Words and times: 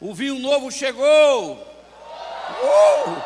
O 0.00 0.14
vinho 0.14 0.38
novo 0.38 0.70
chegou. 0.70 1.54
Uh! 1.54 3.22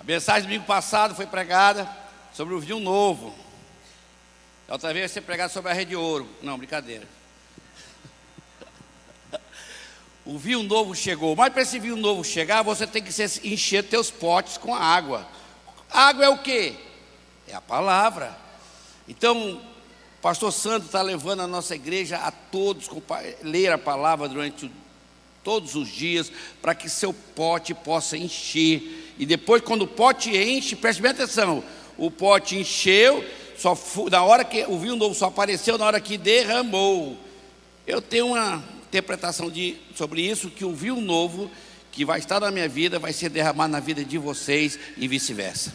A 0.00 0.04
mensagem 0.04 0.42
do 0.42 0.46
domingo 0.46 0.66
passado 0.66 1.14
foi 1.14 1.26
pregada 1.26 1.88
sobre 2.32 2.54
o 2.54 2.60
vinho 2.60 2.80
novo. 2.80 3.34
Outra 4.68 4.92
vez 4.92 5.10
ser 5.10 5.20
pregada 5.20 5.52
sobre 5.52 5.70
a 5.70 5.74
rede 5.74 5.90
de 5.90 5.96
ouro. 5.96 6.28
Não, 6.42 6.58
brincadeira. 6.58 7.06
O 10.26 10.36
vinho 10.38 10.62
novo 10.62 10.94
chegou. 10.94 11.34
Mas 11.34 11.52
para 11.52 11.62
esse 11.62 11.78
vinho 11.78 11.96
novo 11.96 12.22
chegar, 12.22 12.62
você 12.62 12.86
tem 12.86 13.02
que 13.02 13.10
encher 13.44 13.84
teus 13.84 14.10
potes 14.10 14.58
com 14.58 14.74
água. 14.74 15.26
Água 15.90 16.24
é 16.24 16.28
o 16.28 16.38
que? 16.38 16.76
É 17.46 17.54
a 17.54 17.60
palavra. 17.60 18.36
Então, 19.08 19.62
pastor 20.20 20.52
Santo 20.52 20.86
está 20.86 21.00
levando 21.00 21.40
a 21.40 21.46
nossa 21.46 21.74
igreja 21.74 22.18
a 22.18 22.30
todos 22.30 22.90
ler 23.42 23.72
a 23.72 23.78
palavra 23.78 24.28
durante 24.28 24.66
o 24.66 24.70
todos 25.48 25.74
os 25.74 25.88
dias, 25.88 26.30
para 26.60 26.74
que 26.74 26.90
seu 26.90 27.10
pote 27.10 27.72
possa 27.72 28.18
encher. 28.18 29.14
E 29.18 29.24
depois, 29.24 29.62
quando 29.62 29.80
o 29.80 29.86
pote 29.86 30.36
enche, 30.36 30.76
preste 30.76 31.00
bem 31.00 31.10
atenção: 31.12 31.64
o 31.96 32.10
pote 32.10 32.54
encheu, 32.54 33.24
só 33.56 33.74
na 34.10 34.22
hora 34.22 34.44
que 34.44 34.66
o 34.68 34.78
vinho 34.78 34.94
novo 34.94 35.14
só 35.14 35.28
apareceu 35.28 35.78
na 35.78 35.86
hora 35.86 36.02
que 36.02 36.18
derramou. 36.18 37.16
Eu 37.86 38.02
tenho 38.02 38.26
uma 38.26 38.62
interpretação 38.88 39.50
de, 39.50 39.78
sobre 39.94 40.20
isso, 40.20 40.50
que 40.50 40.66
o 40.66 40.74
vinho 40.74 41.00
novo 41.00 41.50
que 41.90 42.04
vai 42.04 42.18
estar 42.18 42.40
na 42.40 42.50
minha 42.50 42.68
vida 42.68 42.98
vai 42.98 43.14
ser 43.14 43.30
derramado 43.30 43.72
na 43.72 43.80
vida 43.80 44.04
de 44.04 44.18
vocês 44.18 44.78
e 44.98 45.08
vice-versa. 45.08 45.72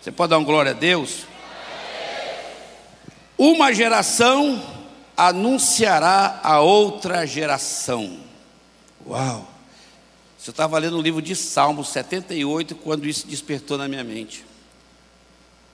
Você 0.00 0.10
pode 0.10 0.30
dar 0.30 0.38
uma 0.38 0.46
glória 0.46 0.70
a 0.70 0.74
Deus? 0.74 1.26
Uma 3.36 3.74
geração 3.74 4.75
anunciará 5.16 6.40
a 6.42 6.60
outra 6.60 7.26
geração. 7.26 8.18
Uau! 9.06 9.52
Eu 10.46 10.50
estava 10.50 10.78
lendo 10.78 10.96
o 10.96 11.02
livro 11.02 11.20
de 11.20 11.34
Salmos 11.34 11.88
78 11.88 12.76
quando 12.76 13.08
isso 13.08 13.26
despertou 13.26 13.76
na 13.76 13.88
minha 13.88 14.04
mente. 14.04 14.44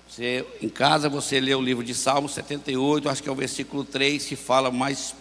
Você, 0.08 0.46
em 0.62 0.68
casa 0.68 1.10
você 1.10 1.38
lê 1.40 1.54
o 1.54 1.60
livro 1.60 1.84
de 1.84 1.94
Salmos 1.94 2.32
78, 2.32 3.08
acho 3.08 3.22
que 3.22 3.28
é 3.28 3.32
o 3.32 3.34
versículo 3.34 3.84
3 3.84 4.24
que 4.24 4.36
fala 4.36 4.70
mais 4.70 5.14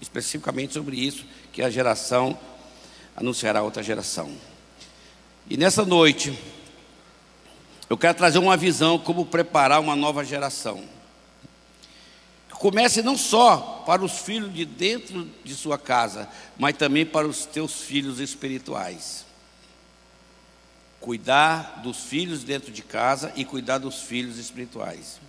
especificamente 0.00 0.74
sobre 0.74 0.96
isso, 0.96 1.24
que 1.52 1.60
a 1.60 1.70
geração 1.70 2.38
anunciará 3.16 3.62
outra 3.62 3.82
geração. 3.82 4.30
E 5.50 5.56
nessa 5.56 5.84
noite, 5.84 6.38
eu 7.90 7.98
quero 7.98 8.16
trazer 8.16 8.38
uma 8.38 8.56
visão 8.56 8.96
como 8.96 9.26
preparar 9.26 9.80
uma 9.80 9.96
nova 9.96 10.24
geração 10.24 10.97
comece 12.58 13.02
não 13.02 13.16
só 13.16 13.82
para 13.86 14.04
os 14.04 14.18
filhos 14.18 14.52
de 14.52 14.64
dentro 14.64 15.28
de 15.44 15.54
sua 15.54 15.78
casa, 15.78 16.28
mas 16.58 16.76
também 16.76 17.06
para 17.06 17.26
os 17.26 17.46
teus 17.46 17.80
filhos 17.80 18.20
espirituais. 18.20 19.24
Cuidar 21.00 21.80
dos 21.82 22.04
filhos 22.04 22.42
dentro 22.42 22.72
de 22.72 22.82
casa 22.82 23.32
e 23.36 23.44
cuidar 23.44 23.78
dos 23.78 24.02
filhos 24.02 24.36
espirituais. 24.36 25.20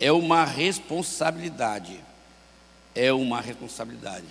É 0.00 0.10
uma 0.10 0.44
responsabilidade. 0.44 2.00
É 2.94 3.12
uma 3.12 3.40
responsabilidade. 3.40 4.26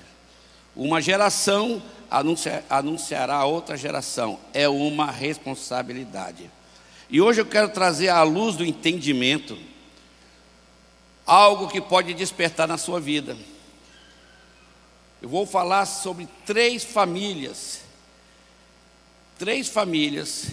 Uma 0.76 1.00
geração 1.00 1.82
anunciará 2.70 3.36
a 3.36 3.46
outra 3.46 3.78
geração. 3.78 4.40
É 4.54 4.68
uma 4.68 5.12
responsabilidade. 5.12 6.50
E 7.10 7.22
hoje 7.22 7.42
eu 7.42 7.46
quero 7.46 7.70
trazer 7.70 8.10
à 8.10 8.24
luz 8.24 8.56
do 8.56 8.66
entendimento 8.66 9.58
algo 11.30 11.68
que 11.68 11.80
pode 11.80 12.16
despertar 12.16 12.68
na 12.68 12.76
sua 12.76 13.00
vida. 13.00 13.38
Eu 15.22 15.30
vou 15.30 15.46
falar 15.46 15.86
sobre 15.86 16.28
três 16.44 16.84
famílias, 16.84 17.82
três 19.38 19.68
famílias 19.68 20.48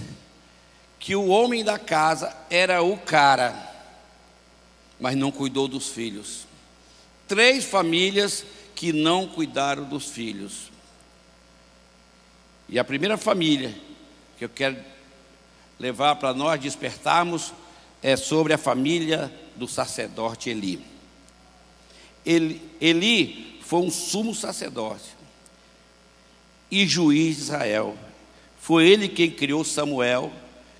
que 0.98 1.16
o 1.16 1.28
homem 1.28 1.64
da 1.64 1.78
casa 1.78 2.36
era 2.50 2.82
o 2.82 2.98
cara, 2.98 3.74
mas 5.00 5.16
não 5.16 5.32
cuidou 5.32 5.66
dos 5.66 5.88
filhos. 5.88 6.46
Três 7.26 7.64
famílias 7.64 8.44
que 8.74 8.92
não 8.92 9.26
cuidaram 9.26 9.84
dos 9.84 10.10
filhos. 10.10 10.70
E 12.68 12.78
a 12.78 12.84
primeira 12.84 13.16
família 13.16 13.74
que 14.36 14.44
eu 14.44 14.48
quero 14.50 14.76
levar 15.78 16.16
para 16.16 16.34
nós 16.34 16.60
despertarmos 16.60 17.54
é 18.02 18.16
sobre 18.16 18.52
a 18.52 18.58
família 18.58 19.32
do 19.56 19.66
sacerdote 19.66 20.50
Eli. 20.50 20.80
Eli, 22.24 22.60
Eli 22.80 23.60
foi 23.62 23.80
um 23.80 23.90
sumo 23.90 24.34
sacerdote 24.34 25.16
e 26.70 26.86
juiz 26.86 27.36
de 27.36 27.42
Israel. 27.42 27.96
Foi 28.60 28.86
ele 28.86 29.08
quem 29.08 29.30
criou 29.30 29.64
Samuel, 29.64 30.32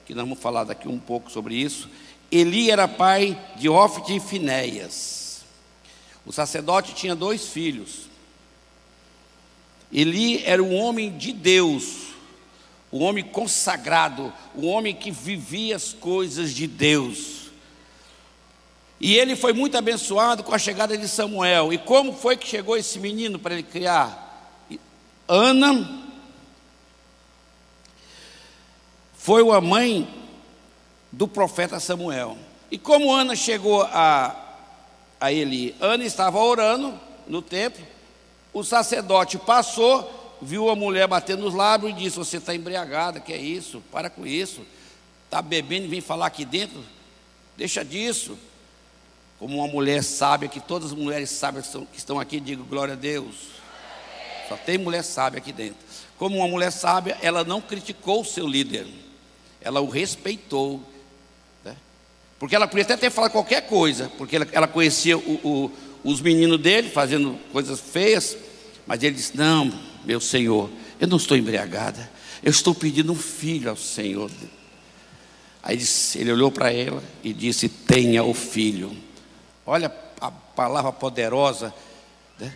que 0.04 0.15
nós 0.15 0.25
vamos 0.25 0.41
falar 0.41 0.65
daqui 0.65 0.88
um 0.88 0.99
pouco 0.99 1.31
sobre 1.31 1.54
isso. 1.54 1.88
Eli 2.31 2.71
era 2.71 2.88
pai 2.88 3.41
de 3.56 3.69
Ofte 3.69 4.16
e 4.16 4.21
Finéias. 4.21 5.44
O 6.25 6.33
sacerdote 6.33 6.94
tinha 6.94 7.15
dois 7.15 7.48
filhos. 7.48 8.09
Eli 9.93 10.43
era 10.44 10.62
um 10.62 10.75
homem 10.75 11.16
de 11.16 11.33
Deus, 11.33 12.06
um 12.92 13.02
homem 13.02 13.24
consagrado, 13.24 14.32
um 14.54 14.66
homem 14.66 14.94
que 14.94 15.10
vivia 15.10 15.76
as 15.76 15.92
coisas 15.92 16.52
de 16.52 16.66
Deus. 16.66 17.50
E 19.00 19.14
ele 19.16 19.36
foi 19.36 19.52
muito 19.52 19.76
abençoado 19.76 20.42
com 20.42 20.54
a 20.54 20.58
chegada 20.58 20.97
de 20.97 21.06
Samuel. 21.06 21.72
E 21.72 21.78
como 21.78 22.12
foi 22.12 22.36
que 22.36 22.47
chegou 22.47 22.76
esse 22.76 22.98
menino 22.98 23.38
para 23.38 23.54
ele 23.54 23.62
criar? 23.62 24.24
Ana 25.28 26.04
foi 29.14 29.42
a 29.50 29.60
mãe 29.60 30.08
do 31.10 31.26
profeta 31.26 31.80
Samuel. 31.80 32.38
E 32.70 32.78
como 32.78 33.12
Ana 33.12 33.34
chegou 33.34 33.82
a, 33.82 34.34
a 35.20 35.32
ele? 35.32 35.74
Ana 35.80 36.04
estava 36.04 36.38
orando 36.38 36.98
no 37.26 37.42
templo, 37.42 37.84
o 38.53 38.62
sacerdote 38.62 39.36
passou, 39.38 40.25
viu 40.41 40.70
a 40.70 40.76
mulher 40.76 41.06
batendo 41.06 41.42
nos 41.42 41.54
lábios 41.54 41.92
e 41.92 41.94
disse: 41.94 42.16
Você 42.16 42.36
está 42.38 42.54
embriagada, 42.54 43.20
que 43.20 43.32
é 43.32 43.38
isso? 43.38 43.82
Para 43.91 44.10
com 44.10 44.26
isso. 44.26 44.62
Está 45.24 45.42
bebendo 45.42 45.86
e 45.86 45.88
vem 45.88 46.00
falar 46.00 46.26
aqui 46.26 46.44
dentro? 46.44 46.82
Deixa 47.56 47.84
disso 47.84 48.38
como 49.38 49.58
uma 49.58 49.69
mulher 49.69 50.02
sábia, 50.02 50.48
que 50.48 50.60
todas 50.60 50.92
as 50.92 50.98
mulheres 50.98 51.30
sábias 51.30 51.69
que 51.92 51.98
estão 51.98 52.19
aqui, 52.19 52.41
digo 52.41 52.64
glória 52.64 52.94
a 52.94 52.97
Deus. 52.97 53.34
Só 54.48 54.56
tem 54.56 54.78
mulher 54.78 55.02
sábia 55.02 55.38
aqui 55.38 55.52
dentro. 55.52 55.76
Como 56.16 56.38
uma 56.38 56.48
mulher 56.48 56.72
sábia, 56.72 57.18
ela 57.20 57.44
não 57.44 57.60
criticou 57.60 58.22
o 58.22 58.24
seu 58.24 58.47
líder, 58.47 58.86
ela 59.60 59.80
o 59.80 59.88
respeitou. 59.88 60.80
Né? 61.64 61.76
Porque 62.38 62.56
ela 62.56 62.66
podia 62.66 62.84
até 62.84 62.97
ter 62.97 63.10
falado 63.10 63.32
qualquer 63.32 63.66
coisa, 63.66 64.10
porque 64.16 64.36
ela, 64.36 64.48
ela 64.53 64.68
conhecia 64.68 65.18
o, 65.18 65.41
o, 65.44 65.72
os 66.04 66.20
meninos 66.20 66.58
dele 66.58 66.88
fazendo 66.88 67.38
coisas 67.53 67.78
feias, 67.78 68.36
mas 68.86 69.03
ele 69.03 69.16
disse: 69.16 69.36
Não, 69.36 69.70
meu 70.06 70.21
Senhor, 70.21 70.71
eu 71.00 71.09
não 71.09 71.17
estou 71.17 71.37
embriagada, 71.37 72.09
eu 72.43 72.50
estou 72.50 72.72
pedindo 72.72 73.12
um 73.12 73.17
filho 73.17 73.69
ao 73.69 73.77
Senhor. 73.77 74.31
Aí 75.62 75.77
ele 76.15 76.31
olhou 76.31 76.53
para 76.53 76.72
ela 76.72 77.03
e 77.25 77.33
disse: 77.33 77.69
Tenha 77.69 78.22
o 78.22 78.33
filho. 78.33 78.97
Olha 79.66 79.93
a 80.21 80.31
palavra 80.31 80.93
poderosa. 80.93 81.75
Né? 82.39 82.55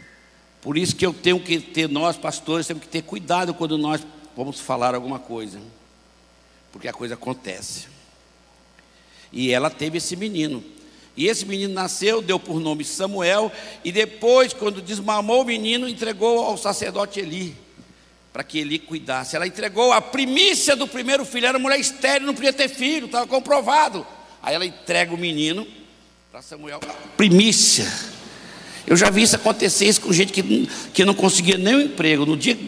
Por 0.62 0.78
isso 0.78 0.94
que 0.94 1.04
eu 1.04 1.12
tenho 1.12 1.40
que 1.40 1.58
ter, 1.58 1.88
nós 1.88 2.16
pastores, 2.16 2.68
temos 2.68 2.84
que 2.84 2.88
ter 2.88 3.02
cuidado 3.02 3.52
quando 3.52 3.76
nós 3.76 4.00
vamos 4.36 4.60
falar 4.60 4.94
alguma 4.94 5.18
coisa. 5.18 5.60
Porque 6.70 6.86
a 6.86 6.92
coisa 6.92 7.14
acontece. 7.14 7.88
E 9.32 9.50
ela 9.50 9.70
teve 9.70 9.98
esse 9.98 10.14
menino. 10.14 10.62
E 11.16 11.26
esse 11.26 11.44
menino 11.44 11.74
nasceu, 11.74 12.22
deu 12.22 12.38
por 12.38 12.60
nome 12.60 12.84
Samuel, 12.84 13.52
e 13.84 13.90
depois, 13.92 14.52
quando 14.52 14.80
desmamou 14.80 15.42
o 15.42 15.44
menino, 15.44 15.88
entregou 15.88 16.44
ao 16.44 16.56
sacerdote 16.56 17.20
Eli, 17.20 17.56
para 18.32 18.44
que 18.44 18.58
Eli 18.58 18.78
cuidasse. 18.78 19.36
Ela 19.36 19.46
entregou 19.46 19.92
a 19.92 20.00
primícia 20.00 20.76
do 20.76 20.86
primeiro 20.86 21.24
filho, 21.24 21.46
era 21.46 21.58
mulher 21.58 21.80
estéril, 21.80 22.26
não 22.26 22.34
podia 22.34 22.52
ter 22.52 22.68
filho, 22.68 23.06
estava 23.06 23.26
comprovado. 23.26 24.06
Aí 24.42 24.54
ela 24.54 24.64
entrega 24.64 25.14
o 25.14 25.18
menino 25.18 25.66
para 26.30 26.40
Samuel, 26.40 26.80
primícia. 27.16 27.86
Eu 28.86 28.96
já 28.96 29.10
vi 29.10 29.22
isso 29.22 29.36
acontecer 29.36 29.86
isso 29.86 30.00
com 30.00 30.12
gente 30.12 30.32
que, 30.32 30.68
que 30.92 31.04
não 31.04 31.14
conseguia 31.14 31.58
nem 31.58 31.76
um 31.76 31.80
emprego. 31.80 32.24
No 32.24 32.36
dia 32.36 32.58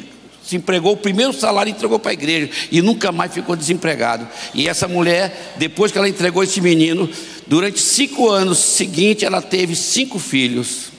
que 0.42 0.48
se 0.48 0.56
empregou, 0.56 0.92
o 0.92 0.96
primeiro 0.96 1.32
salário 1.32 1.70
entregou 1.70 1.98
para 1.98 2.10
a 2.10 2.14
igreja 2.14 2.50
e 2.70 2.82
nunca 2.82 3.12
mais 3.12 3.32
ficou 3.32 3.56
desempregado. 3.56 4.28
E 4.54 4.68
essa 4.68 4.88
mulher, 4.88 5.54
depois 5.56 5.92
que 5.92 5.98
ela 5.98 6.08
entregou 6.08 6.42
esse 6.42 6.60
menino, 6.60 7.08
durante 7.46 7.80
cinco 7.80 8.28
anos 8.28 8.58
seguintes, 8.58 9.24
ela 9.24 9.40
teve 9.40 9.74
cinco 9.76 10.18
filhos. 10.18 10.92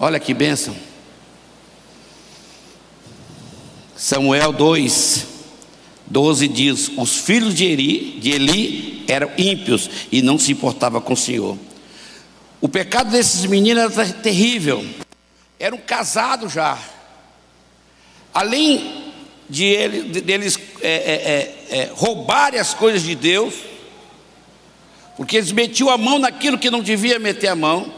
Olha 0.00 0.18
que 0.18 0.32
bênção. 0.32 0.74
Samuel 3.96 4.52
2, 4.52 5.26
12 6.06 6.48
diz: 6.48 6.90
Os 6.96 7.16
filhos 7.16 7.54
de 7.54 7.64
Eli, 7.64 8.18
de 8.20 8.30
Eli 8.30 9.04
eram 9.08 9.30
ímpios 9.36 9.90
e 10.12 10.22
não 10.22 10.38
se 10.38 10.52
importava 10.52 11.00
com 11.00 11.14
o 11.14 11.16
Senhor. 11.16 11.58
O 12.60 12.68
pecado 12.68 13.10
desses 13.10 13.44
meninos 13.46 13.96
era 13.96 14.12
terrível. 14.12 14.84
Eram 15.58 15.78
casados 15.78 16.52
já. 16.52 16.78
Além 18.32 19.12
de, 19.48 19.64
ele, 19.64 20.02
de 20.02 20.20
deles 20.20 20.58
é, 20.80 20.88
é, 20.88 21.76
é, 21.76 21.78
é, 21.80 21.90
roubarem 21.94 22.60
as 22.60 22.74
coisas 22.74 23.02
de 23.02 23.14
Deus, 23.14 23.54
porque 25.16 25.36
eles 25.36 25.50
metiam 25.50 25.88
a 25.88 25.98
mão 25.98 26.18
naquilo 26.18 26.58
que 26.58 26.70
não 26.70 26.80
devia 26.80 27.18
meter 27.18 27.48
a 27.48 27.56
mão. 27.56 27.92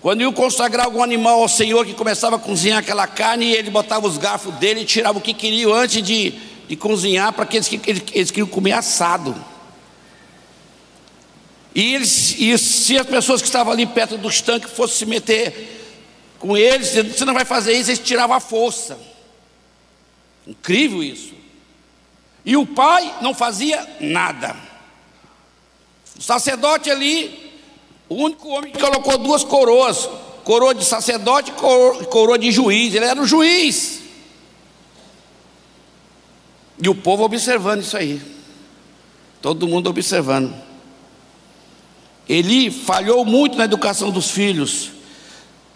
Quando 0.00 0.20
iam 0.20 0.32
consagrar 0.32 0.86
algum 0.86 1.02
animal 1.02 1.40
ao 1.40 1.48
Senhor 1.48 1.86
que 1.86 1.94
começava 1.94 2.36
a 2.36 2.38
cozinhar 2.38 2.80
aquela 2.80 3.06
carne, 3.06 3.52
ele 3.52 3.70
botava 3.70 4.06
os 4.06 4.18
garfos 4.18 4.52
dele 4.56 4.80
e 4.80 4.84
tirava 4.84 5.18
o 5.18 5.22
que 5.22 5.32
queriam 5.32 5.72
antes 5.72 6.02
de, 6.02 6.34
de 6.68 6.76
cozinhar, 6.76 7.32
para 7.32 7.46
que 7.46 7.56
eles, 7.56 7.72
eles, 7.86 8.02
eles 8.12 8.30
queriam 8.30 8.48
comer 8.48 8.72
assado. 8.72 9.34
E, 11.74 11.94
eles, 11.94 12.34
e 12.36 12.58
se 12.58 12.98
as 12.98 13.06
pessoas 13.06 13.40
que 13.40 13.46
estavam 13.46 13.72
ali 13.72 13.86
perto 13.86 14.18
dos 14.18 14.40
tanques 14.40 14.72
fossem 14.72 14.96
se 14.98 15.06
meter 15.06 15.80
com 16.38 16.56
eles, 16.56 16.88
você 16.90 17.24
não 17.24 17.32
vai 17.32 17.44
fazer 17.44 17.72
isso, 17.72 17.90
eles 17.90 18.00
tiravam 18.00 18.36
a 18.36 18.40
força. 18.40 19.11
Incrível 20.46 21.02
isso. 21.02 21.34
E 22.44 22.56
o 22.56 22.66
pai 22.66 23.18
não 23.20 23.34
fazia 23.34 23.96
nada. 24.00 24.56
O 26.18 26.22
sacerdote 26.22 26.90
ali, 26.90 27.52
o 28.08 28.16
único 28.16 28.48
homem 28.48 28.72
que 28.72 28.80
colocou 28.80 29.16
duas 29.18 29.44
coroas, 29.44 30.08
coroa 30.44 30.74
de 30.74 30.84
sacerdote 30.84 31.50
e 31.50 32.06
coroa 32.06 32.38
de 32.38 32.50
juiz, 32.50 32.94
ele 32.94 33.04
era 33.04 33.20
o 33.20 33.26
juiz. 33.26 34.00
E 36.82 36.88
o 36.88 36.94
povo 36.94 37.22
observando 37.22 37.82
isso 37.82 37.96
aí. 37.96 38.20
Todo 39.40 39.68
mundo 39.68 39.88
observando. 39.88 40.52
Ele 42.28 42.70
falhou 42.70 43.24
muito 43.24 43.56
na 43.56 43.64
educação 43.64 44.10
dos 44.10 44.30
filhos. 44.30 44.90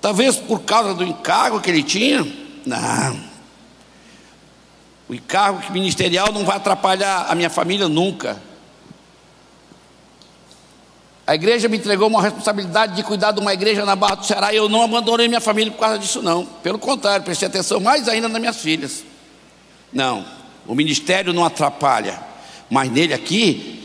Talvez 0.00 0.36
por 0.36 0.62
causa 0.62 0.94
do 0.94 1.04
encargo 1.04 1.60
que 1.60 1.70
ele 1.70 1.82
tinha. 1.82 2.26
Não. 2.64 3.35
O 5.08 5.14
encargo 5.14 5.72
ministerial 5.72 6.32
não 6.32 6.44
vai 6.44 6.56
atrapalhar 6.56 7.26
a 7.28 7.34
minha 7.34 7.50
família 7.50 7.88
nunca. 7.88 8.42
A 11.26 11.34
igreja 11.34 11.68
me 11.68 11.76
entregou 11.76 12.08
uma 12.08 12.22
responsabilidade 12.22 12.94
de 12.94 13.02
cuidar 13.02 13.32
de 13.32 13.40
uma 13.40 13.52
igreja 13.52 13.84
na 13.84 13.96
Barra 13.96 14.16
do 14.16 14.26
Ceará 14.26 14.52
e 14.52 14.56
eu 14.56 14.68
não 14.68 14.82
abandonei 14.82 15.26
minha 15.26 15.40
família 15.40 15.72
por 15.72 15.80
causa 15.80 15.98
disso, 15.98 16.22
não. 16.22 16.44
Pelo 16.44 16.78
contrário, 16.78 17.24
prestei 17.24 17.48
atenção 17.48 17.80
mais 17.80 18.08
ainda 18.08 18.28
nas 18.28 18.40
minhas 18.40 18.56
filhas. 18.56 19.04
Não, 19.92 20.24
o 20.66 20.74
ministério 20.74 21.32
não 21.32 21.44
atrapalha, 21.44 22.20
mas 22.70 22.90
nele 22.90 23.14
aqui, 23.14 23.76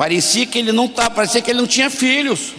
Parecia 0.00 0.46
que 0.46 0.58
ele 0.58 0.72
não 0.72 0.88
tá, 0.88 1.10
parecia 1.10 1.42
que 1.42 1.50
ele 1.50 1.60
não 1.60 1.66
tinha 1.66 1.90
filhos. 1.90 2.54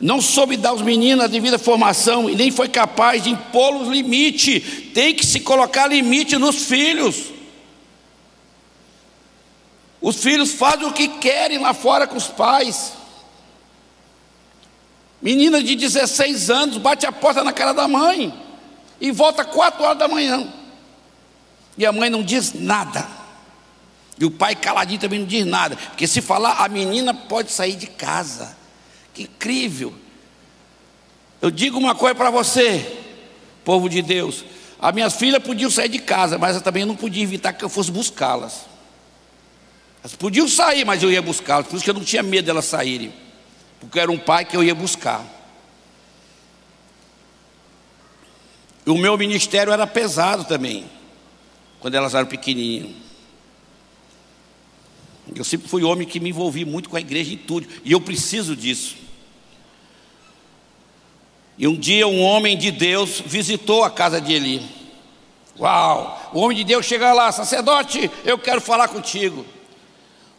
Não 0.00 0.20
soube 0.20 0.56
dar 0.56 0.70
aos 0.70 0.82
meninos 0.82 1.24
a 1.24 1.28
devida 1.28 1.58
formação 1.58 2.28
e 2.28 2.34
nem 2.34 2.50
foi 2.50 2.68
capaz 2.68 3.22
de 3.22 3.30
impor-los 3.30 3.88
limite. 3.88 4.60
Tem 4.92 5.14
que 5.14 5.24
se 5.24 5.40
colocar 5.40 5.86
limite 5.86 6.36
nos 6.36 6.64
filhos. 6.64 7.32
Os 10.00 10.16
filhos 10.16 10.52
fazem 10.52 10.86
o 10.86 10.92
que 10.92 11.08
querem 11.08 11.58
lá 11.58 11.72
fora 11.72 12.06
com 12.06 12.16
os 12.16 12.26
pais. 12.26 12.92
Menina 15.22 15.62
de 15.62 15.74
16 15.74 16.50
anos 16.50 16.76
bate 16.76 17.06
a 17.06 17.12
porta 17.12 17.42
na 17.42 17.52
cara 17.52 17.72
da 17.72 17.88
mãe 17.88 18.34
e 19.00 19.10
volta 19.10 19.44
4 19.44 19.82
horas 19.82 19.98
da 19.98 20.06
manhã. 20.06 20.46
E 21.78 21.86
a 21.86 21.92
mãe 21.92 22.10
não 22.10 22.22
diz 22.22 22.52
nada. 22.52 23.08
E 24.18 24.24
o 24.24 24.30
pai 24.30 24.54
caladinho 24.54 25.00
também 25.00 25.20
não 25.20 25.26
diz 25.26 25.46
nada, 25.46 25.76
porque 25.76 26.06
se 26.06 26.20
falar, 26.20 26.62
a 26.62 26.68
menina 26.68 27.14
pode 27.14 27.50
sair 27.50 27.74
de 27.74 27.86
casa. 27.86 28.56
Incrível. 29.16 29.94
Eu 31.40 31.50
digo 31.50 31.78
uma 31.78 31.94
coisa 31.94 32.14
para 32.14 32.30
você, 32.30 33.00
povo 33.64 33.88
de 33.88 34.02
Deus. 34.02 34.44
As 34.78 34.94
minhas 34.94 35.14
filhas 35.14 35.42
podiam 35.42 35.70
sair 35.70 35.88
de 35.88 35.98
casa, 35.98 36.38
mas 36.38 36.56
eu 36.56 36.62
também 36.62 36.84
não 36.84 36.96
podia 36.96 37.22
evitar 37.22 37.52
que 37.52 37.64
eu 37.64 37.68
fosse 37.68 37.90
buscá-las. 37.90 38.66
Elas 40.02 40.14
podiam 40.16 40.48
sair, 40.48 40.84
mas 40.84 41.02
eu 41.02 41.10
ia 41.10 41.22
buscá-las. 41.22 41.66
Por 41.66 41.76
isso 41.76 41.84
que 41.84 41.90
eu 41.90 41.94
não 41.94 42.04
tinha 42.04 42.22
medo 42.22 42.46
delas 42.46 42.66
saírem. 42.66 43.12
Porque 43.80 43.98
eu 43.98 44.02
era 44.02 44.12
um 44.12 44.18
pai 44.18 44.44
que 44.44 44.56
eu 44.56 44.62
ia 44.62 44.74
buscar. 44.74 45.24
E 48.86 48.90
o 48.90 48.98
meu 48.98 49.16
ministério 49.16 49.72
era 49.72 49.86
pesado 49.86 50.44
também, 50.44 50.84
quando 51.80 51.94
elas 51.94 52.14
eram 52.14 52.26
pequenininhas. 52.26 52.94
Eu 55.34 55.44
sempre 55.44 55.68
fui 55.68 55.82
homem 55.82 56.06
que 56.06 56.20
me 56.20 56.28
envolvi 56.28 56.64
muito 56.64 56.90
com 56.90 56.96
a 56.96 57.00
igreja 57.00 57.32
em 57.32 57.38
tudo, 57.38 57.66
e 57.82 57.92
eu 57.92 58.00
preciso 58.00 58.54
disso. 58.54 59.03
E 61.56 61.68
um 61.68 61.76
dia 61.76 62.06
um 62.06 62.20
homem 62.20 62.58
de 62.58 62.70
Deus 62.70 63.22
visitou 63.24 63.84
a 63.84 63.90
casa 63.90 64.20
de 64.20 64.32
Eli. 64.32 64.62
Uau! 65.58 66.30
O 66.32 66.40
homem 66.40 66.56
de 66.56 66.64
Deus 66.64 66.84
chega 66.84 67.12
lá, 67.12 67.30
sacerdote, 67.30 68.10
eu 68.24 68.36
quero 68.38 68.60
falar 68.60 68.88
contigo. 68.88 69.46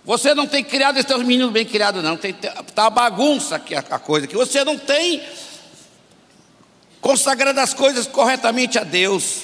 Você 0.04 0.36
não 0.36 0.46
tem 0.46 0.64
criado 0.64 0.98
esses 0.98 1.18
meninos 1.20 1.52
bem 1.52 1.66
criados, 1.66 2.04
não. 2.04 2.16
Está 2.16 2.84
uma 2.84 2.90
bagunça 2.90 3.56
aqui 3.56 3.74
a, 3.74 3.80
a 3.80 3.98
coisa 3.98 4.28
que 4.28 4.36
você 4.36 4.64
não 4.64 4.78
tem 4.78 5.24
consagrado 7.02 7.60
as 7.60 7.74
coisas 7.74 8.06
corretamente 8.06 8.78
a 8.78 8.84
Deus. 8.84 9.44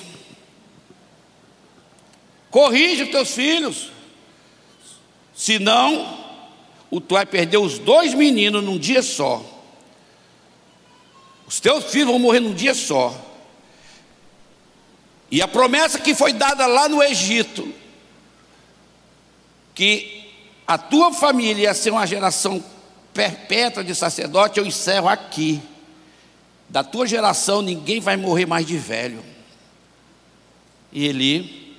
Corrige 2.51 3.03
os 3.03 3.09
teus 3.09 3.31
filhos. 3.31 3.91
Senão, 5.33 6.19
o 6.91 6.99
tu 6.99 7.15
vai 7.15 7.25
perder 7.25 7.57
os 7.57 7.79
dois 7.79 8.13
meninos 8.13 8.63
num 8.63 8.77
dia 8.77 9.01
só. 9.01 9.43
Os 11.51 11.59
teus 11.59 11.83
filhos 11.83 12.07
vão 12.07 12.17
morrer 12.17 12.39
num 12.39 12.53
dia 12.53 12.73
só. 12.73 13.13
E 15.29 15.41
a 15.41 15.47
promessa 15.49 15.99
que 15.99 16.15
foi 16.15 16.31
dada 16.31 16.65
lá 16.65 16.87
no 16.87 17.03
Egito, 17.03 17.73
que 19.75 20.31
a 20.65 20.77
tua 20.77 21.13
família 21.13 21.63
ia 21.63 21.73
ser 21.73 21.91
uma 21.91 22.07
geração 22.07 22.63
perpétua 23.13 23.83
de 23.83 23.93
sacerdote, 23.93 24.59
eu 24.59 24.65
encerro 24.65 25.09
aqui. 25.09 25.61
Da 26.69 26.85
tua 26.85 27.05
geração 27.05 27.61
ninguém 27.61 27.99
vai 27.99 28.15
morrer 28.15 28.45
mais 28.45 28.65
de 28.65 28.77
velho. 28.77 29.21
E 30.89 31.05
ele 31.05 31.75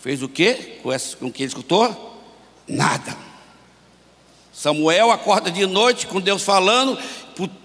fez 0.00 0.22
o 0.22 0.28
quê? 0.28 0.78
Com, 0.82 0.88
o 1.26 1.30
que 1.30 1.42
ele 1.42 1.48
escutou? 1.48 2.18
Nada. 2.66 3.14
Samuel 4.60 5.10
acorda 5.10 5.50
de 5.50 5.64
noite 5.66 6.06
com 6.06 6.20
Deus 6.20 6.42
falando, 6.42 6.98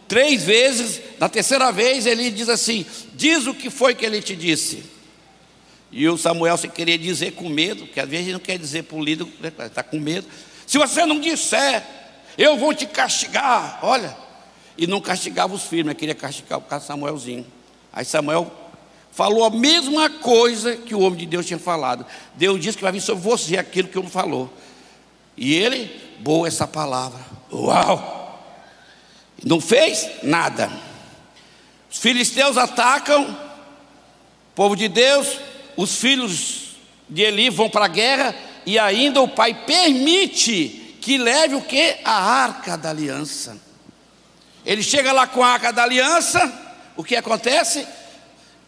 três 0.07 0.44
vezes, 0.44 1.02
na 1.19 1.30
terceira 1.30 1.72
vez 1.72 2.06
ele 2.06 2.30
diz 2.31 2.50
assim: 2.50 2.86
Diz 3.13 3.48
o 3.48 3.54
que 3.54 3.69
foi 3.69 3.96
que 3.96 4.06
ele 4.06 4.22
te 4.22 4.36
disse. 4.36 4.84
E 5.92 6.07
o 6.09 6.18
Samuel 6.18 6.57
se 6.57 6.68
queria 6.68 6.97
dizer 6.97 7.31
com 7.31 7.47
medo, 7.47 7.85
porque 7.85 8.00
às 8.00 8.09
vezes 8.09 8.33
não 8.33 8.40
quer 8.40 8.57
dizer 8.57 8.83
para 8.83 8.97
o 8.97 9.04
líder, 9.04 9.28
está 9.66 9.81
com 9.81 10.00
medo. 10.00 10.28
Se 10.68 10.78
você 10.78 11.06
não 11.06 11.19
disser, 11.19 11.83
eu 12.38 12.57
vou 12.57 12.74
te 12.74 12.85
castigar. 12.85 13.80
Olha, 13.81 14.16
e 14.78 14.88
não 14.88 15.00
castigava 15.00 15.54
os 15.54 15.64
filhos, 15.64 15.85
mas 15.85 15.95
queria 15.95 16.16
castigar 16.16 16.59
o 16.59 16.81
Samuelzinho. 16.81 17.45
Aí 17.94 18.04
Samuel 18.04 18.52
falou 19.12 19.45
a 19.45 19.50
mesma 19.50 20.09
coisa 20.09 20.76
que 20.76 20.94
o 20.94 21.00
homem 21.00 21.19
de 21.19 21.26
Deus 21.26 21.45
tinha 21.45 21.59
falado. 21.59 22.06
Deus 22.35 22.59
disse 22.59 22.78
que 22.78 22.83
vai 22.83 22.92
vir 22.92 23.02
sobre 23.02 23.24
você 23.24 23.57
aquilo 23.57 23.88
que 23.88 23.97
o 23.97 24.02
homem 24.02 24.12
falou. 24.12 24.52
E 25.38 25.54
ele, 25.54 25.90
boa 26.19 26.47
essa 26.47 26.68
palavra. 26.68 27.21
Uau! 27.52 28.24
Não 29.44 29.59
fez 29.59 30.09
nada. 30.23 30.71
Os 31.92 31.97
filisteus 31.97 32.57
atacam, 32.57 33.37
povo 34.54 34.75
de 34.75 34.87
Deus, 34.87 35.39
os 35.77 35.95
filhos 35.95 36.75
de 37.09 37.21
Eli 37.21 37.49
vão 37.49 37.69
para 37.69 37.85
a 37.85 37.89
guerra 37.89 38.35
e 38.65 38.80
ainda 38.80 39.21
o 39.21 39.27
pai 39.27 39.54
permite 39.65 40.97
que 41.01 41.18
leve 41.18 41.56
o 41.56 41.61
que? 41.61 41.97
A 42.04 42.13
arca 42.13 42.77
da 42.77 42.89
aliança. 42.89 43.57
Ele 44.65 44.81
chega 44.81 45.11
lá 45.11 45.27
com 45.27 45.44
a 45.44 45.49
arca 45.49 45.71
da 45.71 45.83
aliança, 45.83 46.51
o 46.95 47.04
que 47.04 47.15
acontece? 47.15 47.85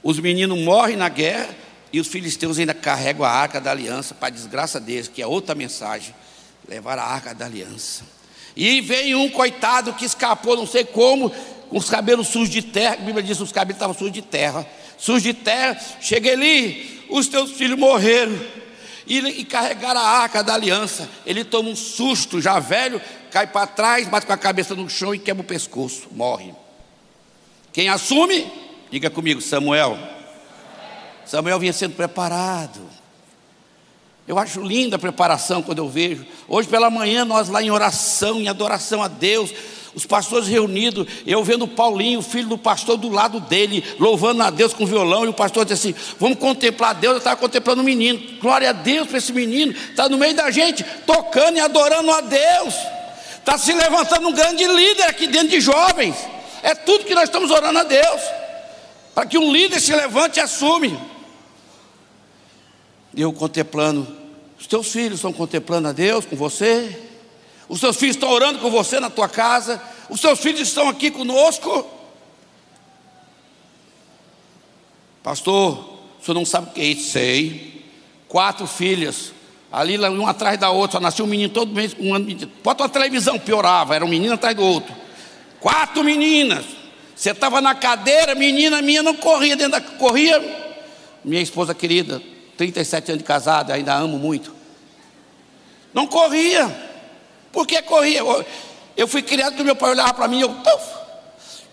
Os 0.04 0.20
meninos 0.20 0.60
morrem 0.60 0.96
na 0.96 1.10
guerra 1.10 1.50
e 1.92 2.00
os 2.00 2.08
filisteus 2.08 2.60
ainda 2.60 2.74
carregam 2.74 3.26
a 3.26 3.32
arca 3.32 3.60
da 3.60 3.72
aliança 3.72 4.14
para 4.14 4.28
a 4.28 4.32
desgraça 4.32 4.80
deles, 4.80 5.08
que 5.08 5.22
é 5.22 5.28
outra 5.28 5.56
mensagem 5.56 6.14
levar 6.68 7.00
a 7.00 7.04
arca 7.04 7.34
da 7.34 7.46
aliança. 7.46 8.17
E 8.58 8.82
veio 8.82 9.20
um 9.20 9.30
coitado 9.30 9.94
que 9.94 10.04
escapou, 10.04 10.58
não 10.58 10.66
sei 10.66 10.84
como, 10.84 11.30
com 11.70 11.78
os 11.78 11.88
cabelos 11.88 12.30
sujos 12.30 12.50
de 12.50 12.64
terra. 12.64 12.96
A 12.96 12.98
Bíblia 12.98 13.22
diz 13.22 13.38
que 13.38 13.44
os 13.44 13.52
cabelos 13.52 13.76
estavam 13.76 13.96
sujos 13.96 14.14
de 14.14 14.24
terra. 14.24 14.66
Sujos 14.98 15.22
de 15.22 15.34
terra. 15.36 15.80
Cheguei 16.02 16.34
ali, 16.34 17.06
os 17.08 17.28
teus 17.28 17.52
filhos 17.52 17.78
morreram. 17.78 18.36
E, 19.06 19.20
e 19.20 19.46
carregaram 19.46 20.02
a 20.02 20.04
arca 20.04 20.44
da 20.44 20.56
aliança. 20.56 21.08
Ele 21.24 21.46
toma 21.46 21.70
um 21.70 21.76
susto, 21.76 22.42
já 22.42 22.58
velho, 22.60 23.00
cai 23.30 23.46
para 23.46 23.68
trás, 23.68 24.08
bate 24.08 24.26
com 24.26 24.34
a 24.34 24.38
cabeça 24.38 24.74
no 24.74 24.90
chão 24.90 25.14
e 25.14 25.20
quebra 25.20 25.44
o 25.44 25.46
pescoço. 25.46 26.08
Morre. 26.12 26.52
Quem 27.72 27.90
assume? 27.90 28.52
Diga 28.90 29.12
comigo, 29.12 29.40
Samuel. 29.40 30.00
Samuel 31.28 31.60
vinha 31.60 31.74
sendo 31.74 31.94
preparado. 31.94 32.82
Eu 34.28 34.38
acho 34.38 34.62
linda 34.62 34.98
a 34.98 35.00
preparação 35.00 35.64
quando 35.64 35.78
eu 35.78 35.88
vejo. 35.88 36.26
Hoje 36.50 36.68
pela 36.68 36.90
manhã, 36.90 37.24
nós 37.24 37.48
lá 37.48 37.64
em 37.64 37.72
oração, 37.72 38.42
em 38.42 38.50
adoração 38.50 39.02
a 39.02 39.08
Deus, 39.08 39.54
os 39.96 40.06
pastores 40.06 40.48
reunidos, 40.48 41.08
eu 41.26 41.42
vendo 41.44 41.66
Paulinho, 41.66 42.22
filho 42.22 42.50
do 42.50 42.58
pastor, 42.58 42.98
do 42.98 43.10
lado 43.10 43.40
dele, 43.40 43.84
louvando 43.98 44.44
a 44.44 44.50
Deus 44.50 44.74
com 44.74 44.86
violão, 44.86 45.26
e 45.26 45.30
o 45.30 45.34
pastor 45.34 45.64
disse 45.64 45.90
assim: 45.90 46.16
Vamos 46.20 46.38
contemplar 46.38 46.94
Deus. 46.94 47.14
Eu 47.14 47.18
estava 47.20 47.38
contemplando 47.38 47.82
o 47.82 47.86
menino, 47.86 48.22
glória 48.42 48.70
a 48.70 48.74
Deus 48.74 49.08
para 49.08 49.18
esse 49.18 49.32
menino, 49.32 49.72
está 49.72 50.10
no 50.10 50.18
meio 50.18 50.36
da 50.36 50.52
gente, 50.52 50.84
tocando 51.06 51.58
e 51.58 51.62
adorando 51.62 52.12
a 52.12 52.20
Deus, 52.20 52.76
está 53.40 53.58
se 53.58 53.72
levantando 53.74 54.28
um 54.28 54.34
grande 54.34 54.66
líder 54.68 55.04
aqui 55.04 55.26
dentro 55.26 55.50
de 55.50 55.62
jovens. 55.62 56.16
É 56.62 56.76
tudo 56.76 57.06
que 57.06 57.16
nós 57.16 57.24
estamos 57.24 57.50
orando 57.50 57.80
a 57.80 57.84
Deus, 57.84 58.22
para 59.16 59.26
que 59.26 59.38
um 59.38 59.52
líder 59.52 59.80
se 59.80 59.96
levante 59.96 60.38
e 60.38 60.42
assume. 60.42 61.17
Eu 63.18 63.34
contemplando, 63.34 64.08
os 64.60 64.68
teus 64.68 64.92
filhos 64.92 65.16
estão 65.16 65.34
contemplando 65.34 65.88
a 65.88 65.92
Deus 65.92 66.24
com 66.24 66.36
você, 66.36 67.02
os 67.68 67.80
seus 67.80 67.98
filhos 67.98 68.16
estão 68.16 68.30
orando 68.30 68.60
com 68.60 68.70
você 68.70 69.00
na 69.00 69.10
tua 69.10 69.28
casa, 69.28 69.82
os 70.08 70.22
seus 70.22 70.40
filhos 70.40 70.62
estão 70.62 70.88
aqui 70.88 71.10
conosco. 71.10 71.86
Pastor, 75.24 75.98
o 76.22 76.24
senhor 76.24 76.36
não 76.36 76.46
sabe 76.46 76.70
o 76.70 76.74
que 76.74 76.80
é 76.80 76.86
isso? 76.86 77.12
Sei. 77.12 77.84
Quatro 78.28 78.68
filhas, 78.68 79.34
ali 79.72 79.98
uma 79.98 80.30
atrás 80.30 80.60
da 80.60 80.70
outra, 80.70 80.94
só 80.98 81.00
nasceu 81.00 81.26
um 81.26 81.28
menino 81.28 81.50
todo 81.50 81.74
mês. 81.74 81.96
Um 82.00 82.14
ano, 82.14 82.28
bota 82.64 82.84
uma 82.84 82.90
televisão, 82.90 83.40
piorava, 83.40 83.96
era 83.96 84.06
um 84.06 84.10
menino 84.10 84.36
atrás 84.36 84.56
do 84.56 84.64
outro. 84.64 84.96
Quatro 85.60 86.04
meninas. 86.04 86.66
Você 87.16 87.32
estava 87.32 87.62
na 87.62 87.74
cadeira, 87.74 88.36
menina 88.36 88.80
minha 88.80 89.02
não 89.02 89.16
corria 89.16 89.56
dentro 89.56 89.72
da. 89.72 89.82
Corria. 89.82 90.40
Minha 91.26 91.42
esposa 91.42 91.74
querida, 91.74 92.22
37 92.58 93.12
anos 93.12 93.20
de 93.20 93.28
casada, 93.28 93.74
ainda 93.74 93.94
amo 93.94 94.18
muito. 94.18 94.54
Não 95.94 96.08
corria. 96.08 96.68
Por 97.52 97.66
que 97.66 97.82
corria? 97.84 98.22
Eu 98.96 99.08
fui 99.08 99.22
criado 99.22 99.56
que 99.56 99.64
meu 99.64 99.76
pai 99.76 99.92
olhava 99.92 100.14
para 100.14 100.28
mim, 100.28 100.42
eu, 100.42 100.56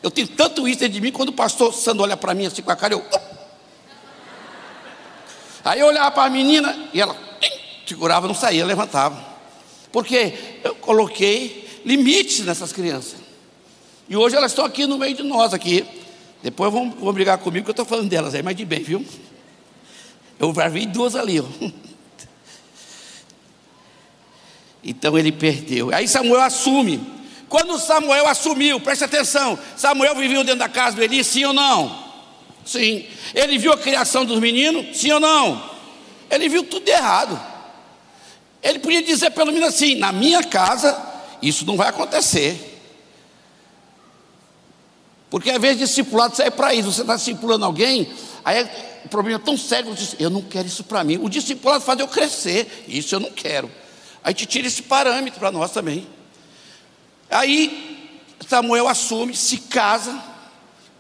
eu 0.03 0.11
tenho 0.11 0.29
tanto 0.29 0.69
isso 0.69 0.81
dentro 0.81 0.95
de 0.95 1.01
mim, 1.01 1.11
quando 1.11 1.31
o 1.31 1.33
pastor 1.33 1.73
Sandro 1.73 2.03
olha 2.03 2.17
para 2.17 2.35
mim 2.35 2.47
assim 2.47 2.63
com 2.63 2.71
a 2.71 2.77
cara, 2.77 2.95
eu. 2.95 3.05
Aí 5.65 5.81
eu 5.81 5.87
olhava 5.87 6.11
para 6.11 6.25
a 6.25 6.31
menina 6.31 6.91
e 6.93 7.01
ela 7.01 7.17
segurava, 7.87 8.27
não 8.27 8.35
saía, 8.35 8.65
levantava. 8.67 9.35
Porque 9.91 10.59
eu 10.63 10.75
coloquei 10.75 11.83
limites 11.85 12.41
nessas 12.41 12.73
crianças. 12.73 13.17
E 14.07 14.17
hoje 14.17 14.37
elas 14.37 14.53
estão 14.53 14.65
aqui 14.65 14.87
no 14.87 14.99
meio 14.99 15.15
de 15.15 15.23
nós 15.23 15.55
aqui. 15.55 15.87
Depois 16.43 16.71
vão, 16.71 16.91
vão 16.91 17.13
brigar 17.13 17.39
comigo, 17.39 17.65
que 17.65 17.71
eu 17.71 17.73
estou 17.73 17.87
falando 17.87 18.11
delas 18.11 18.35
aí, 18.35 18.43
mas 18.43 18.55
de 18.55 18.67
bem, 18.67 18.83
viu? 18.83 19.05
Eu 20.39 20.53
já 20.55 20.69
vi 20.69 20.87
duas 20.87 21.15
ali, 21.15 21.41
ó. 21.41 21.45
Então 24.85 25.17
ele 25.19 25.33
perdeu. 25.33 25.95
Aí 25.95 26.07
Samuel 26.07 26.43
assume. 26.43 27.15
Quando 27.49 27.79
Samuel 27.79 28.27
assumiu, 28.27 28.81
preste 28.81 29.05
atenção, 29.05 29.59
Samuel 29.77 30.15
viveu 30.17 30.45
dentro 30.45 30.59
da 30.59 30.69
casa 30.69 30.97
do 30.97 31.03
Eli, 31.03 31.23
sim 31.25 31.45
ou 31.45 31.53
não? 31.53 32.05
Sim. 32.67 33.07
Ele 33.35 33.59
viu 33.59 33.73
a 33.73 33.79
criação 33.79 34.25
dos 34.25 34.39
meninos, 34.41 34.97
sim 34.97 35.13
ou 35.13 35.21
não? 35.21 35.71
Ele 36.31 36.49
viu 36.49 36.65
tudo 36.65 36.89
errado. 36.89 37.41
Ele 38.63 38.79
podia 38.79 39.03
dizer 39.03 39.31
pelo 39.31 39.53
menos 39.53 39.69
assim: 39.69 39.95
na 39.95 40.11
minha 40.11 40.43
casa, 40.43 41.01
isso 41.41 41.65
não 41.65 41.77
vai 41.77 41.89
acontecer. 41.89 42.73
Porque 45.31 45.51
às 45.51 45.61
vezes 45.61 45.79
discipulado 45.79 46.37
sai 46.37 46.51
para 46.51 46.75
isso, 46.75 46.93
você 46.93 47.01
está 47.01 47.17
discipulando 47.17 47.65
alguém, 47.65 48.09
aí 48.45 48.69
o 49.05 49.09
problema 49.09 49.41
é 49.41 49.45
tão 49.45 49.57
sério, 49.57 49.91
você 49.91 50.03
diz, 50.03 50.17
eu 50.19 50.31
não 50.31 50.41
quero 50.41 50.67
isso 50.67 50.83
para 50.85 51.05
mim. 51.05 51.19
O 51.21 51.29
discipulado 51.29 51.85
faz 51.85 52.01
eu 52.01 52.09
crescer, 52.09 52.85
isso 52.89 53.15
eu 53.15 53.21
não 53.21 53.31
quero. 53.31 53.71
A 54.23 54.31
gente 54.31 54.47
tira 54.47 54.67
esse 54.67 54.83
parâmetro 54.83 55.39
para 55.39 55.53
nós 55.53 55.71
também. 55.71 56.07
Aí 57.31 58.11
Samuel 58.49 58.89
assume, 58.89 59.37
se 59.37 59.59
casa, 59.59 60.19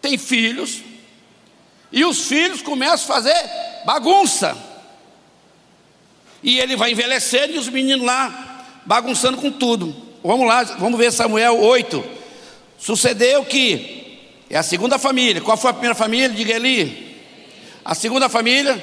tem 0.01 0.19
filhos, 0.19 0.83
e 1.91 2.05
os 2.05 2.27
filhos 2.27 2.61
começam 2.61 3.05
a 3.05 3.15
fazer 3.15 3.35
bagunça. 3.87 4.57
E 6.43 6.59
ele 6.59 6.77
vai 6.77 6.93
envelhecendo 6.93 7.55
e 7.55 7.59
os 7.59 7.69
meninos 7.69 8.05
lá 8.05 8.83
bagunçando 8.85 9.39
com 9.39 9.51
tudo. 9.51 9.95
Vamos 10.23 10.47
lá, 10.47 10.63
vamos 10.65 10.99
ver 10.99 11.11
Samuel 11.13 11.59
8. 11.59 12.05
Sucedeu 12.79 13.45
que 13.45 14.19
é 14.51 14.59
a 14.59 14.63
segunda 14.63 14.99
família. 14.99 15.41
Qual 15.41 15.57
foi 15.57 15.71
a 15.71 15.73
primeira 15.73 15.95
família? 15.95 16.29
Diga 16.29 16.55
ali. 16.55 17.04
A 17.85 17.95
segunda 17.95 18.31
família, 18.31 18.83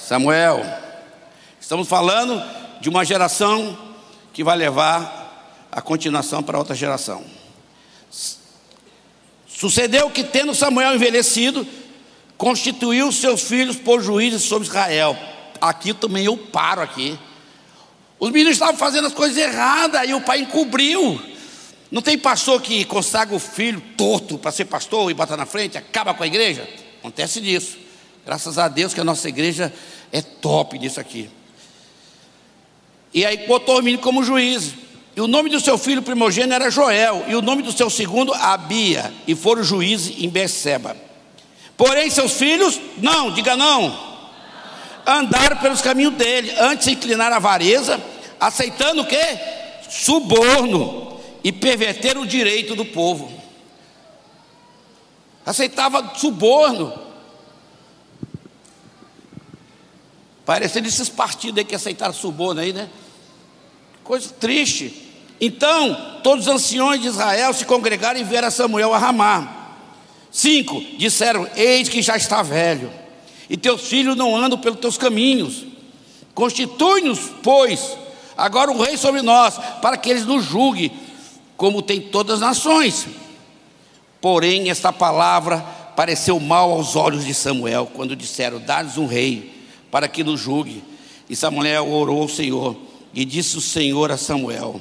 Samuel. 0.00 0.64
Estamos 1.60 1.86
falando 1.86 2.42
de 2.80 2.88
uma 2.88 3.04
geração 3.04 3.76
que 4.32 4.42
vai 4.42 4.56
levar 4.56 5.68
a 5.70 5.82
continuação 5.82 6.42
para 6.42 6.56
outra 6.56 6.74
geração. 6.74 7.22
Sucedeu 9.46 10.08
que, 10.08 10.24
tendo 10.24 10.54
Samuel 10.54 10.94
envelhecido, 10.94 11.68
constituiu 12.38 13.12
seus 13.12 13.42
filhos 13.42 13.76
por 13.76 14.02
juízes 14.02 14.44
sobre 14.44 14.66
Israel. 14.66 15.14
Aqui 15.60 15.92
também 15.92 16.24
eu 16.24 16.38
paro 16.38 16.80
aqui. 16.80 17.18
Os 18.18 18.30
meninos 18.30 18.54
estavam 18.54 18.78
fazendo 18.78 19.08
as 19.08 19.12
coisas 19.12 19.36
erradas 19.36 20.08
e 20.08 20.14
o 20.14 20.22
pai 20.22 20.40
encobriu. 20.40 21.20
Não 21.90 22.00
tem 22.00 22.16
pastor 22.16 22.62
que 22.62 22.82
consagra 22.86 23.36
o 23.36 23.38
filho 23.38 23.82
torto 23.94 24.38
para 24.38 24.50
ser 24.52 24.64
pastor 24.64 25.10
e 25.10 25.14
bota 25.14 25.36
na 25.36 25.44
frente, 25.44 25.76
acaba 25.76 26.14
com 26.14 26.22
a 26.22 26.26
igreja? 26.26 26.66
Acontece 26.98 27.42
disso. 27.42 27.84
Graças 28.26 28.58
a 28.58 28.66
Deus 28.66 28.92
que 28.92 29.00
a 29.00 29.04
nossa 29.04 29.28
igreja 29.28 29.72
é 30.12 30.20
top 30.20 30.76
nisso 30.80 30.98
aqui. 30.98 31.30
E 33.14 33.24
aí 33.24 33.46
botou 33.46 33.78
o 33.78 33.82
menino 33.82 34.02
como 34.02 34.24
juiz. 34.24 34.74
E 35.14 35.20
o 35.20 35.28
nome 35.28 35.48
do 35.48 35.60
seu 35.60 35.78
filho 35.78 36.02
primogênito 36.02 36.52
era 36.52 36.68
Joel, 36.68 37.24
e 37.28 37.34
o 37.36 37.40
nome 37.40 37.62
do 37.62 37.72
seu 37.72 37.88
segundo, 37.88 38.34
Abia, 38.34 39.14
e 39.26 39.34
foram 39.34 39.62
juízes 39.62 40.22
em 40.22 40.28
Beceba. 40.28 40.94
Porém, 41.76 42.10
seus 42.10 42.32
filhos, 42.32 42.78
não, 42.98 43.32
diga 43.32 43.56
não, 43.56 43.96
andaram 45.06 45.56
pelos 45.56 45.80
caminhos 45.80 46.14
dele, 46.14 46.52
antes 46.58 46.86
de 46.86 46.92
inclinar 46.92 47.32
a 47.32 47.36
avareza, 47.36 47.98
aceitando 48.38 49.02
o 49.02 49.06
que? 49.06 49.16
Suborno, 49.88 51.18
e 51.42 51.50
perverter 51.50 52.18
o 52.18 52.26
direito 52.26 52.74
do 52.74 52.84
povo. 52.84 53.32
Aceitava 55.46 56.12
suborno. 56.16 57.05
Parecendo 60.46 60.86
esses 60.86 61.08
partidos 61.08 61.58
aí 61.58 61.64
que 61.64 61.74
aceitaram 61.74 62.14
suborno 62.14 62.60
aí, 62.60 62.72
né? 62.72 62.88
Coisa 64.04 64.30
triste. 64.30 65.02
Então, 65.40 66.20
todos 66.22 66.46
os 66.46 66.54
anciões 66.54 67.02
de 67.02 67.08
Israel 67.08 67.52
se 67.52 67.64
congregaram 67.64 68.20
e 68.20 68.24
vieram 68.24 68.48
Samuel 68.50 68.94
a 68.94 68.98
Ramá. 68.98 69.74
Cinco, 70.30 70.80
disseram: 70.96 71.48
Eis 71.56 71.88
que 71.88 72.00
já 72.00 72.16
está 72.16 72.42
velho, 72.42 72.92
e 73.50 73.56
teus 73.56 73.88
filhos 73.88 74.16
não 74.16 74.36
andam 74.36 74.56
pelos 74.56 74.78
teus 74.78 74.96
caminhos. 74.96 75.64
Constitui-nos, 76.32 77.32
pois, 77.42 77.96
agora 78.36 78.70
o 78.70 78.80
rei 78.80 78.96
sobre 78.96 79.22
nós, 79.22 79.58
para 79.82 79.96
que 79.96 80.10
eles 80.10 80.24
nos 80.24 80.44
julguem, 80.44 80.92
como 81.56 81.82
tem 81.82 82.00
todas 82.00 82.34
as 82.34 82.40
nações. 82.40 83.06
Porém, 84.20 84.70
esta 84.70 84.92
palavra 84.92 85.58
pareceu 85.96 86.38
mal 86.38 86.70
aos 86.70 86.94
olhos 86.94 87.24
de 87.24 87.34
Samuel, 87.34 87.90
quando 87.92 88.14
disseram: 88.14 88.60
Dá-nos 88.60 88.96
um 88.96 89.06
rei, 89.06 89.55
para 89.96 90.08
que 90.08 90.22
nos 90.22 90.38
julgue. 90.38 90.84
E 91.26 91.34
Samuel 91.34 91.90
orou 91.90 92.20
ao 92.20 92.28
Senhor. 92.28 92.76
E 93.14 93.24
disse 93.24 93.56
o 93.56 93.62
Senhor 93.62 94.12
a 94.12 94.18
Samuel: 94.18 94.78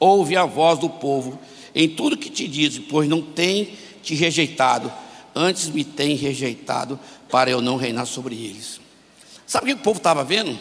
Ouve 0.00 0.36
a 0.36 0.44
voz 0.44 0.76
do 0.80 0.90
povo 0.90 1.38
em 1.72 1.88
tudo 1.88 2.16
que 2.16 2.28
te 2.28 2.48
diz, 2.48 2.80
pois 2.80 3.08
não 3.08 3.22
tem 3.22 3.74
te 4.02 4.16
rejeitado, 4.16 4.92
antes 5.36 5.68
me 5.68 5.84
tem 5.84 6.16
rejeitado 6.16 6.98
para 7.30 7.48
eu 7.48 7.62
não 7.62 7.76
reinar 7.76 8.06
sobre 8.06 8.34
eles. 8.34 8.80
Sabe 9.46 9.70
o 9.70 9.76
que 9.76 9.80
o 9.80 9.84
povo 9.84 9.98
estava 9.98 10.24
vendo? 10.24 10.58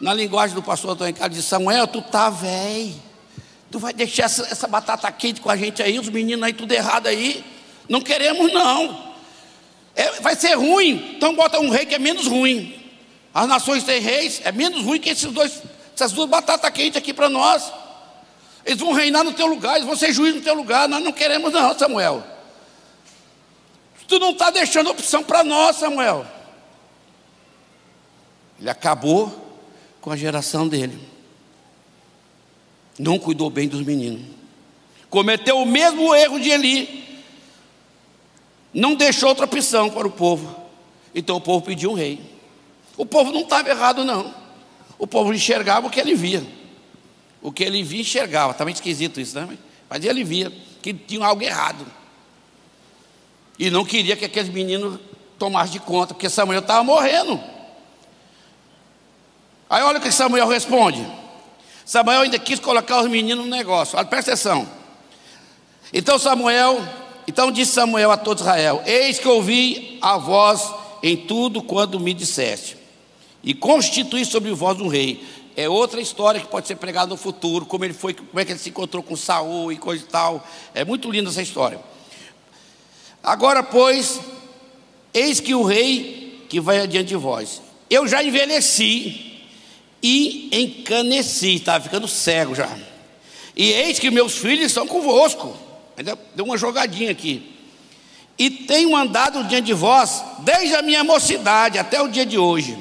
Na 0.00 0.12
linguagem 0.12 0.56
do 0.56 0.62
pastor 0.62 0.90
Antônio 0.90 1.14
Carlos, 1.14 1.38
disse: 1.38 1.48
Samuel, 1.48 1.86
tu 1.86 2.02
tá 2.02 2.28
velho, 2.28 2.92
tu 3.70 3.78
vai 3.78 3.92
deixar 3.92 4.24
essa, 4.24 4.42
essa 4.50 4.66
batata 4.66 5.12
quente 5.12 5.40
com 5.40 5.48
a 5.48 5.56
gente 5.56 5.80
aí, 5.80 5.96
os 5.96 6.08
meninos 6.08 6.42
aí 6.42 6.52
tudo 6.52 6.72
errado 6.72 7.06
aí. 7.06 7.44
Não 7.88 8.00
queremos, 8.00 8.52
não. 8.52 9.07
É, 9.98 10.20
vai 10.20 10.36
ser 10.36 10.54
ruim, 10.54 11.14
então 11.16 11.34
bota 11.34 11.58
um 11.58 11.70
rei 11.70 11.84
que 11.84 11.92
é 11.92 11.98
menos 11.98 12.28
ruim. 12.28 12.72
As 13.34 13.48
nações 13.48 13.82
têm 13.82 14.00
reis, 14.00 14.40
é 14.44 14.52
menos 14.52 14.84
ruim 14.84 15.00
que 15.00 15.10
esses 15.10 15.32
dois, 15.32 15.60
essas 15.92 16.12
duas 16.12 16.28
batatas 16.28 16.70
quentes 16.70 16.96
aqui 16.96 17.12
para 17.12 17.28
nós. 17.28 17.72
Eles 18.64 18.78
vão 18.78 18.92
reinar 18.92 19.24
no 19.24 19.32
teu 19.32 19.48
lugar, 19.48 19.74
eles 19.74 19.88
vão 19.88 19.96
ser 19.96 20.12
juízes 20.12 20.36
no 20.36 20.42
teu 20.42 20.54
lugar. 20.54 20.88
Nós 20.88 21.02
não 21.02 21.10
queremos, 21.10 21.52
não, 21.52 21.76
Samuel. 21.76 22.22
Tu 24.06 24.20
não 24.20 24.30
está 24.30 24.50
deixando 24.50 24.88
opção 24.88 25.24
para 25.24 25.42
nós, 25.42 25.78
Samuel. 25.78 26.24
Ele 28.60 28.70
acabou 28.70 29.58
com 30.00 30.12
a 30.12 30.16
geração 30.16 30.68
dele. 30.68 30.96
Não 32.96 33.18
cuidou 33.18 33.50
bem 33.50 33.66
dos 33.66 33.82
meninos. 33.82 34.22
Cometeu 35.10 35.58
o 35.58 35.66
mesmo 35.66 36.14
erro 36.14 36.38
de 36.38 36.50
Eli. 36.50 37.07
Não 38.72 38.94
deixou 38.94 39.30
outra 39.30 39.44
opção 39.44 39.90
para 39.90 40.06
o 40.06 40.10
povo. 40.10 40.54
Então 41.14 41.36
o 41.36 41.40
povo 41.40 41.64
pediu 41.64 41.90
um 41.90 41.94
rei. 41.94 42.20
O 42.96 43.06
povo 43.06 43.32
não 43.32 43.42
estava 43.42 43.68
errado, 43.68 44.04
não. 44.04 44.34
O 44.98 45.06
povo 45.06 45.32
enxergava 45.32 45.86
o 45.86 45.90
que 45.90 46.00
ele 46.00 46.14
via. 46.14 46.44
O 47.40 47.52
que 47.52 47.62
ele 47.62 47.82
via, 47.82 48.00
enxergava. 48.00 48.52
Está 48.52 48.64
meio 48.64 48.74
esquisito 48.74 49.20
isso, 49.20 49.38
né? 49.38 49.56
Mas 49.88 50.04
ele 50.04 50.24
via 50.24 50.52
que 50.82 50.92
tinha 50.92 51.24
algo 51.24 51.42
errado. 51.42 51.86
E 53.58 53.70
não 53.70 53.84
queria 53.84 54.16
que 54.16 54.24
aqueles 54.24 54.52
meninos 54.52 55.00
tomassem 55.38 55.72
de 55.72 55.80
conta, 55.80 56.14
porque 56.14 56.28
Samuel 56.28 56.60
estava 56.60 56.82
morrendo. 56.82 57.40
Aí 59.70 59.82
olha 59.82 59.98
o 59.98 60.02
que 60.02 60.10
Samuel 60.10 60.48
responde. 60.48 61.06
Samuel 61.84 62.22
ainda 62.22 62.38
quis 62.38 62.58
colocar 62.60 63.00
os 63.00 63.08
meninos 63.08 63.44
no 63.44 63.50
negócio. 63.50 63.96
Olha, 63.96 64.06
presta 64.06 64.32
atenção. 64.32 64.68
Então 65.92 66.18
Samuel, 66.18 66.82
então 67.28 67.52
disse 67.52 67.72
Samuel 67.72 68.10
a 68.10 68.16
todo 68.16 68.38
Israel: 68.38 68.82
Eis 68.86 69.18
que 69.18 69.28
ouvi 69.28 69.98
a 70.00 70.16
voz 70.16 70.72
em 71.02 71.14
tudo 71.14 71.62
quando 71.62 72.00
me 72.00 72.14
disseste, 72.14 72.78
e 73.44 73.52
constituí 73.52 74.24
sobre 74.24 74.50
vós 74.52 74.80
um 74.80 74.88
rei. 74.88 75.22
É 75.54 75.68
outra 75.68 76.00
história 76.00 76.40
que 76.40 76.46
pode 76.46 76.66
ser 76.66 76.76
pregada 76.76 77.10
no 77.10 77.16
futuro, 77.18 77.66
como 77.66 77.84
ele 77.84 77.92
foi, 77.92 78.14
como 78.14 78.40
é 78.40 78.44
que 78.44 78.52
ele 78.52 78.58
se 78.58 78.70
encontrou 78.70 79.02
com 79.02 79.14
Saul 79.14 79.70
e 79.70 79.76
coisa 79.76 80.02
e 80.02 80.06
tal. 80.06 80.46
É 80.72 80.84
muito 80.86 81.10
linda 81.10 81.28
essa 81.28 81.42
história. 81.42 81.78
Agora, 83.22 83.62
pois, 83.62 84.20
eis 85.12 85.38
que 85.38 85.54
o 85.54 85.64
rei 85.64 86.46
que 86.48 86.60
vai 86.60 86.80
adiante 86.80 87.08
de 87.08 87.16
vós. 87.16 87.60
Eu 87.90 88.08
já 88.08 88.22
envelheci 88.22 89.42
e 90.02 90.48
encaneci, 90.52 91.56
estava 91.56 91.84
ficando 91.84 92.08
cego 92.08 92.54
já. 92.54 92.74
E 93.54 93.70
eis 93.72 93.98
que 93.98 94.10
meus 94.10 94.38
filhos 94.38 94.66
estão 94.66 94.86
convosco. 94.86 95.67
Ainda 95.98 96.16
deu 96.36 96.44
uma 96.44 96.56
jogadinha 96.56 97.10
aqui. 97.10 97.56
E 98.38 98.48
tenho 98.48 98.96
andado 98.96 99.42
diante 99.42 99.66
de 99.66 99.74
vós 99.74 100.22
desde 100.38 100.76
a 100.76 100.82
minha 100.82 101.02
mocidade 101.02 101.76
até 101.76 102.00
o 102.00 102.06
dia 102.06 102.24
de 102.24 102.38
hoje. 102.38 102.78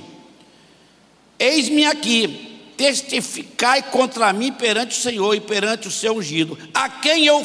Eis-me 1.40 1.84
aqui, 1.88 2.62
testificai 2.78 3.82
contra 3.82 4.32
mim 4.32 4.52
perante 4.54 4.96
o 4.96 5.02
Senhor 5.02 5.34
e 5.34 5.42
perante 5.42 5.88
o 5.88 5.92
seu 5.92 6.18
ungido, 6.18 6.56
a 6.72 6.88
quem 6.90 7.26
eu 7.26 7.44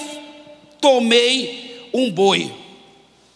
tomei 0.78 1.88
um 1.94 2.10
boi. 2.10 2.54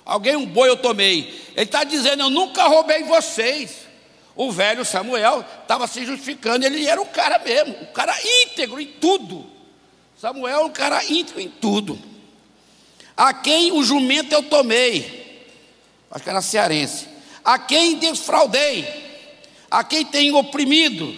Alguém 0.04 0.36
um 0.36 0.44
boi 0.44 0.68
eu 0.68 0.76
tomei. 0.76 1.42
Ele 1.56 1.64
está 1.64 1.84
dizendo: 1.84 2.24
Eu 2.24 2.30
nunca 2.30 2.68
roubei 2.68 3.02
vocês. 3.04 3.86
O 4.34 4.52
velho 4.52 4.84
Samuel 4.84 5.42
estava 5.62 5.86
se 5.86 6.04
justificando, 6.04 6.66
ele 6.66 6.86
era 6.86 7.00
o 7.00 7.06
cara 7.06 7.38
mesmo, 7.38 7.74
o 7.80 7.86
cara 7.86 8.14
íntegro 8.42 8.78
em 8.78 8.86
tudo. 8.86 9.46
Samuel 10.20 10.58
é 10.58 10.64
um 10.64 10.70
cara 10.70 11.02
íntegro 11.02 11.40
em 11.40 11.48
tudo. 11.48 12.15
A 13.16 13.32
quem 13.32 13.72
o 13.72 13.82
jumento 13.82 14.32
eu 14.32 14.42
tomei, 14.42 15.46
acho 16.10 16.22
que 16.22 16.30
era 16.30 16.42
cearense. 16.42 17.06
A 17.44 17.58
quem 17.58 17.96
defraudei, 17.96 18.86
a 19.70 19.82
quem 19.82 20.04
tenho 20.04 20.36
oprimido, 20.36 21.14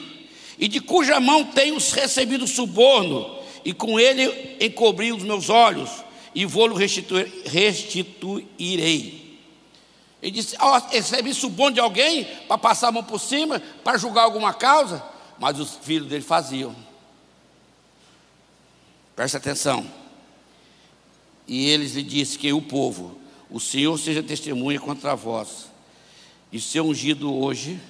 e 0.59 0.69
de 0.69 0.81
cuja 0.81 1.19
mão 1.19 1.45
tenho 1.45 1.77
recebido 1.79 2.47
suborno, 2.47 3.39
e 3.65 3.73
com 3.73 3.99
ele 3.99 4.57
encobri 4.61 5.13
os 5.13 5.23
meus 5.23 5.49
olhos 5.49 5.91
e 6.35 6.47
vou-lo 6.47 6.77
restituir, 6.77 7.43
restituirei. 7.47 9.39
Ele 10.23 10.33
disse: 10.33 10.57
oh, 10.61 10.79
recebi 10.91 11.35
suborno 11.35 11.75
de 11.75 11.81
alguém 11.81 12.25
para 12.47 12.59
passar 12.59 12.89
a 12.89 12.93
mão 12.93 13.03
por 13.03 13.19
cima, 13.19 13.61
para 13.83 13.99
julgar 13.99 14.23
alguma 14.23 14.55
causa, 14.55 15.03
mas 15.39 15.59
os 15.59 15.77
filhos 15.83 16.09
dele 16.09 16.23
faziam. 16.23 16.75
Preste 19.17 19.37
atenção. 19.37 19.98
E 21.49 21.71
eles 21.71 21.95
lhe 21.95 22.03
disse 22.03 22.39
que 22.39 22.53
o 22.53 22.63
povo, 22.63 23.19
o 23.51 23.59
Senhor 23.59 23.99
seja 23.99 24.23
testemunha 24.23 24.79
contra 24.79 25.17
vós, 25.17 25.67
e 26.53 26.61
ser 26.61 26.83
ungido 26.83 27.35
hoje. 27.35 27.81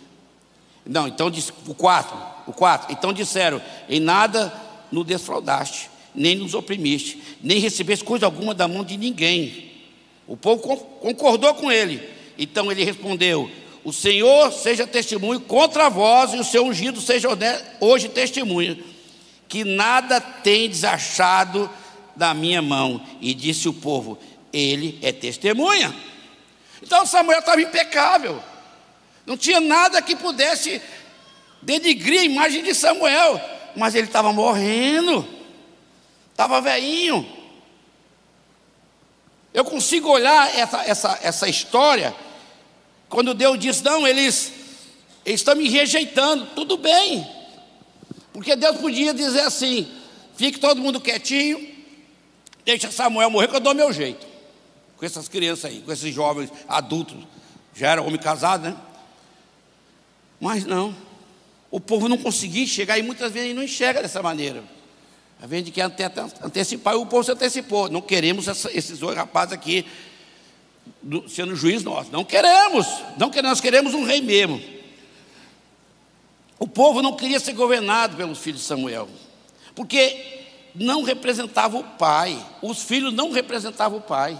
Não, 0.86 1.06
então 1.06 1.30
disse 1.30 1.52
o 1.66 1.74
quatro, 1.74 2.16
o 2.46 2.52
quatro. 2.52 2.92
Então 2.92 3.12
disseram: 3.12 3.60
em 3.88 4.00
nada 4.00 4.54
nos 4.90 5.04
defraudaste 5.04 5.90
nem 6.18 6.34
nos 6.34 6.54
oprimiste, 6.54 7.22
nem 7.42 7.58
recebeste 7.58 8.04
coisa 8.04 8.26
alguma 8.26 8.52
da 8.52 8.66
mão 8.66 8.84
de 8.84 8.96
ninguém. 8.96 9.70
O 10.26 10.36
povo 10.36 10.60
concordou 11.00 11.54
com 11.54 11.70
ele. 11.70 12.02
Então 12.36 12.70
ele 12.70 12.84
respondeu: 12.84 13.50
O 13.84 13.92
Senhor 13.92 14.52
seja 14.52 14.86
testemunho 14.86 15.40
contra 15.40 15.88
vós, 15.88 16.34
e 16.34 16.38
o 16.38 16.44
seu 16.44 16.64
ungido 16.64 17.00
seja 17.00 17.28
hoje 17.80 18.08
testemunho, 18.08 18.82
que 19.48 19.64
nada 19.64 20.20
tendes 20.20 20.84
achado 20.84 21.70
da 22.18 22.34
minha 22.34 22.60
mão. 22.60 23.00
E 23.20 23.32
disse 23.32 23.68
o 23.68 23.72
povo: 23.72 24.18
Ele 24.52 24.98
é 25.00 25.12
testemunha. 25.12 25.94
Então 26.82 27.06
Samuel 27.06 27.38
estava 27.38 27.62
impecável, 27.62 28.42
não 29.24 29.36
tinha 29.36 29.60
nada 29.60 30.02
que 30.02 30.14
pudesse 30.14 30.82
denigrir 31.62 32.20
a 32.20 32.24
imagem 32.24 32.62
de 32.62 32.74
Samuel, 32.74 33.40
mas 33.74 33.94
ele 33.94 34.06
estava 34.06 34.32
morrendo 34.32 35.38
estava 36.38 36.60
velhinho. 36.60 37.28
Eu 39.52 39.64
consigo 39.64 40.08
olhar 40.08 40.56
essa, 40.56 40.84
essa, 40.84 41.18
essa 41.20 41.48
história, 41.48 42.14
quando 43.08 43.34
Deus 43.34 43.58
diz: 43.58 43.82
Não, 43.82 44.06
eles, 44.06 44.52
eles 45.26 45.40
estão 45.40 45.56
me 45.56 45.68
rejeitando, 45.68 46.46
tudo 46.54 46.76
bem, 46.76 47.26
porque 48.32 48.54
Deus 48.54 48.76
podia 48.76 49.12
dizer 49.12 49.40
assim: 49.40 49.90
Fique 50.36 50.60
todo 50.60 50.80
mundo 50.80 51.00
quietinho, 51.00 51.58
deixa 52.68 52.90
Samuel 52.90 53.30
morrer, 53.30 53.48
que 53.48 53.56
eu 53.56 53.60
dou 53.60 53.74
meu 53.74 53.90
jeito, 53.90 54.26
com 54.98 55.06
essas 55.06 55.26
crianças 55.26 55.64
aí, 55.66 55.80
com 55.80 55.90
esses 55.90 56.14
jovens 56.14 56.50
adultos, 56.68 57.16
já 57.74 57.92
era 57.92 58.02
homem 58.02 58.18
casado, 58.20 58.64
né? 58.64 58.76
Mas 60.38 60.66
não, 60.66 60.94
o 61.70 61.80
povo 61.80 62.08
não 62.08 62.18
conseguia 62.18 62.66
chegar 62.66 62.98
e 62.98 63.02
muitas 63.02 63.32
vezes 63.32 63.54
não 63.54 63.62
enxerga 63.62 64.02
dessa 64.02 64.22
maneira. 64.22 64.62
A 65.40 65.46
gente 65.46 65.70
quer 65.70 65.90
antecipar 66.42 66.94
e 66.94 66.96
o 66.96 67.06
povo 67.06 67.24
se 67.24 67.30
antecipou. 67.30 67.88
Não 67.88 68.02
queremos 68.02 68.48
essa, 68.48 68.70
esses 68.76 68.98
dois 68.98 69.16
rapazes 69.16 69.54
aqui 69.54 69.86
do, 71.00 71.28
sendo 71.28 71.54
juiz 71.54 71.82
nós. 71.82 72.10
Não 72.10 72.24
queremos. 72.24 72.86
Não 73.16 73.30
queremos, 73.30 73.50
nós 73.50 73.60
queremos 73.60 73.94
um 73.94 74.04
rei 74.04 74.20
mesmo. 74.20 74.60
O 76.58 76.66
povo 76.66 77.00
não 77.00 77.14
queria 77.14 77.38
ser 77.38 77.52
governado 77.52 78.16
pelos 78.16 78.38
filhos 78.40 78.60
de 78.60 78.66
Samuel, 78.66 79.08
porque 79.76 80.47
não 80.78 81.02
representava 81.02 81.76
o 81.76 81.84
pai. 81.84 82.44
Os 82.62 82.82
filhos 82.82 83.12
não 83.12 83.30
representavam 83.32 83.98
o 83.98 84.02
pai. 84.02 84.38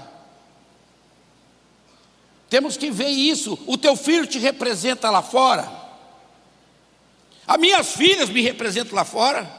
Temos 2.49 2.77
que 2.77 2.91
ver 2.91 3.09
isso. 3.09 3.59
O 3.67 3.77
teu 3.77 3.97
filho 3.97 4.27
te 4.27 4.39
representa 4.39 5.11
lá 5.11 5.21
fora. 5.21 5.71
As 7.47 7.59
minhas 7.59 7.93
filhas 7.93 8.31
me 8.31 8.41
representam 8.41 8.95
lá 8.95 9.05
fora. 9.05 9.51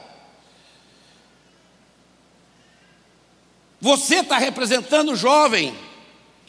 Você 3.80 4.16
está 4.16 4.36
representando 4.36 5.16
jovem, 5.16 5.74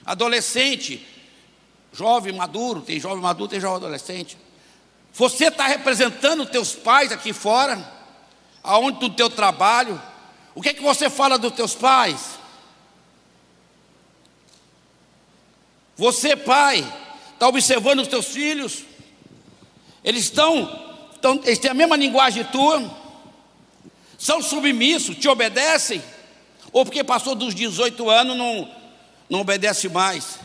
adolescente, 0.06 1.08
jovem 1.94 2.34
maduro, 2.34 2.82
tem 2.82 3.00
jovem 3.00 3.22
maduro, 3.22 3.50
tem 3.50 3.60
jovem 3.60 3.78
adolescente. 3.78 4.38
Você 5.14 5.48
está 5.48 5.68
representando 5.68 6.46
teus 6.46 6.74
pais 6.74 7.12
aqui 7.12 7.34
fora, 7.34 7.82
aonde 8.64 9.00
do 9.00 9.10
teu 9.10 9.30
trabalho. 9.30 10.02
O 10.54 10.62
que 10.62 10.70
é 10.70 10.74
que 10.74 10.82
você 10.82 11.10
fala 11.10 11.38
dos 11.38 11.54
teus 11.54 11.74
pais? 11.74 12.40
Você, 15.98 16.36
pai, 16.36 16.80
está 17.34 17.48
observando 17.48 18.00
os 18.00 18.08
teus 18.08 18.28
filhos? 18.28 18.84
Eles 20.04 20.24
estão, 20.24 21.08
estão, 21.14 21.40
eles 21.44 21.60
têm 21.60 21.72
a 21.72 21.76
mesma 21.76 21.96
linguagem 21.96 22.44
tua? 22.46 23.00
São 24.18 24.42
submissos, 24.42 25.16
te 25.18 25.28
obedecem? 25.28 26.02
ou 26.72 26.86
porque 26.86 27.04
passou 27.04 27.36
dos 27.36 27.54
18 27.54 28.10
anos 28.10 28.38
não, 28.38 28.70
não 29.30 29.42
obedece 29.42 29.90
mais. 29.90 30.40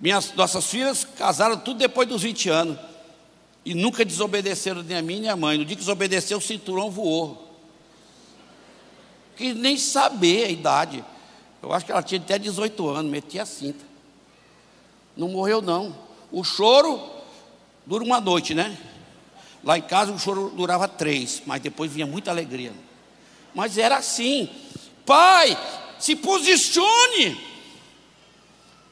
Minhas, 0.00 0.32
nossas 0.34 0.64
filhas 0.66 1.06
casaram 1.16 1.56
tudo 1.58 1.78
depois 1.78 2.08
dos 2.08 2.22
20 2.22 2.48
anos 2.48 2.78
e 3.64 3.74
nunca 3.74 4.04
desobedeceram 4.04 4.82
nem 4.82 4.96
a 4.96 5.02
mim 5.02 5.20
nem 5.20 5.30
a 5.30 5.36
mãe. 5.36 5.58
No 5.58 5.64
dia 5.64 5.76
que 5.76 5.82
desobedeceu, 5.82 6.38
o 6.38 6.42
cinturão 6.42 6.90
voou. 6.90 7.43
Que 9.36 9.52
nem 9.52 9.76
saber 9.76 10.44
a 10.44 10.48
idade. 10.48 11.04
Eu 11.62 11.72
acho 11.72 11.86
que 11.86 11.92
ela 11.92 12.02
tinha 12.02 12.20
até 12.20 12.38
18 12.38 12.88
anos, 12.88 13.10
metia 13.10 13.42
a 13.42 13.46
cinta. 13.46 13.84
Não 15.16 15.28
morreu, 15.28 15.62
não. 15.62 15.96
O 16.30 16.44
choro 16.44 17.00
dura 17.86 18.04
uma 18.04 18.20
noite, 18.20 18.54
né? 18.54 18.76
Lá 19.62 19.78
em 19.78 19.82
casa 19.82 20.12
o 20.12 20.18
choro 20.18 20.52
durava 20.54 20.86
três, 20.86 21.42
mas 21.46 21.62
depois 21.62 21.90
vinha 21.90 22.06
muita 22.06 22.30
alegria. 22.30 22.72
Mas 23.54 23.78
era 23.78 23.96
assim. 23.96 24.50
Pai, 25.06 25.56
se 25.98 26.16
posicione. 26.16 27.40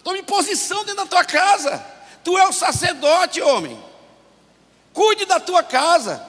Tome 0.02 0.22
posição 0.22 0.84
dentro 0.84 1.04
da 1.04 1.06
tua 1.06 1.24
casa. 1.24 1.84
Tu 2.24 2.36
é 2.38 2.48
o 2.48 2.52
sacerdote, 2.52 3.40
homem. 3.40 3.78
Cuide 4.92 5.24
da 5.24 5.40
tua 5.40 5.62
casa. 5.62 6.26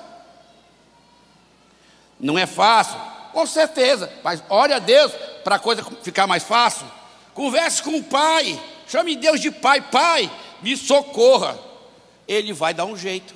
Não 2.19 2.37
é 2.37 2.45
fácil, 2.45 2.99
com 3.33 3.45
certeza, 3.45 4.11
mas 4.23 4.43
ore 4.47 4.73
a 4.73 4.79
Deus 4.79 5.11
para 5.43 5.55
a 5.55 5.59
coisa 5.59 5.83
ficar 6.01 6.27
mais 6.27 6.43
fácil. 6.43 6.85
Converse 7.33 7.81
com 7.81 7.97
o 7.97 8.03
Pai, 8.03 8.61
chame 8.87 9.15
Deus 9.15 9.41
de 9.41 9.51
Pai, 9.51 9.81
Pai, 9.81 10.31
me 10.61 10.77
socorra. 10.77 11.59
Ele 12.27 12.53
vai 12.53 12.73
dar 12.73 12.85
um 12.85 12.95
jeito. 12.95 13.33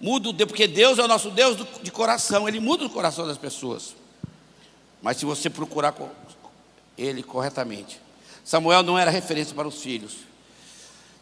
Muda, 0.00 0.46
porque 0.46 0.66
Deus 0.66 0.98
é 0.98 1.02
o 1.02 1.08
nosso 1.08 1.30
Deus 1.30 1.56
de 1.82 1.90
coração, 1.90 2.48
Ele 2.48 2.58
muda 2.58 2.84
o 2.84 2.90
coração 2.90 3.26
das 3.26 3.38
pessoas. 3.38 3.94
mas 5.00 5.16
se 5.16 5.24
você 5.24 5.48
procurar 5.48 5.94
ele 6.98 7.22
corretamente. 7.22 8.00
Samuel 8.44 8.82
não 8.82 8.98
era 8.98 9.10
referência 9.10 9.54
para 9.54 9.68
os 9.68 9.80
filhos. 9.80 10.16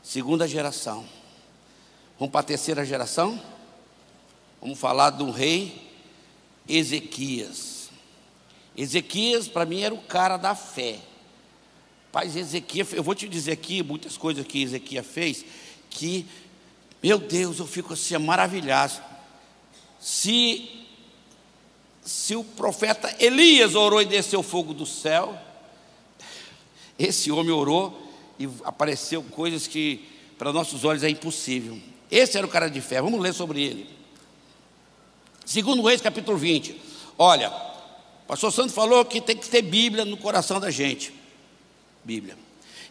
Segunda 0.02 0.48
geração. 0.48 1.04
Vamos 2.18 2.32
para 2.32 2.40
a 2.40 2.44
terceira 2.44 2.84
geração? 2.84 3.40
Vamos 4.60 4.78
falar 4.78 5.10
do 5.10 5.30
rei 5.30 5.87
Ezequias. 6.68 7.90
Ezequias, 8.76 9.48
para 9.48 9.64
mim, 9.64 9.80
era 9.80 9.94
o 9.94 10.02
cara 10.02 10.36
da 10.36 10.54
fé. 10.54 10.98
Pai 12.12 12.26
Ezequias, 12.26 12.92
eu 12.92 13.02
vou 13.02 13.14
te 13.14 13.28
dizer 13.28 13.52
aqui 13.52 13.82
muitas 13.82 14.16
coisas 14.16 14.46
que 14.46 14.62
Ezequias 14.62 15.06
fez, 15.06 15.44
que, 15.90 16.26
meu 17.02 17.18
Deus, 17.18 17.58
eu 17.58 17.66
fico 17.66 17.92
assim 17.92 18.16
maravilhado. 18.18 19.02
Se, 20.00 20.70
se 22.02 22.36
o 22.36 22.44
profeta 22.44 23.14
Elias 23.18 23.74
orou 23.74 24.00
e 24.00 24.06
desceu 24.06 24.42
fogo 24.42 24.72
do 24.72 24.86
céu, 24.86 25.38
esse 26.98 27.30
homem 27.30 27.52
orou 27.52 28.08
e 28.38 28.48
apareceu 28.64 29.22
coisas 29.22 29.66
que 29.66 30.08
para 30.38 30.52
nossos 30.52 30.84
olhos 30.84 31.02
é 31.02 31.10
impossível. 31.10 31.78
Esse 32.10 32.38
era 32.38 32.46
o 32.46 32.50
cara 32.50 32.68
de 32.68 32.80
fé. 32.80 33.02
Vamos 33.02 33.20
ler 33.20 33.34
sobre 33.34 33.62
ele. 33.62 33.97
Segundo 35.48 35.82
Reis, 35.82 36.02
capítulo 36.02 36.36
20. 36.36 36.78
Olha, 37.16 37.48
o 37.48 38.26
pastor 38.26 38.52
Santo 38.52 38.70
falou 38.70 39.02
que 39.02 39.18
tem 39.18 39.34
que 39.34 39.48
ter 39.48 39.62
Bíblia 39.62 40.04
no 40.04 40.18
coração 40.18 40.60
da 40.60 40.70
gente. 40.70 41.10
Bíblia. 42.04 42.36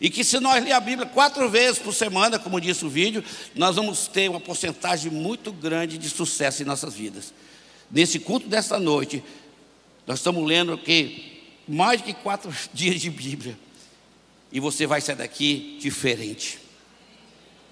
E 0.02 0.10
que 0.10 0.24
se 0.24 0.40
nós 0.40 0.64
ler 0.64 0.72
a 0.72 0.80
Bíblia 0.80 1.08
quatro 1.08 1.48
vezes 1.52 1.78
por 1.78 1.94
semana, 1.94 2.40
como 2.40 2.60
disse 2.60 2.84
o 2.84 2.90
vídeo, 2.90 3.24
nós 3.54 3.76
vamos 3.76 4.08
ter 4.08 4.28
uma 4.28 4.40
porcentagem 4.40 5.12
muito 5.12 5.54
grande 5.54 6.00
de 6.00 6.10
sucesso 6.10 6.64
em 6.64 6.66
nossas 6.66 6.96
vidas. 6.96 7.32
Nesse 7.92 8.18
culto 8.18 8.48
desta 8.48 8.80
noite, 8.80 9.24
nós 10.08 10.18
estamos 10.18 10.44
lendo 10.44 10.80
que 10.80 11.44
mais 11.68 12.02
de 12.02 12.12
quatro 12.12 12.52
dias 12.74 13.00
de 13.00 13.12
Bíblia. 13.12 13.56
E 14.52 14.60
você 14.60 14.88
vai 14.88 15.00
sair 15.00 15.18
daqui 15.18 15.78
diferente. 15.80 16.58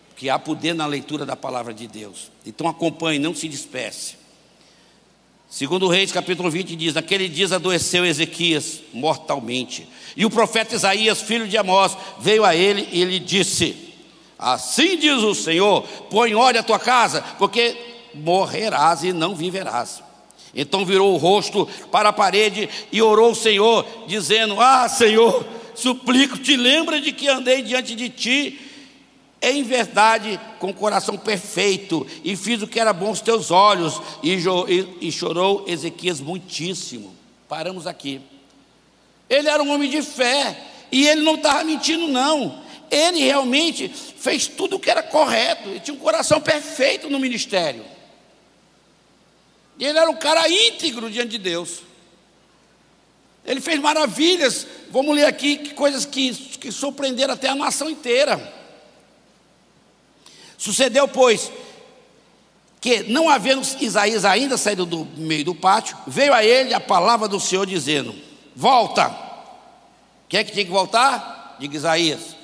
Porque 0.10 0.30
há 0.30 0.38
poder 0.38 0.76
na 0.76 0.86
leitura 0.86 1.26
da 1.26 1.36
palavra 1.36 1.74
de 1.74 1.88
Deus. 1.88 2.30
Então 2.46 2.68
acompanhe, 2.68 3.18
não 3.18 3.34
se 3.34 3.48
disperse. 3.48 4.25
Segundo 5.50 5.88
Reis, 5.88 6.12
capítulo 6.12 6.50
20, 6.50 6.76
diz: 6.76 6.94
Naquele 6.94 7.30
dia 7.30 7.56
adoeceu 7.56 8.06
Ezequias 8.06 8.82
mortalmente. 8.94 9.88
E 10.18 10.26
o 10.26 10.30
profeta 10.30 10.76
Isaías, 10.76 11.22
filho 11.22 11.48
de 11.48 11.58
Amós, 11.58 11.96
veio 12.20 12.44
a 12.44 12.56
ele 12.56 12.88
e 12.92 13.04
lhe 13.06 13.20
disse: 13.20 13.76
Assim 14.38 14.98
diz 14.98 15.22
o 15.24 15.36
Senhor: 15.36 15.84
põe 16.10 16.34
ordem 16.36 16.60
a 16.60 16.64
tua 16.64 16.80
casa, 16.80 17.24
porque 17.38 17.76
morrerás 18.14 19.04
e 19.04 19.14
não 19.14 19.36
viverás. 19.36 20.04
Então 20.54 20.86
virou 20.86 21.14
o 21.14 21.18
rosto 21.18 21.68
para 21.92 22.10
a 22.10 22.14
parede 22.14 22.70
e 22.92 23.02
orou 23.02 23.32
o 23.32 23.36
Senhor, 23.36 23.86
dizendo: 24.08 24.60
Ah, 24.60 24.90
Senhor, 24.90 25.46
suplico-te, 25.76 26.56
lembra 26.56 27.00
de 27.00 27.12
que 27.12 27.28
andei 27.28 27.62
diante 27.62 27.96
de 27.96 28.10
ti 28.10 28.65
em 29.52 29.64
verdade 29.64 30.40
com 30.60 30.70
o 30.70 30.74
coração 30.74 31.18
perfeito, 31.18 32.06
e 32.24 32.36
fiz 32.36 32.62
o 32.62 32.68
que 32.68 32.80
era 32.80 32.94
bom 32.94 33.08
aos 33.08 33.22
teus 33.22 33.52
olhos, 33.52 34.02
e, 34.24 34.34
e, 34.34 35.08
e 35.08 35.12
chorou 35.12 35.66
Ezequias 35.68 36.20
muitíssimo. 36.20 37.16
Paramos 37.48 37.86
aqui. 37.86 38.22
Ele 39.30 39.48
era 39.48 39.62
um 39.62 39.72
homem 39.72 39.90
de 39.90 40.02
fé, 40.02 40.58
e 40.92 41.08
ele 41.08 41.22
não 41.22 41.36
estava 41.36 41.64
mentindo, 41.64 42.08
não. 42.08 42.64
Ele 42.90 43.20
realmente 43.20 43.90
fez 43.90 44.48
tudo 44.48 44.78
o 44.78 44.80
que 44.80 44.90
era 44.90 45.04
correto, 45.04 45.70
ele 45.70 45.80
tinha 45.80 45.96
um 45.96 46.00
coração 46.00 46.40
perfeito 46.40 47.10
no 47.10 47.20
ministério. 47.20 47.86
E 49.78 49.86
ele 49.86 50.00
era 50.00 50.10
um 50.10 50.16
cara 50.16 50.48
íntegro 50.50 51.10
diante 51.10 51.32
de 51.32 51.38
Deus. 51.38 51.82
Ele 53.46 53.62
fez 53.62 53.80
maravilhas, 53.80 54.66
vamos 54.90 55.16
ler 55.16 55.26
aqui, 55.26 55.74
coisas 55.74 56.06
que, 56.06 56.34
que 56.34 56.72
surpreenderam 56.72 57.34
até 57.34 57.50
a 57.50 57.56
nação 57.56 57.90
inteira. 57.90 58.55
Sucedeu, 60.66 61.08
pois, 61.08 61.52
que, 62.82 63.04
não 63.04 63.30
havendo 63.30 63.62
Isaías 63.80 64.26
ainda 64.26 64.58
saído 64.58 64.84
do 64.84 65.06
meio 65.16 65.46
do 65.46 65.54
pátio, 65.54 65.96
veio 66.08 66.34
a 66.34 66.44
ele 66.44 66.74
a 66.74 66.80
palavra 66.80 67.28
do 67.28 67.40
Senhor 67.40 67.68
dizendo: 67.68 68.16
Volta. 68.56 69.16
Quem 70.28 70.40
é 70.40 70.44
que 70.44 70.52
tinha 70.52 70.66
que 70.66 70.72
voltar? 70.72 71.56
Diga 71.60 71.78
Isaías, 71.78 72.36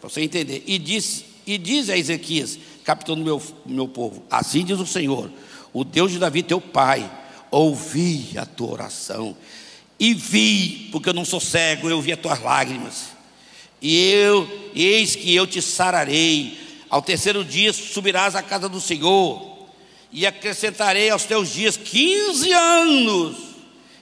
para 0.00 0.08
você 0.08 0.20
entender. 0.20 0.62
E 0.68 0.78
diz, 0.78 1.24
e 1.44 1.58
diz 1.58 1.90
a 1.90 1.98
Ezequias, 1.98 2.60
capitão 2.84 3.16
do 3.16 3.24
meu, 3.24 3.42
meu 3.66 3.88
povo: 3.88 4.22
Assim 4.30 4.64
diz 4.64 4.78
o 4.78 4.86
Senhor, 4.86 5.28
o 5.72 5.82
Deus 5.82 6.12
de 6.12 6.20
Davi, 6.20 6.44
teu 6.44 6.60
pai, 6.60 7.10
ouvi 7.50 8.38
a 8.38 8.46
tua 8.46 8.70
oração 8.70 9.36
e 9.98 10.14
vi, 10.14 10.90
porque 10.92 11.08
eu 11.08 11.14
não 11.14 11.24
sou 11.24 11.40
cego, 11.40 11.90
eu 11.90 12.00
vi 12.00 12.12
as 12.12 12.20
tuas 12.20 12.40
lágrimas. 12.40 13.06
E 13.82 14.12
eu, 14.12 14.70
eis 14.76 15.16
que 15.16 15.34
eu 15.34 15.44
te 15.44 15.60
sararei 15.60 16.65
ao 16.96 17.02
terceiro 17.02 17.44
dia 17.44 17.74
subirás 17.74 18.34
à 18.34 18.42
casa 18.42 18.70
do 18.70 18.80
Senhor, 18.80 19.66
e 20.10 20.26
acrescentarei 20.26 21.10
aos 21.10 21.24
teus 21.24 21.52
dias 21.52 21.76
quinze 21.76 22.50
anos, 22.52 23.36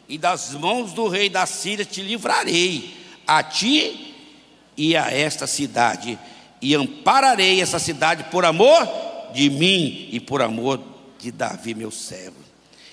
e 0.09 0.17
das 0.17 0.53
mãos 0.53 0.93
do 0.93 1.09
rei 1.09 1.29
da 1.29 1.45
Síria 1.45 1.85
te 1.85 2.01
livrarei, 2.03 2.97
a 3.27 3.43
ti 3.43 4.15
e 4.77 4.97
a 4.97 5.11
esta 5.11 5.45
cidade, 5.45 6.17
e 6.63 6.73
ampararei 6.77 7.61
essa 7.61 7.81
cidade 7.81 8.27
por 8.31 8.45
amor 8.45 8.89
de 9.35 9.51
mim 9.51 10.09
e 10.13 10.21
por 10.21 10.41
amor 10.41 10.81
de 11.19 11.33
Davi, 11.33 11.75
meu 11.75 11.91
servo. 11.91 12.37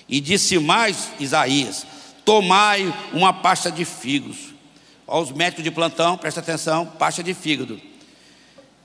E 0.08 0.20
disse 0.20 0.58
mais 0.58 1.10
Isaías: 1.20 1.86
Tomai 2.24 2.92
uma 3.12 3.32
pasta 3.32 3.70
de 3.70 3.84
figos. 3.84 4.52
Aos 5.06 5.30
médicos 5.30 5.62
de 5.62 5.70
plantão, 5.70 6.18
presta 6.18 6.40
atenção, 6.40 6.86
pasta 6.86 7.22
de 7.22 7.34
fígado 7.34 7.91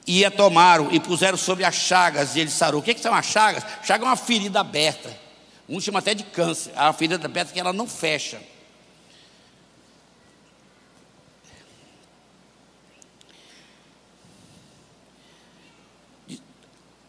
e 0.07 0.23
a 0.23 0.31
tomaram 0.31 0.87
e 0.89 0.99
puseram 1.01 1.37
sobre 1.37 1.65
as 1.65 1.75
chagas 1.75 2.35
e 2.35 2.39
ele 2.39 2.49
sarou. 2.49 2.79
O 2.79 2.83
que, 2.83 2.93
que 2.93 3.01
são 3.01 3.13
as 3.13 3.25
chagas? 3.25 3.63
Chaga 3.83 4.05
é 4.05 4.07
uma 4.07 4.15
ferida 4.15 4.61
aberta. 4.61 5.13
Um 5.67 5.81
chama 5.81 5.99
até 5.99 6.13
de 6.13 6.23
câncer. 6.23 6.71
A 6.77 6.93
ferida 6.93 7.25
aberta 7.25 7.51
que 7.51 7.59
ela 7.59 7.73
não 7.73 7.85
fecha. 7.85 8.39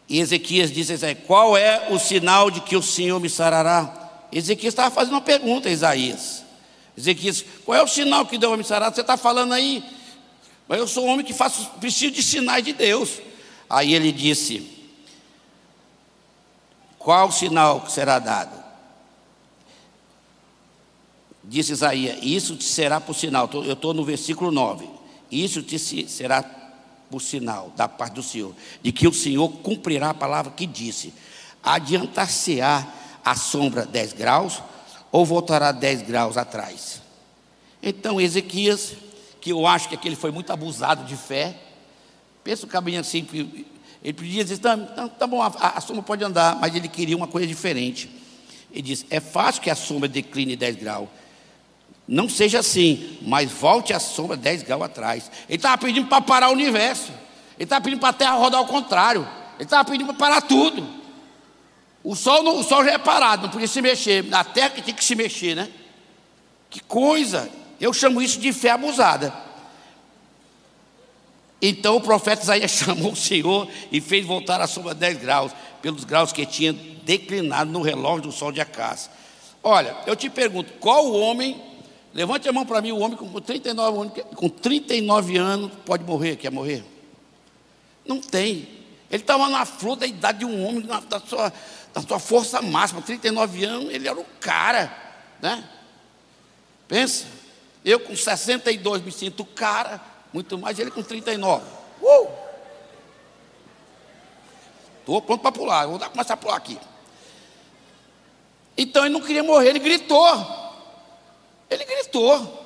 E 0.09 0.19
Ezequias 0.19 0.71
disse 0.71 0.91
a 0.91 0.95
Isaías: 0.95 1.19
Qual 1.25 1.55
é 1.55 1.87
o 1.91 1.99
sinal 1.99 2.51
de 2.51 2.59
que 2.59 2.75
o 2.75 2.81
Senhor 2.81 3.19
me 3.21 3.29
sarará? 3.29 4.27
Ezequias 4.31 4.73
estava 4.73 4.91
fazendo 4.91 5.13
uma 5.13 5.21
pergunta 5.21 5.69
a 5.69 5.71
Isaías. 5.71 6.43
Ezequias, 6.97 7.45
qual 7.63 7.77
é 7.77 7.81
o 7.81 7.87
sinal 7.87 8.25
que 8.25 8.37
Deus 8.37 8.49
vai 8.49 8.57
me 8.57 8.63
sarar? 8.65 8.93
Você 8.93 9.01
está 9.01 9.15
falando 9.15 9.53
aí 9.53 9.81
mas 10.69 10.77
eu 10.77 10.87
sou 10.87 11.07
um 11.07 11.09
homem 11.09 11.25
que 11.25 11.33
faço, 11.33 11.67
preciso 11.79 12.11
de 12.11 12.21
sinais 12.21 12.63
de 12.63 12.73
Deus. 12.73 13.19
Aí 13.67 13.95
ele 13.95 14.11
disse: 14.11 14.69
Qual 16.99 17.31
sinal 17.31 17.89
será 17.89 18.19
dado? 18.19 18.63
Disse 21.43 21.71
Isaías: 21.71 22.19
Isso 22.21 22.55
te 22.55 22.65
será 22.65 23.01
por 23.01 23.15
sinal. 23.15 23.49
Eu 23.51 23.73
estou 23.73 23.95
no 23.95 24.05
versículo 24.05 24.51
9. 24.51 24.87
Isso 25.31 25.63
te 25.63 25.79
será 25.79 26.43
por 27.09 27.19
sinal 27.19 27.73
da 27.75 27.87
parte 27.87 28.13
do 28.13 28.23
Senhor, 28.23 28.53
de 28.83 28.91
que 28.91 29.07
o 29.07 29.13
Senhor 29.13 29.49
cumprirá 29.63 30.11
a 30.11 30.13
palavra 30.13 30.51
que 30.51 30.67
disse: 30.67 31.11
Adiantar-se-á 31.63 32.87
a 33.25 33.35
sombra 33.35 33.87
10 33.87 34.13
graus, 34.13 34.61
ou 35.11 35.25
voltará 35.25 35.71
10 35.71 36.03
graus 36.03 36.37
atrás. 36.37 37.01
Então 37.81 38.21
Ezequias 38.21 39.08
que 39.41 39.51
eu 39.51 39.65
acho 39.65 39.89
que 39.89 39.95
aquele 39.95 40.15
foi 40.15 40.31
muito 40.31 40.51
abusado 40.51 41.03
de 41.03 41.15
fé. 41.15 41.55
Pensa 42.43 42.65
o 42.65 42.69
caminho 42.69 42.99
assim, 42.99 43.27
ele 44.01 44.13
podia 44.13 44.43
dizer, 44.43 44.59
tá, 44.59 44.77
tá, 44.77 45.07
tá 45.07 45.27
bom, 45.27 45.41
a, 45.41 45.47
a, 45.47 45.81
sombra 45.81 46.01
pode 46.01 46.23
andar, 46.23 46.55
mas 46.55 46.73
ele 46.73 46.87
queria 46.87 47.15
uma 47.15 47.27
coisa 47.27 47.45
diferente. 47.45 48.09
Ele 48.71 48.81
diz, 48.81 49.05
é 49.09 49.19
fácil 49.19 49.61
que 49.61 49.69
a 49.69 49.75
sombra 49.75 50.07
decline 50.07 50.55
10 50.55 50.75
graus. 50.77 51.09
Não 52.07 52.27
seja 52.27 52.59
assim, 52.59 53.17
mas 53.21 53.51
volte 53.51 53.93
a 53.93 53.99
sombra 53.99 54.37
10 54.37 54.63
graus 54.63 54.81
atrás. 54.81 55.29
Ele 55.47 55.57
estava 55.57 55.77
pedindo 55.77 56.07
para 56.07 56.21
parar 56.21 56.49
o 56.49 56.53
universo. 56.53 57.11
Ele 57.55 57.65
estava 57.65 57.83
pedindo 57.83 57.99
para 57.99 58.09
a 58.09 58.13
Terra 58.13 58.31
rodar 58.35 58.59
ao 58.59 58.65
contrário. 58.65 59.27
Ele 59.55 59.65
estava 59.65 59.83
pedindo 59.83 60.05
para 60.07 60.15
parar 60.15 60.41
tudo. 60.41 60.87
O 62.03 62.15
sol, 62.15 62.41
não, 62.41 62.59
o 62.59 62.63
sol 62.63 62.83
já 62.85 62.91
é 62.91 62.97
parado, 62.97 63.43
não 63.43 63.49
podia 63.49 63.67
se 63.67 63.81
mexer. 63.81 64.25
A 64.33 64.43
Terra 64.43 64.69
que 64.69 64.81
tinha 64.81 64.95
que 64.95 65.03
se 65.03 65.13
mexer, 65.13 65.55
né? 65.55 65.69
Que 66.69 66.79
coisa! 66.79 67.49
Eu 67.79 67.93
chamo 67.93 68.21
isso 68.21 68.39
de 68.39 68.51
fé 68.51 68.71
abusada. 68.71 69.33
Então 71.61 71.97
o 71.97 72.01
profeta 72.01 72.43
Isaías 72.43 72.71
chamou 72.83 73.11
o 73.11 73.15
Senhor 73.15 73.67
e 73.91 73.99
fez 73.99 74.25
voltar 74.25 74.61
a 74.61 74.67
sombra 74.67 74.93
10 74.93 75.17
graus, 75.17 75.51
pelos 75.81 76.03
graus 76.03 76.31
que 76.31 76.45
tinha 76.45 76.73
declinado 76.73 77.71
no 77.71 77.81
relógio 77.81 78.23
do 78.23 78.31
sol 78.31 78.51
de 78.51 78.61
Acás. 78.61 79.09
Olha, 79.61 79.95
eu 80.05 80.15
te 80.15 80.29
pergunto, 80.29 80.73
qual 80.79 81.05
o 81.05 81.19
homem, 81.19 81.61
levante 82.13 82.47
a 82.47 82.53
mão 82.53 82.65
para 82.65 82.81
mim, 82.81 82.91
o 82.91 82.99
homem 82.99 83.17
com 83.17 83.27
39 83.39 83.99
anos, 83.99 84.13
com 84.35 84.49
39 84.49 85.37
anos 85.37 85.71
pode 85.85 86.03
morrer, 86.03 86.37
quer 86.37 86.51
morrer? 86.51 86.83
Não 88.05 88.21
tem. 88.21 88.79
Ele 89.11 89.21
estava 89.21 89.49
na 89.49 89.65
flor 89.65 89.95
da 89.95 90.05
idade 90.05 90.39
de 90.39 90.45
um 90.45 90.65
homem, 90.65 90.83
na, 90.83 90.99
da, 90.99 91.19
sua, 91.19 91.51
da 91.93 92.01
sua 92.01 92.19
força 92.19 92.61
máxima, 92.61 93.01
39 93.01 93.65
anos, 93.65 93.93
ele 93.93 94.07
era 94.07 94.19
o 94.19 94.25
cara, 94.39 94.95
né? 95.41 95.63
Pensa, 96.87 97.25
eu 97.89 97.99
com 97.99 98.15
62 98.15 99.01
me 99.01 99.11
sinto 99.11 99.43
cara, 99.43 100.01
muito 100.33 100.57
mais 100.57 100.77
ele 100.79 100.91
com 100.91 101.01
39. 101.01 101.63
Uh! 102.01 102.27
Estou 104.99 105.21
pronto 105.21 105.41
para 105.41 105.51
pular, 105.51 105.87
vou 105.87 105.99
começar 105.99 106.35
a 106.35 106.37
pular 106.37 106.55
aqui. 106.55 106.77
Então 108.77 109.03
ele 109.03 109.13
não 109.13 109.21
queria 109.21 109.43
morrer, 109.43 109.69
ele 109.69 109.79
gritou. 109.79 110.69
Ele 111.69 111.83
gritou. 111.83 112.65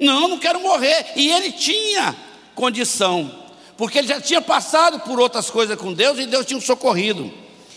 Não, 0.00 0.28
não 0.28 0.38
quero 0.38 0.60
morrer. 0.60 1.12
E 1.14 1.30
ele 1.30 1.52
tinha 1.52 2.16
condição, 2.54 3.46
porque 3.76 3.98
ele 3.98 4.08
já 4.08 4.20
tinha 4.20 4.40
passado 4.40 5.00
por 5.00 5.20
outras 5.20 5.50
coisas 5.50 5.78
com 5.78 5.92
Deus 5.92 6.18
e 6.18 6.26
Deus 6.26 6.46
tinha 6.46 6.58
o 6.58 6.62
socorrido. 6.62 7.32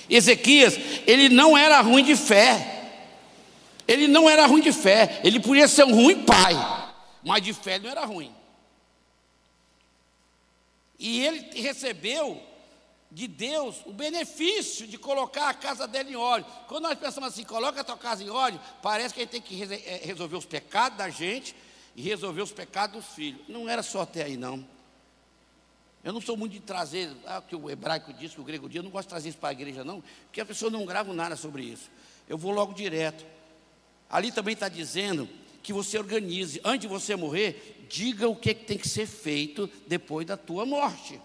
Ezequias, 0.09 0.77
ele 1.05 1.29
não 1.29 1.57
era 1.57 1.79
ruim 1.81 2.03
de 2.03 2.15
fé. 2.15 2.70
Ele 3.91 4.07
não 4.07 4.29
era 4.29 4.45
ruim 4.45 4.61
de 4.61 4.71
fé, 4.71 5.19
ele 5.23 5.39
podia 5.39 5.67
ser 5.67 5.83
um 5.83 5.93
ruim 5.93 6.23
pai, 6.23 6.53
mas 7.23 7.43
de 7.43 7.53
fé 7.53 7.77
não 7.77 7.89
era 7.89 8.05
ruim. 8.05 8.33
E 10.97 11.25
ele 11.25 11.61
recebeu 11.61 12.41
de 13.11 13.27
Deus 13.27 13.81
o 13.85 13.91
benefício 13.91 14.87
de 14.87 14.97
colocar 14.97 15.49
a 15.49 15.53
casa 15.53 15.85
dele 15.85 16.11
em 16.11 16.15
óleo. 16.15 16.45
Quando 16.67 16.83
nós 16.83 16.97
pensamos 16.97 17.33
assim, 17.33 17.43
coloca 17.43 17.81
a 17.81 17.83
tua 17.83 17.97
casa 17.97 18.23
em 18.23 18.29
óleo, 18.29 18.61
parece 18.81 19.13
que 19.13 19.19
a 19.19 19.23
gente 19.23 19.31
tem 19.31 19.41
que 19.41 19.61
eh, 19.61 20.01
resolver 20.05 20.37
os 20.37 20.45
pecados 20.45 20.97
da 20.97 21.09
gente 21.09 21.53
e 21.93 22.01
resolver 22.01 22.41
os 22.41 22.53
pecados 22.53 22.95
dos 22.95 23.13
filhos. 23.13 23.41
Não 23.49 23.67
era 23.67 23.83
só 23.83 24.01
até 24.01 24.23
aí, 24.23 24.37
não. 24.37 24.65
Eu 26.01 26.13
não 26.13 26.21
sou 26.21 26.37
muito 26.37 26.53
de 26.53 26.61
trazer, 26.61 27.11
ah, 27.27 27.39
o 27.39 27.41
que 27.41 27.55
o 27.55 27.69
hebraico 27.69 28.13
diz, 28.13 28.35
o 28.37 28.43
grego 28.43 28.69
diz, 28.69 28.77
eu 28.77 28.83
não 28.83 28.89
gosto 28.89 29.07
de 29.07 29.09
trazer 29.09 29.29
isso 29.29 29.37
para 29.37 29.49
a 29.49 29.51
igreja, 29.51 29.83
não, 29.83 30.01
porque 30.25 30.39
a 30.39 30.45
pessoa 30.45 30.71
não 30.71 30.85
grava 30.85 31.13
nada 31.13 31.35
sobre 31.35 31.63
isso. 31.63 31.91
Eu 32.29 32.37
vou 32.37 32.51
logo 32.51 32.73
direto. 32.73 33.25
Ali 34.11 34.31
também 34.31 34.53
está 34.53 34.67
dizendo 34.67 35.27
que 35.63 35.71
você 35.71 35.97
organize, 35.97 36.59
antes 36.65 36.81
de 36.81 36.87
você 36.87 37.15
morrer, 37.15 37.85
diga 37.89 38.27
o 38.27 38.35
que, 38.35 38.53
tem 38.53 38.77
que 38.77 38.89
ser 38.89 39.07
feito 39.07 39.69
depois 39.87 40.27
da 40.27 40.35
tua 40.35 40.65
morte. 40.65 41.19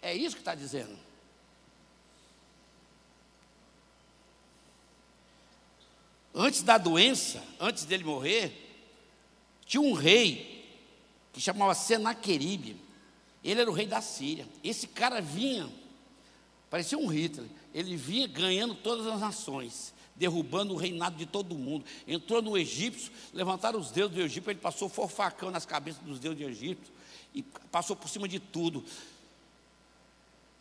É 0.00 0.14
isso 0.14 0.36
que 0.36 0.42
está 0.42 0.54
dizendo. 0.54 0.96
Antes 6.32 6.62
da 6.62 6.78
doença, 6.78 7.42
antes 7.58 7.84
dele 7.84 8.04
morrer, 8.04 8.52
tinha 9.64 9.80
um 9.80 9.94
rei 9.94 10.68
que 11.32 11.40
chamava 11.40 11.74
Senaqueribe. 11.74 12.76
Ele 13.42 13.60
era 13.60 13.70
o 13.70 13.74
rei 13.74 13.86
da 13.86 14.00
Síria. 14.00 14.46
Esse 14.62 14.86
cara 14.86 15.20
vinha, 15.20 15.68
parecia 16.70 16.98
um 16.98 17.06
Hitler. 17.06 17.48
Ele 17.72 17.96
vinha 17.96 18.26
ganhando 18.26 18.74
todas 18.74 19.06
as 19.06 19.20
nações, 19.20 19.94
derrubando 20.16 20.74
o 20.74 20.76
reinado 20.76 21.16
de 21.16 21.26
todo 21.26 21.54
mundo. 21.54 21.84
Entrou 22.06 22.40
no 22.40 22.56
Egito, 22.56 23.10
levantaram 23.32 23.78
os 23.78 23.90
deuses 23.90 24.14
do 24.14 24.22
Egito, 24.22 24.50
ele 24.50 24.60
passou 24.60 24.88
forfacão 24.88 25.50
nas 25.50 25.66
cabeças 25.66 26.02
dos 26.02 26.18
deuses 26.18 26.38
do 26.38 26.48
Egito 26.48 26.92
e 27.34 27.42
passou 27.42 27.96
por 27.96 28.08
cima 28.08 28.28
de 28.28 28.38
tudo. 28.38 28.84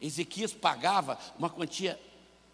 Ezequias 0.01 0.51
pagava 0.51 1.17
uma 1.37 1.49
quantia 1.49 1.99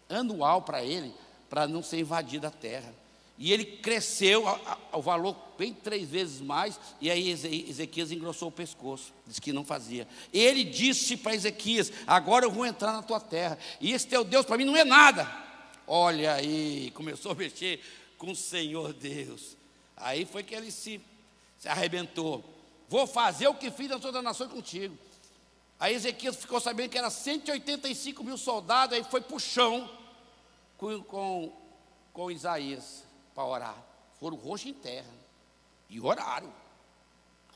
anual 0.08 0.62
para 0.62 0.84
ele, 0.84 1.12
para 1.48 1.66
não 1.66 1.82
ser 1.82 2.00
invadida 2.00 2.48
a 2.48 2.50
terra. 2.50 2.94
E 3.38 3.52
ele 3.52 3.64
cresceu 3.64 4.44
o 4.92 5.00
valor 5.00 5.34
bem 5.58 5.72
três 5.72 6.06
vezes 6.06 6.42
mais, 6.42 6.78
e 7.00 7.10
aí 7.10 7.30
Ezequias 7.30 8.12
engrossou 8.12 8.48
o 8.48 8.52
pescoço, 8.52 9.14
disse 9.26 9.40
que 9.40 9.50
não 9.50 9.64
fazia. 9.64 10.06
Ele 10.30 10.62
disse 10.62 11.16
para 11.16 11.34
Ezequias: 11.34 11.90
Agora 12.06 12.44
eu 12.44 12.50
vou 12.50 12.66
entrar 12.66 12.92
na 12.92 13.02
tua 13.02 13.18
terra, 13.18 13.58
e 13.80 13.92
esse 13.92 14.06
teu 14.06 14.24
Deus 14.24 14.44
para 14.44 14.58
mim 14.58 14.66
não 14.66 14.76
é 14.76 14.84
nada. 14.84 15.49
Olha 15.92 16.34
aí, 16.34 16.92
começou 16.92 17.32
a 17.32 17.34
mexer 17.34 17.84
com 18.16 18.30
o 18.30 18.36
Senhor 18.36 18.92
Deus. 18.92 19.56
Aí 19.96 20.24
foi 20.24 20.44
que 20.44 20.54
ele 20.54 20.70
se, 20.70 21.00
se 21.58 21.68
arrebentou. 21.68 22.44
Vou 22.88 23.08
fazer 23.08 23.48
o 23.48 23.56
que 23.56 23.72
fiz 23.72 23.88
nas 23.88 24.04
outras 24.04 24.22
nações 24.22 24.52
contigo. 24.52 24.96
Aí 25.80 25.92
Ezequias 25.92 26.36
ficou 26.36 26.60
sabendo 26.60 26.90
que 26.90 26.96
era 26.96 27.10
185 27.10 28.22
mil 28.22 28.38
soldados, 28.38 28.96
aí 28.96 29.02
foi 29.02 29.20
para 29.20 29.34
o 29.34 29.40
chão 29.40 29.90
com, 30.78 31.02
com, 31.02 31.52
com 32.12 32.30
Isaías 32.30 33.02
para 33.34 33.44
orar. 33.44 33.76
Foram 34.20 34.36
roxo 34.36 34.68
em 34.68 34.74
terra. 34.74 35.12
E 35.88 36.00
oraram. 36.00 36.54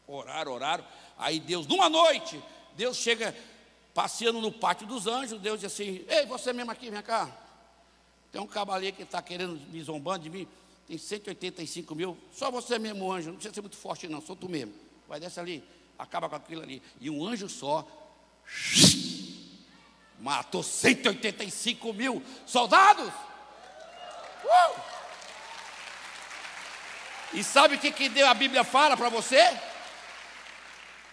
Oraram, 0.08 0.54
oraram. 0.54 0.84
Aí 1.16 1.38
Deus, 1.38 1.68
numa 1.68 1.88
noite, 1.88 2.42
Deus 2.76 2.96
chega 2.96 3.32
passeando 3.94 4.40
no 4.40 4.50
pátio 4.50 4.88
dos 4.88 5.06
anjos. 5.06 5.40
Deus 5.40 5.60
diz 5.60 5.72
assim: 5.72 6.04
Ei, 6.08 6.26
você 6.26 6.52
mesmo 6.52 6.72
aqui, 6.72 6.90
vem 6.90 7.00
cá. 7.00 7.43
Tem 8.34 8.42
um 8.42 8.48
cavaleiro 8.48 8.96
que 8.96 9.04
está 9.04 9.22
querendo 9.22 9.54
me 9.70 9.80
zombando 9.80 10.24
de 10.24 10.28
mim. 10.28 10.48
Tem 10.88 10.98
185 10.98 11.94
mil. 11.94 12.18
Só 12.32 12.50
você 12.50 12.80
mesmo, 12.80 13.12
anjo. 13.12 13.28
Não 13.28 13.36
precisa 13.36 13.54
ser 13.54 13.60
muito 13.60 13.76
forte, 13.76 14.08
não. 14.08 14.20
Sou 14.20 14.34
tu 14.34 14.48
mesmo. 14.48 14.74
Vai 15.06 15.20
dessa 15.20 15.40
ali. 15.40 15.62
Acaba 15.96 16.28
com 16.28 16.34
aquilo 16.34 16.60
ali. 16.60 16.82
E 17.00 17.08
um 17.08 17.24
anjo 17.24 17.48
só 17.48 17.86
Matou 20.18 20.64
185 20.64 21.92
mil 21.92 22.20
soldados. 22.44 23.06
Uh! 24.44 24.80
E 27.34 27.44
sabe 27.44 27.76
o 27.76 27.78
que, 27.78 27.92
que 27.92 28.20
a 28.20 28.34
Bíblia 28.34 28.64
fala 28.64 28.96
para 28.96 29.10
você? 29.10 29.56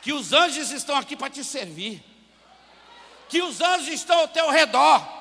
Que 0.02 0.12
os 0.12 0.34
anjos 0.34 0.72
estão 0.72 0.96
aqui 0.96 1.16
para 1.16 1.30
te 1.30 1.44
servir. 1.44 2.04
Que 3.30 3.44
os 3.44 3.62
anjos 3.62 3.90
estão 3.90 4.22
ao 4.22 4.28
teu 4.28 4.50
redor. 4.50 5.21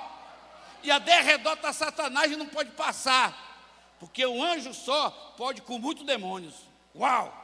E 0.83 0.90
a 0.90 0.99
derredor 0.99 1.55
está 1.55 1.73
Satanás 1.73 2.31
e 2.31 2.37
não 2.37 2.47
pode 2.47 2.71
passar. 2.73 3.49
Porque 3.99 4.25
um 4.27 4.43
anjo 4.43 4.73
só 4.73 5.11
pode 5.37 5.62
com 5.62 5.79
muitos 5.79 6.05
demônios. 6.07 6.55
Uau! 6.95 7.37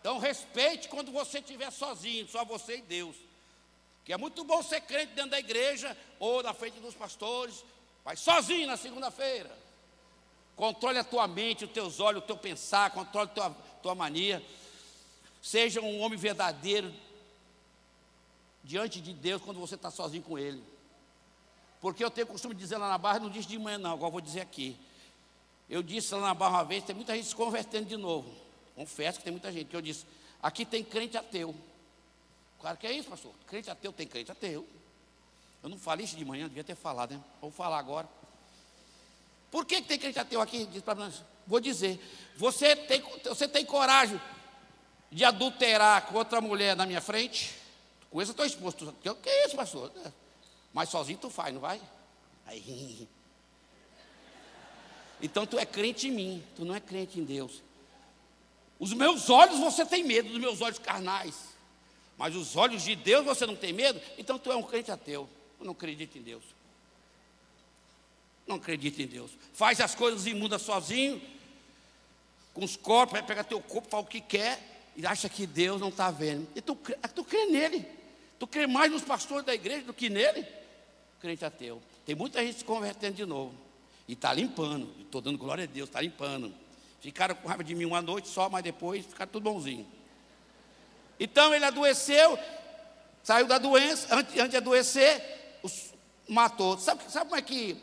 Então 0.00 0.18
respeite 0.18 0.88
quando 0.88 1.12
você 1.12 1.38
estiver 1.38 1.70
sozinho, 1.70 2.28
só 2.28 2.44
você 2.44 2.76
e 2.76 2.82
Deus. 2.82 3.16
Que 4.04 4.12
é 4.12 4.16
muito 4.16 4.44
bom 4.44 4.62
ser 4.62 4.82
crente 4.82 5.14
dentro 5.14 5.30
da 5.30 5.38
igreja 5.38 5.96
ou 6.18 6.42
na 6.42 6.52
frente 6.52 6.78
dos 6.78 6.94
pastores, 6.94 7.64
vai 8.04 8.16
sozinho 8.16 8.66
na 8.66 8.76
segunda-feira. 8.76 9.50
Controle 10.56 10.98
a 10.98 11.04
tua 11.04 11.26
mente, 11.26 11.64
os 11.64 11.70
teus 11.70 12.00
olhos, 12.00 12.22
o 12.22 12.26
teu 12.26 12.36
pensar, 12.36 12.90
controle 12.90 13.30
a 13.30 13.34
tua, 13.34 13.50
tua 13.82 13.94
mania. 13.94 14.44
Seja 15.42 15.80
um 15.80 16.00
homem 16.00 16.18
verdadeiro 16.18 16.94
diante 18.62 19.00
de 19.00 19.12
Deus 19.12 19.42
quando 19.42 19.58
você 19.58 19.74
está 19.74 19.90
sozinho 19.90 20.22
com 20.22 20.38
Ele. 20.38 20.62
Porque 21.84 22.02
eu 22.02 22.10
tenho 22.10 22.26
o 22.26 22.30
costume 22.30 22.54
de 22.54 22.60
dizer 22.60 22.78
lá 22.78 22.88
na 22.88 22.96
barra, 22.96 23.18
não 23.18 23.28
disse 23.28 23.46
de 23.46 23.58
manhã 23.58 23.76
não, 23.76 23.92
agora 23.92 24.10
vou 24.10 24.20
dizer 24.22 24.40
aqui. 24.40 24.74
Eu 25.68 25.82
disse 25.82 26.14
lá 26.14 26.20
na 26.22 26.32
barra 26.32 26.52
uma 26.52 26.64
vez, 26.64 26.82
tem 26.82 26.96
muita 26.96 27.14
gente 27.14 27.28
se 27.28 27.36
convertendo 27.36 27.84
de 27.84 27.98
novo. 27.98 28.34
Confesso 28.74 29.18
que 29.18 29.24
tem 29.24 29.30
muita 29.30 29.52
gente. 29.52 29.68
Que 29.68 29.76
eu 29.76 29.82
disse, 29.82 30.06
aqui 30.42 30.64
tem 30.64 30.82
crente 30.82 31.18
ateu. 31.18 31.54
Claro 32.58 32.78
que 32.78 32.86
é 32.86 32.92
isso, 32.92 33.10
pastor. 33.10 33.34
Crente 33.46 33.68
ateu 33.68 33.92
tem 33.92 34.06
crente 34.06 34.32
ateu. 34.32 34.66
Eu 35.62 35.68
não 35.68 35.76
falei 35.76 36.06
isso 36.06 36.16
de 36.16 36.24
manhã, 36.24 36.48
devia 36.48 36.64
ter 36.64 36.74
falado, 36.74 37.12
né? 37.12 37.20
Vou 37.38 37.50
falar 37.50 37.80
agora. 37.80 38.08
Por 39.50 39.66
que, 39.66 39.82
que 39.82 39.88
tem 39.88 39.98
crente 39.98 40.18
ateu 40.18 40.40
aqui? 40.40 40.64
Diz 40.64 40.82
para 40.82 40.94
nós. 40.94 41.22
Vou 41.46 41.60
dizer. 41.60 42.00
Você 42.38 42.74
tem, 42.74 43.02
você 43.24 43.46
tem 43.46 43.62
coragem 43.66 44.18
de 45.12 45.22
adulterar 45.22 46.06
com 46.06 46.16
outra 46.16 46.40
mulher 46.40 46.74
na 46.74 46.86
minha 46.86 47.02
frente? 47.02 47.54
Conheço 48.10 48.32
a 48.32 48.34
tua 48.34 48.46
esposa. 48.46 48.88
O 48.88 49.14
que 49.16 49.28
é 49.28 49.44
isso, 49.44 49.54
pastor? 49.54 49.92
Mas 50.74 50.88
sozinho 50.88 51.18
tu 51.18 51.30
faz, 51.30 51.54
não 51.54 51.60
vai? 51.60 51.80
Aí. 52.46 53.08
Então 55.22 55.46
tu 55.46 55.58
é 55.58 55.64
crente 55.64 56.08
em 56.08 56.10
mim, 56.10 56.44
tu 56.56 56.64
não 56.64 56.74
é 56.74 56.80
crente 56.80 57.18
em 57.18 57.24
Deus. 57.24 57.62
Os 58.78 58.92
meus 58.92 59.30
olhos 59.30 59.60
você 59.60 59.86
tem 59.86 60.02
medo, 60.02 60.28
dos 60.28 60.40
meus 60.40 60.60
olhos 60.60 60.80
carnais. 60.80 61.54
Mas 62.18 62.34
os 62.34 62.56
olhos 62.56 62.82
de 62.82 62.96
Deus 62.96 63.24
você 63.24 63.46
não 63.46 63.56
tem 63.56 63.72
medo? 63.72 64.00
Então 64.18 64.38
tu 64.38 64.50
é 64.50 64.56
um 64.56 64.62
crente 64.62 64.90
ateu. 64.90 65.28
Eu 65.58 65.64
não 65.64 65.72
acredito 65.72 66.18
em 66.18 66.22
Deus. 66.22 66.42
Não 68.46 68.56
acredito 68.56 69.00
em 69.00 69.06
Deus. 69.06 69.30
Faz 69.54 69.80
as 69.80 69.94
coisas 69.94 70.26
imundas 70.26 70.60
sozinho, 70.60 71.22
com 72.52 72.64
os 72.64 72.76
corpos, 72.76 73.20
pega 73.22 73.42
teu 73.44 73.60
corpo, 73.60 73.88
fala 73.88 74.02
o 74.02 74.06
que 74.06 74.20
quer, 74.20 74.60
e 74.96 75.06
acha 75.06 75.28
que 75.28 75.46
Deus 75.46 75.80
não 75.80 75.88
está 75.88 76.10
vendo. 76.10 76.46
E 76.54 76.60
tu, 76.60 76.76
tu 77.14 77.24
crê 77.24 77.46
nele. 77.46 77.86
Tu 78.38 78.46
crê 78.46 78.66
mais 78.66 78.90
nos 78.90 79.02
pastores 79.02 79.46
da 79.46 79.54
igreja 79.54 79.84
do 79.84 79.94
que 79.94 80.10
nele? 80.10 80.46
Crente 81.24 81.42
ateu. 81.42 81.80
Tem 82.04 82.14
muita 82.14 82.44
gente 82.44 82.58
se 82.58 82.64
convertendo 82.66 83.14
de 83.14 83.24
novo. 83.24 83.54
E 84.06 84.12
está 84.12 84.30
limpando. 84.34 84.94
Estou 85.00 85.22
dando 85.22 85.38
glória 85.38 85.64
a 85.64 85.66
Deus, 85.66 85.88
está 85.88 85.98
limpando. 85.98 86.52
Ficaram 87.00 87.34
com 87.34 87.48
raiva 87.48 87.64
de 87.64 87.74
mim 87.74 87.86
uma 87.86 88.02
noite 88.02 88.28
só, 88.28 88.50
mas 88.50 88.62
depois 88.62 89.06
ficaram 89.06 89.32
tudo 89.32 89.44
bonzinho. 89.44 89.86
Então 91.18 91.54
ele 91.54 91.64
adoeceu, 91.64 92.38
saiu 93.22 93.46
da 93.46 93.56
doença, 93.56 94.14
antes, 94.14 94.36
antes 94.36 94.50
de 94.50 94.56
adoecer, 94.58 95.58
os, 95.62 95.94
matou. 96.28 96.76
Sabe, 96.76 97.10
sabe 97.10 97.30
como 97.30 97.38
é 97.38 97.42
que, 97.42 97.80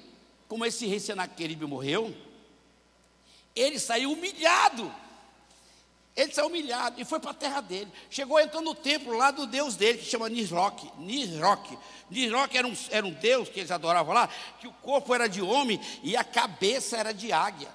como 0.48 0.64
esse 0.64 0.86
rei 0.86 1.00
Senaqueribe 1.00 1.66
morreu? 1.66 2.16
Ele 3.56 3.80
saiu 3.80 4.12
humilhado. 4.12 4.94
Ele 6.16 6.34
saiu 6.34 6.48
humilhado 6.48 7.00
e 7.00 7.06
foi 7.06 7.20
para 7.20 7.32
a 7.32 7.34
terra 7.34 7.62
dele. 7.62 7.90
Chegou 8.10 8.40
entrando 8.40 8.66
no 8.66 8.76
templo 8.76 9.16
lá 9.16 9.32
do 9.32 9.48
deus 9.48 9.76
dele, 9.76 10.00
que 10.00 10.06
chama 10.06 10.28
Nisroch. 10.28 10.92
Nisroch. 10.98 11.78
Nisroch 12.10 12.56
era 12.56 12.68
um, 12.68 12.76
era 12.90 13.06
um 13.06 13.12
deus 13.12 13.48
que 13.48 13.62
eles 13.62 13.72
adoravam 13.72 14.14
lá, 14.14 14.28
que 14.60 14.68
o 14.68 14.74
corpo 14.74 15.16
era 15.16 15.28
de 15.28 15.42
homem 15.42 15.80
e 16.04 16.18
a 16.18 16.24
cabeça 16.24 16.98
era 16.98 17.14
de 17.14 17.32
águia. 17.32 17.70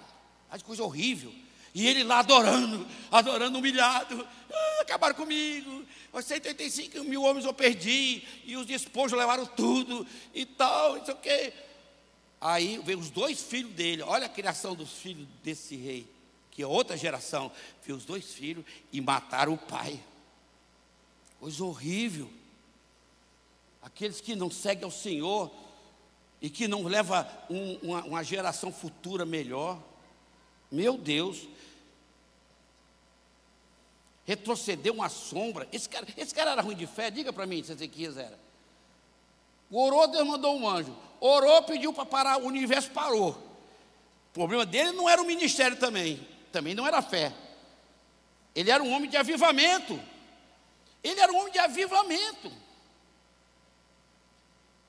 Que 0.53 0.65
coisa 0.65 0.83
horrível. 0.83 1.33
E 1.75 1.87
ele 1.87 2.05
lá 2.05 2.21
adorando, 2.21 2.87
adorando, 3.11 3.59
humilhado. 3.59 4.27
Ah, 4.53 4.79
acabaram 4.81 5.15
comigo. 5.15 5.85
Os 6.13 6.25
185 6.25 7.05
mil 7.05 7.23
homens 7.23 7.45
eu 7.45 7.53
perdi. 7.53 8.23
E 8.45 8.57
os 8.57 8.67
despojos 8.67 9.19
levaram 9.19 9.45
tudo. 9.45 10.07
E 10.35 10.47
tal, 10.47 11.05
sei 11.05 11.15
o 11.15 11.17
quê. 11.19 11.53
Aí 12.41 12.81
veio 12.85 12.99
os 12.99 13.11
dois 13.11 13.43
filhos 13.43 13.73
dele. 13.73 14.03
Olha 14.03 14.27
a 14.27 14.31
criação 14.31 14.75
dos 14.75 14.91
filhos 14.93 15.27
desse 15.43 15.77
rei. 15.77 16.16
Que 16.57 16.63
é 16.63 16.67
outra 16.67 16.97
geração. 16.97 17.53
Veio 17.85 17.99
os 17.99 18.07
dois 18.07 18.33
filhos 18.33 18.65
e 18.91 18.99
mataram 18.99 19.53
o 19.53 19.59
pai. 19.59 20.03
Coisa 21.39 21.63
horrível. 21.63 22.31
Aqueles 23.83 24.23
que 24.23 24.35
não 24.35 24.51
seguem 24.51 24.85
ao 24.85 24.91
Senhor 24.91 25.53
e 26.41 26.49
que 26.49 26.67
não 26.67 26.85
leva 26.85 27.31
um, 27.51 27.75
uma, 27.83 28.05
uma 28.05 28.25
geração 28.25 28.73
futura 28.73 29.27
melhor. 29.27 29.79
Meu 30.73 30.97
Deus, 30.97 31.47
retrocedeu 34.25 34.95
uma 34.95 35.11
sombra. 35.11 35.69
Esse 35.71 35.91
cara, 35.91 36.07
esse 36.17 36.35
cara 36.35 36.53
era 36.53 36.63
ruim 36.63 36.75
de 36.75 36.87
fé? 36.87 37.11
Diga 37.11 37.35
para 37.35 37.45
mim 37.45 37.63
se 37.63 37.73
Ezequias 37.73 38.17
era. 38.17 38.39
Orou, 39.71 40.09
Deus 40.09 40.27
mandou 40.27 40.57
um 40.57 40.67
anjo. 40.67 40.97
Orou, 41.21 41.63
pediu 41.65 41.93
para 41.93 42.07
parar, 42.07 42.39
o 42.39 42.47
universo 42.47 42.91
parou. 42.93 43.33
O 43.33 44.33
problema 44.33 44.65
dele 44.65 44.93
não 44.93 45.07
era 45.07 45.21
o 45.21 45.27
ministério 45.27 45.77
também, 45.77 46.27
também 46.53 46.75
não 46.75 46.87
era 46.87 47.03
fé. 47.03 47.33
Ele 48.55 48.71
era 48.71 48.83
um 48.83 48.93
homem 48.93 49.09
de 49.11 49.17
avivamento. 49.17 50.01
Ele 51.03 51.21
era 51.21 51.33
um 51.33 51.39
homem 51.39 51.53
de 51.53 51.59
avivamento. 51.59 52.53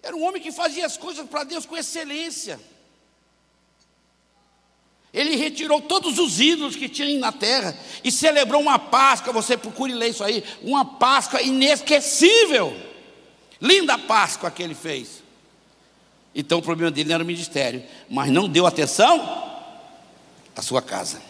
Era 0.01 0.15
um 0.15 0.23
homem 0.23 0.41
que 0.41 0.51
fazia 0.51 0.85
as 0.85 0.95
coisas 0.95 1.27
para 1.27 1.43
Deus 1.43 1.65
com 1.65 1.75
excelência. 1.75 2.59
Ele 5.13 5.35
retirou 5.35 5.81
todos 5.81 6.19
os 6.19 6.39
ídolos 6.39 6.75
que 6.75 6.87
tinha 6.87 7.17
na 7.19 7.31
terra 7.31 7.75
e 8.03 8.11
celebrou 8.11 8.61
uma 8.61 8.77
Páscoa. 8.77 9.33
Você 9.33 9.57
procure 9.57 9.93
ler 9.93 10.09
isso 10.09 10.23
aí. 10.23 10.43
Uma 10.61 10.85
Páscoa 10.85 11.41
inesquecível. 11.41 12.75
Linda 13.59 13.97
Páscoa 13.97 14.51
que 14.51 14.61
ele 14.61 14.75
fez. 14.75 15.23
Então 16.33 16.59
o 16.59 16.61
problema 16.61 16.91
dele 16.91 17.09
não 17.09 17.15
era 17.15 17.23
o 17.23 17.27
ministério, 17.27 17.83
mas 18.09 18.29
não 18.31 18.47
deu 18.47 18.67
atenção 18.67 19.19
à 20.55 20.61
sua 20.61 20.81
casa. 20.81 21.21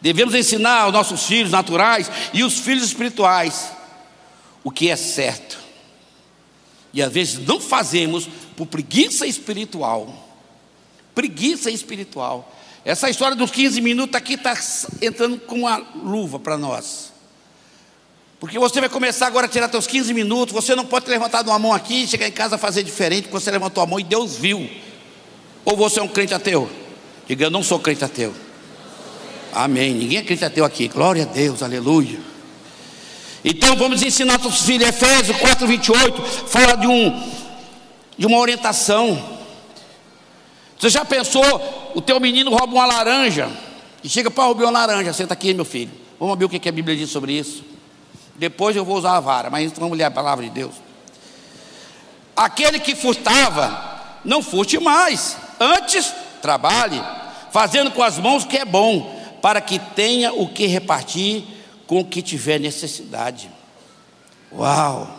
Devemos 0.00 0.34
ensinar 0.34 0.82
aos 0.82 0.92
nossos 0.92 1.26
filhos 1.26 1.50
naturais 1.50 2.10
e 2.32 2.44
os 2.44 2.58
filhos 2.58 2.84
espirituais 2.84 3.72
o 4.62 4.70
que 4.70 4.88
é 4.88 4.96
certo. 4.96 5.58
E 6.92 7.02
às 7.02 7.12
vezes 7.12 7.46
não 7.46 7.60
fazemos 7.60 8.28
por 8.56 8.66
preguiça 8.66 9.26
espiritual 9.26 10.28
preguiça 11.18 11.68
espiritual. 11.68 12.54
Essa 12.84 13.10
história 13.10 13.34
dos 13.34 13.50
15 13.50 13.80
minutos 13.80 14.14
aqui 14.14 14.34
está 14.34 14.56
entrando 15.02 15.36
com 15.40 15.56
uma 15.56 15.78
luva 15.96 16.38
para 16.38 16.56
nós. 16.56 17.12
Porque 18.38 18.56
você 18.56 18.78
vai 18.78 18.88
começar 18.88 19.26
agora 19.26 19.46
a 19.46 19.48
tirar 19.48 19.68
seus 19.68 19.88
15 19.88 20.14
minutos, 20.14 20.54
você 20.54 20.76
não 20.76 20.86
pode 20.86 21.06
ter 21.06 21.10
levantado 21.10 21.48
uma 21.48 21.58
mão 21.58 21.72
aqui 21.72 22.04
e 22.04 22.06
chegar 22.06 22.28
em 22.28 22.32
casa 22.32 22.54
a 22.54 22.58
fazer 22.58 22.84
diferente, 22.84 23.22
porque 23.22 23.40
você 23.40 23.50
levantou 23.50 23.82
a 23.82 23.86
mão 23.86 23.98
e 23.98 24.04
Deus 24.04 24.36
viu. 24.36 24.70
Ou 25.64 25.76
você 25.76 25.98
é 25.98 26.02
um 26.04 26.06
crente 26.06 26.32
ateu? 26.32 26.70
Diga, 27.26 27.46
eu 27.46 27.50
não 27.50 27.64
sou 27.64 27.80
crente 27.80 28.04
ateu. 28.04 28.32
Amém. 29.52 29.94
Ninguém 29.94 30.18
é 30.18 30.22
crente 30.22 30.44
ateu 30.44 30.64
aqui. 30.64 30.88
Glória 30.88 31.22
a 31.24 31.26
Deus, 31.26 31.62
aleluia. 31.62 32.18
Então 33.44 33.76
vamos 33.76 34.02
ensinar 34.02 34.38
nossos 34.38 34.62
filhos. 34.62 34.88
Efésios 34.88 35.36
4, 35.38 35.66
28 35.66 36.22
fala 36.22 36.76
de, 36.76 36.86
um, 36.86 37.32
de 38.16 38.26
uma 38.26 38.38
orientação. 38.38 39.38
Você 40.78 40.90
já 40.90 41.04
pensou, 41.04 41.92
o 41.94 42.00
teu 42.00 42.20
menino 42.20 42.50
rouba 42.50 42.72
uma 42.72 42.86
laranja 42.86 43.50
e 44.02 44.08
chega 44.08 44.30
para 44.30 44.44
roubar 44.44 44.64
uma 44.64 44.70
laranja, 44.70 45.12
senta 45.12 45.34
aqui, 45.34 45.52
meu 45.52 45.64
filho. 45.64 45.90
Vamos 46.20 46.38
ver 46.38 46.44
o 46.44 46.48
que 46.48 46.68
a 46.68 46.72
Bíblia 46.72 46.96
diz 46.96 47.10
sobre 47.10 47.32
isso. 47.32 47.64
Depois 48.36 48.76
eu 48.76 48.84
vou 48.84 48.96
usar 48.96 49.16
a 49.16 49.20
vara, 49.20 49.50
mas 49.50 49.72
vamos 49.72 49.98
ler 49.98 50.04
a 50.04 50.10
palavra 50.10 50.44
de 50.44 50.50
Deus. 50.50 50.74
Aquele 52.36 52.78
que 52.78 52.94
furtava, 52.94 54.20
não 54.24 54.40
furte 54.40 54.78
mais. 54.78 55.36
Antes, 55.58 56.12
trabalhe, 56.40 57.02
fazendo 57.50 57.90
com 57.90 58.02
as 58.02 58.16
mãos 58.18 58.44
o 58.44 58.46
que 58.46 58.56
é 58.56 58.64
bom, 58.64 59.17
para 59.40 59.60
que 59.60 59.78
tenha 59.78 60.32
o 60.32 60.48
que 60.48 60.66
repartir 60.66 61.44
com 61.86 62.00
o 62.00 62.04
que 62.04 62.22
tiver 62.22 62.58
necessidade. 62.58 63.50
Uau! 64.52 65.16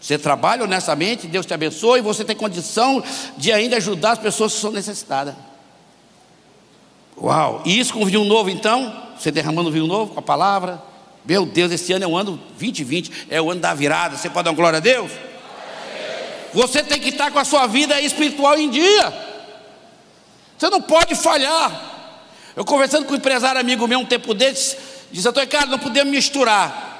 Você 0.00 0.18
trabalha 0.18 0.64
honestamente, 0.64 1.26
Deus 1.26 1.46
te 1.46 1.54
abençoe, 1.54 2.00
e 2.00 2.02
você 2.02 2.24
tem 2.24 2.36
condição 2.36 3.02
de 3.36 3.52
ainda 3.52 3.76
ajudar 3.76 4.12
as 4.12 4.18
pessoas 4.18 4.52
que 4.54 4.60
são 4.60 4.70
necessitadas. 4.70 5.34
Uau! 7.16 7.62
E 7.64 7.78
isso 7.78 7.94
com 7.94 8.04
vinho 8.04 8.24
novo, 8.24 8.50
então? 8.50 9.02
Você 9.18 9.30
derramando 9.30 9.70
vinho 9.70 9.86
novo 9.86 10.12
com 10.12 10.20
a 10.20 10.22
palavra? 10.22 10.82
Meu 11.24 11.46
Deus, 11.46 11.72
esse 11.72 11.92
ano 11.92 12.04
é 12.04 12.08
o 12.08 12.16
ano 12.16 12.38
2020, 12.58 13.28
é 13.30 13.40
o 13.40 13.50
ano 13.50 13.60
da 13.60 13.72
virada. 13.72 14.16
Você 14.16 14.28
pode 14.28 14.44
dar 14.44 14.54
glória 14.54 14.76
a 14.76 14.80
Deus? 14.80 15.10
Você 16.52 16.82
tem 16.82 17.00
que 17.00 17.08
estar 17.08 17.30
com 17.30 17.38
a 17.38 17.44
sua 17.44 17.66
vida 17.66 17.98
espiritual 18.00 18.58
em 18.58 18.68
dia. 18.68 19.12
Você 20.56 20.68
não 20.68 20.82
pode 20.82 21.14
falhar. 21.14 21.93
Eu 22.56 22.64
conversando 22.64 23.06
com 23.06 23.14
um 23.14 23.16
empresário 23.16 23.60
amigo 23.60 23.86
meu 23.88 23.98
um 23.98 24.06
tempo 24.06 24.32
desses, 24.32 24.76
disse, 25.10 25.28
Antônio 25.28 25.48
Carlos, 25.48 25.70
não 25.70 25.78
podemos 25.78 26.12
misturar 26.12 26.94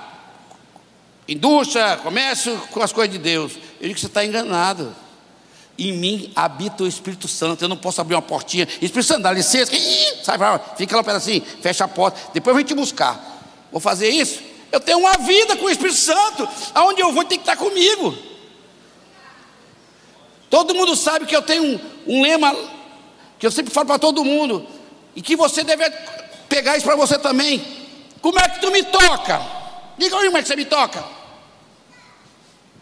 indústria, 1.28 1.96
comércio 2.02 2.56
com 2.70 2.82
as 2.82 2.92
coisas 2.92 3.12
de 3.12 3.18
Deus. 3.18 3.52
Eu 3.80 3.92
que 3.92 4.00
você 4.00 4.06
está 4.06 4.24
enganado. 4.24 4.94
Em 5.76 5.92
mim 5.92 6.32
habita 6.36 6.84
o 6.84 6.86
Espírito 6.86 7.26
Santo. 7.26 7.64
Eu 7.64 7.68
não 7.68 7.76
posso 7.76 8.00
abrir 8.00 8.14
uma 8.14 8.22
portinha. 8.22 8.64
Espírito 8.80 9.04
Santo, 9.04 9.22
dá 9.22 9.32
licença. 9.32 9.72
Sai 10.22 10.38
para 10.38 10.58
fica 10.76 10.94
lá 10.94 11.02
um 11.02 11.04
pedacinho, 11.04 11.42
fecha 11.60 11.84
a 11.84 11.88
porta. 11.88 12.20
Depois 12.32 12.54
vem 12.54 12.64
te 12.64 12.74
buscar. 12.74 13.42
Vou 13.72 13.80
fazer 13.80 14.08
isso? 14.08 14.40
Eu 14.70 14.80
tenho 14.80 14.98
uma 14.98 15.14
vida 15.18 15.56
com 15.56 15.66
o 15.66 15.70
Espírito 15.70 15.98
Santo. 15.98 16.48
Aonde 16.74 17.00
eu 17.00 17.12
vou 17.12 17.24
tem 17.24 17.38
que 17.38 17.42
estar 17.42 17.56
comigo. 17.56 18.16
Todo 20.48 20.74
mundo 20.74 20.94
sabe 20.94 21.26
que 21.26 21.34
eu 21.34 21.42
tenho 21.42 21.64
um, 21.64 21.80
um 22.06 22.22
lema 22.22 22.54
que 23.38 23.46
eu 23.46 23.50
sempre 23.50 23.72
falo 23.72 23.88
para 23.88 23.98
todo 23.98 24.24
mundo. 24.24 24.64
E 25.14 25.22
que 25.22 25.37
você 25.37 25.62
deve 25.62 25.88
pegar 26.48 26.77
isso 26.77 26.87
para 26.87 26.96
você 26.96 27.18
também. 27.18 27.64
Como 28.20 28.38
é 28.38 28.48
que 28.48 28.61
tu 28.61 28.70
me 28.70 28.83
toca? 28.83 29.40
Diga 29.98 30.16
aí 30.16 30.27
como 30.27 30.38
é 30.38 30.42
que 30.42 30.48
você 30.48 30.57
me 30.57 30.64
toca. 30.64 31.05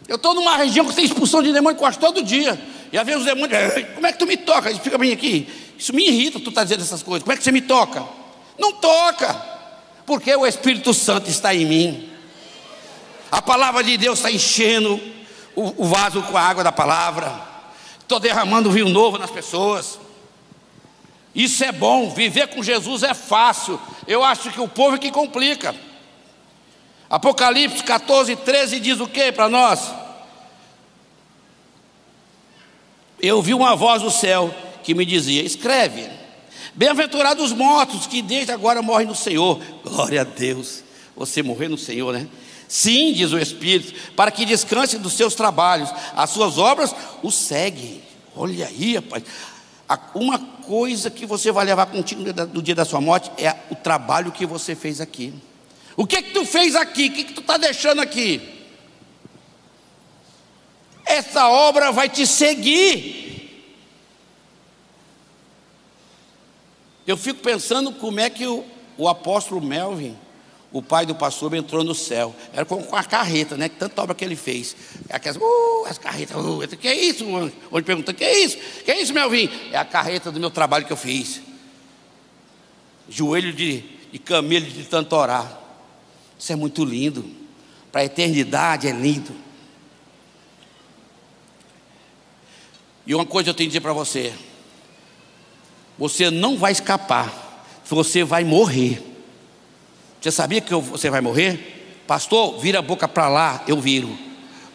Eu 0.09 0.17
estou 0.17 0.35
numa 0.35 0.57
região 0.57 0.87
que 0.87 0.95
tem 0.95 1.05
expulsão 1.05 1.43
de 1.43 1.53
demônio 1.53 1.79
quase 1.79 1.99
todo 1.99 2.23
dia. 2.23 2.61
E 2.93 2.99
às 2.99 3.07
vezes 3.07 3.23
os 3.23 3.27
demônios, 3.27 3.59
como 3.95 4.07
é 4.07 4.13
que 4.13 4.19
tu 4.19 4.27
me 4.27 4.37
toca? 4.37 4.71
Explica 4.71 4.99
bem 4.99 5.13
aqui. 5.13 5.49
Isso 5.79 5.95
me 5.95 6.07
irrita, 6.07 6.39
tu 6.39 6.51
está 6.51 6.63
dizendo 6.63 6.83
essas 6.83 7.03
coisas. 7.03 7.23
Como 7.23 7.33
é 7.33 7.37
que 7.37 7.43
você 7.43 7.53
me 7.53 7.63
toca? 7.63 8.05
Não 8.59 8.73
toca, 8.73 9.35
porque 10.05 10.35
o 10.35 10.47
Espírito 10.47 10.93
Santo 10.93 11.31
está 11.31 11.55
em 11.55 11.65
mim. 11.65 12.11
A 13.31 13.41
palavra 13.41 13.83
de 13.83 13.97
Deus 13.97 14.19
está 14.19 14.31
enchendo 14.31 15.01
o, 15.57 15.85
o 15.85 15.87
vaso 15.87 16.23
com 16.23 16.37
a 16.37 16.43
água 16.43 16.63
da 16.63 16.71
palavra. 16.71 17.33
Estou 17.99 18.21
derramando 18.21 18.71
vinho 18.71 18.91
novo 18.91 19.17
nas 19.17 19.31
pessoas. 19.31 19.99
Isso 21.35 21.65
é 21.65 21.73
bom, 21.73 22.11
viver 22.11 22.49
com 22.49 22.63
Jesus 22.63 23.03
é 23.03 23.15
fácil. 23.15 23.81
Eu 24.07 24.23
acho 24.23 24.51
que 24.51 24.61
o 24.61 24.69
povo 24.69 24.97
é 24.97 24.99
que 24.99 25.11
complica. 25.11 25.75
Apocalipse 27.09 27.83
14, 27.83 28.37
13 28.37 28.81
diz 28.81 29.01
o 29.01 29.07
que 29.07 29.33
para 29.33 29.49
nós? 29.49 29.91
Eu 33.21 33.37
ouvi 33.37 33.55
uma 33.55 33.77
voz 33.77 34.03
do 34.03 34.11
céu 34.11 34.53
que 34.83 34.95
me 34.95 35.07
dizia: 35.07 35.43
Escreve, 35.43 36.11
bem-aventurados 36.75 37.45
os 37.45 37.53
mortos 37.53 38.07
que 38.07 38.21
desde 38.21 38.51
agora 38.53 38.83
morrem 38.83 39.07
no 39.07 39.15
Senhor. 39.15 39.61
Glória 39.85 40.23
a 40.23 40.25
Deus, 40.25 40.83
você 41.17 41.43
morrer 41.43 41.69
no 41.69 41.79
Senhor, 41.79 42.13
né? 42.13 42.27
Sim, 42.67 43.13
diz 43.13 43.33
o 43.33 43.39
Espírito, 43.39 43.93
para 44.17 44.31
que 44.31 44.47
descanse 44.47 44.99
dos 44.99 45.13
seus 45.13 45.35
trabalhos, 45.35 45.93
as 46.17 46.31
suas 46.31 46.57
obras 46.57 46.95
o 47.23 47.31
seguem. 47.31 48.03
Olha 48.35 48.67
aí, 48.67 48.97
rapaz. 48.97 49.23
Uma 50.15 50.39
coisa 50.39 51.11
que 51.11 51.27
você 51.27 51.51
vai 51.51 51.65
levar 51.65 51.87
contigo 51.87 52.23
no 52.53 52.63
dia 52.63 52.75
da 52.75 52.85
sua 52.85 53.01
morte 53.01 53.31
é 53.37 53.57
o 53.71 53.75
trabalho 53.75 54.33
que 54.33 54.47
você 54.47 54.75
fez 54.75 55.01
aqui. 55.01 55.35
O 55.97 56.07
que 56.07 56.23
que 56.23 56.31
tu 56.31 56.45
fez 56.45 56.75
aqui? 56.75 57.09
O 57.09 57.13
que 57.13 57.25
que 57.25 57.33
tu 57.33 57.41
está 57.41 57.57
deixando 57.57 58.01
aqui? 58.01 58.63
Essa 61.05 61.49
obra 61.49 61.93
vai 61.93 62.09
te 62.09 62.27
seguir. 62.27 63.23
Eu 67.07 67.17
fico 67.17 67.41
pensando 67.41 67.93
como 67.93 68.21
é 68.21 68.31
que 68.31 68.47
o, 68.47 68.65
o 68.97 69.09
apóstolo 69.09 69.61
Melvin, 69.61 70.17
o 70.73 70.81
pai 70.81 71.05
do 71.05 71.15
pastor, 71.15 71.55
entrou 71.55 71.85
no 71.85 71.95
céu. 71.95 72.35
Era 72.53 72.65
com, 72.65 72.83
com 72.83 72.97
a 72.97 73.05
carreta, 73.05 73.57
né? 73.57 73.69
Tanta 73.69 74.03
obra 74.03 74.15
que 74.15 74.25
ele 74.25 74.37
fez. 74.37 74.75
Aquelas, 75.11 75.37
uh, 75.37 75.87
as 75.87 75.99
carretas, 75.99 76.37
uh, 76.37 76.67
que 76.79 76.89
é 76.89 76.95
isso? 76.95 77.27
Onde 77.71 77.85
pergunta, 77.85 78.15
que 78.15 78.25
é 78.25 78.39
isso? 78.39 78.57
Que 78.85 78.91
é 78.91 79.01
isso, 79.01 79.13
Melvin? 79.13 79.51
É 79.71 79.77
a 79.77 79.85
carreta 79.85 80.33
do 80.33 80.41
meu 80.41 80.51
trabalho 80.51 80.87
que 80.87 80.93
eu 80.93 80.97
fiz. 80.97 81.43
Joelho 83.09 83.53
de, 83.53 83.85
de 84.11 84.19
camelo 84.19 84.65
de 84.65 84.85
tanto 84.85 85.15
orar. 85.15 85.61
Isso 86.39 86.53
é 86.53 86.57
muito 86.57 86.85
lindo. 86.85 87.29
Para 87.91 88.01
a 88.01 88.05
eternidade 88.05 88.89
é 88.89 88.93
lindo. 88.93 89.35
E 93.07 93.15
uma 93.15 93.27
coisa 93.27 93.51
eu 93.51 93.55
tenho 93.55 93.69
que 93.69 93.73
dizer 93.73 93.83
para 93.83 93.93
você: 93.93 94.33
Você 95.99 96.31
não 96.31 96.57
vai 96.57 96.73
escapar, 96.73 97.71
você 97.85 98.25
vai 98.25 98.43
morrer. 98.43 99.12
Você 100.23 100.31
sabia 100.31 100.61
que 100.61 100.73
você 100.73 101.11
vai 101.11 101.21
morrer? 101.21 102.05
Pastor, 102.07 102.57
vira 102.61 102.79
a 102.79 102.83
boca 102.83 103.09
para 103.09 103.29
lá, 103.29 103.65
eu 103.67 103.81
viro. 103.81 104.17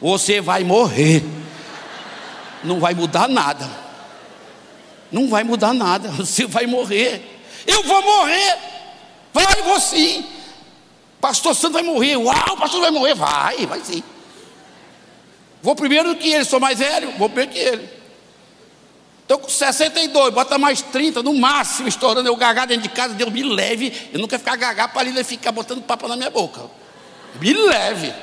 Você 0.02 0.42
vai 0.42 0.66
morrer. 0.66 1.24
Não 2.66 2.82
vai 2.82 2.94
mudar 2.94 3.30
nada. 3.30 3.70
Não 5.10 5.30
vai 5.30 5.46
mudar 5.46 5.74
nada. 5.74 6.10
Você 6.20 6.46
vai 6.46 6.68
morrer. 6.68 7.40
Eu 7.66 7.82
vou 7.84 8.02
morrer. 8.02 8.58
Vai 9.32 9.62
você. 9.62 10.22
Pastor 11.22 11.56
Santo 11.56 11.74
vai 11.74 11.84
morrer. 11.84 12.18
Uau, 12.18 12.58
pastor 12.58 12.82
vai 12.82 12.92
morrer. 12.92 13.14
Vai, 13.14 13.66
vai 13.66 13.80
sim. 13.80 14.04
Vou 15.62 15.76
primeiro 15.76 16.14
que 16.18 16.30
ele, 16.30 16.44
sou 16.44 16.60
mais 16.60 16.80
velho, 16.80 17.14
vou 17.18 17.30
primeiro 17.30 17.52
que 17.52 17.60
ele. 17.60 17.90
Estou 19.28 19.40
com 19.40 19.50
62, 19.50 20.34
bota 20.34 20.58
mais 20.58 20.82
30, 20.82 21.22
no 21.22 21.34
máximo, 21.34 21.90
estourando. 21.90 22.30
Eu 22.30 22.36
gagar 22.38 22.66
dentro 22.66 22.84
de 22.84 22.90
casa, 22.90 23.14
Deus 23.14 23.30
me 23.30 23.44
leve. 23.44 23.92
Eu 24.14 24.26
quero 24.26 24.40
ficar 24.40 24.56
gagar 24.56 24.94
para 24.94 25.10
ele 25.10 25.22
ficar 25.22 25.52
botando 25.52 25.82
papo 25.82 26.08
na 26.08 26.16
minha 26.16 26.30
boca. 26.30 26.62
Me 27.38 27.52
leve. 27.52 28.14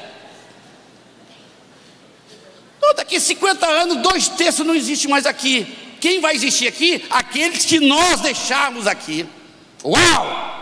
Então, 2.79 2.95
daqui 2.95 3.21
50 3.21 3.67
anos, 3.67 3.99
dois 3.99 4.29
terços 4.29 4.67
não 4.67 4.75
existe 4.75 5.07
mais 5.07 5.27
aqui. 5.27 5.77
Quem 6.01 6.23
vai 6.23 6.35
existir 6.35 6.69
aqui? 6.69 7.05
Aqueles 7.11 7.67
que 7.67 7.81
nós 7.81 8.23
deixarmos 8.23 8.87
aqui. 8.87 9.29
Uau! 9.85 10.55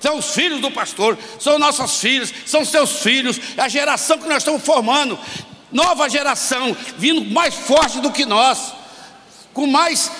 São 0.00 0.18
os 0.18 0.34
filhos 0.34 0.60
do 0.60 0.72
pastor, 0.72 1.16
são 1.38 1.56
nossos 1.56 2.00
filhos, 2.00 2.34
são 2.44 2.64
seus 2.64 3.00
filhos, 3.00 3.40
é 3.56 3.62
a 3.62 3.68
geração 3.68 4.18
que 4.18 4.28
nós 4.28 4.38
estamos 4.38 4.62
formando 4.64 5.16
nova 5.70 6.08
geração, 6.08 6.76
vindo 6.98 7.24
mais 7.26 7.54
forte 7.54 8.00
do 8.00 8.10
que 8.10 8.24
nós, 8.24 8.72
com 9.56 9.66
mais, 9.66 10.12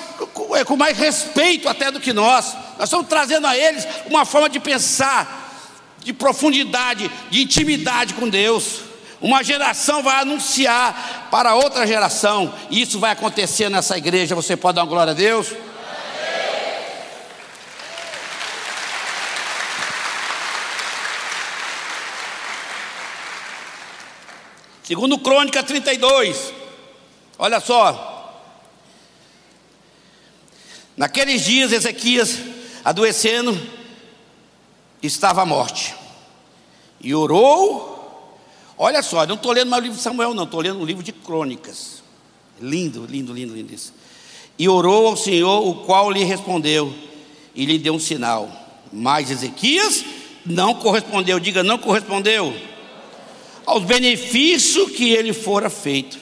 é, 0.55 0.65
com 0.65 0.79
mais 0.79 0.97
respeito 0.97 1.69
até 1.69 1.91
do 1.91 2.01
que 2.01 2.11
nós. 2.11 2.55
Nós 2.79 2.85
estamos 2.85 3.07
trazendo 3.07 3.47
a 3.47 3.55
eles 3.55 3.87
uma 4.07 4.25
forma 4.25 4.49
de 4.49 4.59
pensar, 4.59 5.53
de 5.99 6.11
profundidade, 6.15 7.11
de 7.29 7.43
intimidade 7.43 8.15
com 8.15 8.31
Deus. 8.31 8.81
Uma 9.21 9.45
geração 9.45 10.03
vai 10.03 10.23
anunciar 10.23 11.29
para 11.31 11.55
outra 11.55 11.87
geração, 11.87 12.51
e 12.71 12.81
isso 12.81 12.99
vai 12.99 13.11
acontecer 13.11 13.69
nessa 13.69 13.99
igreja. 13.99 14.35
Você 14.35 14.57
pode 14.57 14.77
dar 14.77 14.85
uma 14.85 14.89
glória 14.89 15.11
a 15.11 15.15
Deus? 15.15 15.49
Segundo 24.83 25.19
Crônica 25.19 25.63
32, 25.63 26.55
olha 27.39 27.61
só. 27.61 28.16
Naqueles 30.97 31.45
dias, 31.45 31.73
Ezequias, 31.73 32.39
adoecendo, 32.85 33.61
estava 35.03 35.43
à 35.43 35.47
morte. 35.47 35.95
E 37.01 37.15
orou. 37.15 38.39
Olha 38.79 39.03
só, 39.03 39.27
não 39.27 39.35
estou 39.35 39.53
lendo 39.53 39.69
mais 39.69 39.83
o 39.83 39.85
livro 39.85 39.97
de 39.99 40.03
Samuel, 40.03 40.35
não, 40.35 40.45
estou 40.45 40.61
lendo 40.61 40.81
um 40.81 40.85
livro 40.85 41.03
de 41.03 41.13
crônicas. 41.13 42.03
Lindo, 42.61 43.07
lindo, 43.07 43.33
lindo, 43.33 43.55
lindo 43.55 43.73
isso. 43.73 43.93
E 44.59 44.69
orou 44.69 45.09
ao 45.09 45.17
Senhor, 45.17 45.67
o 45.67 45.85
qual 45.85 46.11
lhe 46.11 46.25
respondeu, 46.25 46.93
e 47.55 47.67
lhe 47.67 47.79
deu 47.79 47.95
um 47.95 47.99
sinal. 47.99 48.51
Mas 48.93 49.31
Ezequias 49.31 50.05
não 50.45 50.75
correspondeu, 50.75 51.39
diga, 51.39 51.63
não 51.63 51.79
correspondeu 51.79 52.55
aos 53.67 53.83
benefícios 53.83 54.93
que 54.93 55.11
ele 55.11 55.33
fora 55.33 55.69
feito, 55.69 56.19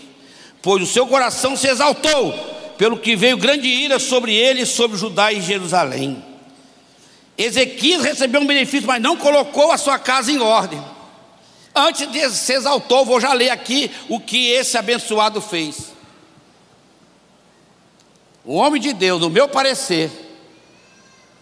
pois 0.63 0.83
o 0.83 0.87
seu 0.87 1.07
coração 1.07 1.55
se 1.55 1.69
exaltou, 1.69 2.35
pelo 2.77 2.99
que 2.99 3.17
veio 3.17 3.37
grande 3.37 3.69
ira 3.69 3.99
sobre 3.99 4.35
ele 4.35 4.67
sobre 4.67 4.97
Judá 4.97 5.33
e 5.33 5.41
Jerusalém. 5.41 6.23
Ezequias 7.37 8.03
recebeu 8.03 8.41
um 8.41 8.47
benefício, 8.47 8.87
mas 8.87 9.03
não 9.03 9.17
colocou 9.17 9.73
a 9.73 9.79
sua 9.79 9.99
casa 9.99 10.31
em 10.31 10.39
ordem. 10.39 10.83
Antes 11.75 12.11
de 12.11 12.31
se 12.31 12.53
exaltou, 12.53 13.05
vou 13.05 13.21
já 13.21 13.33
ler 13.33 13.51
aqui 13.51 13.91
o 14.09 14.21
que 14.21 14.51
esse 14.51 14.79
abençoado 14.79 15.41
fez. 15.41 15.93
O 18.45 18.55
homem 18.55 18.81
de 18.81 18.93
Deus, 18.93 19.21
no 19.21 19.31
meu 19.31 19.49
parecer, 19.49 20.11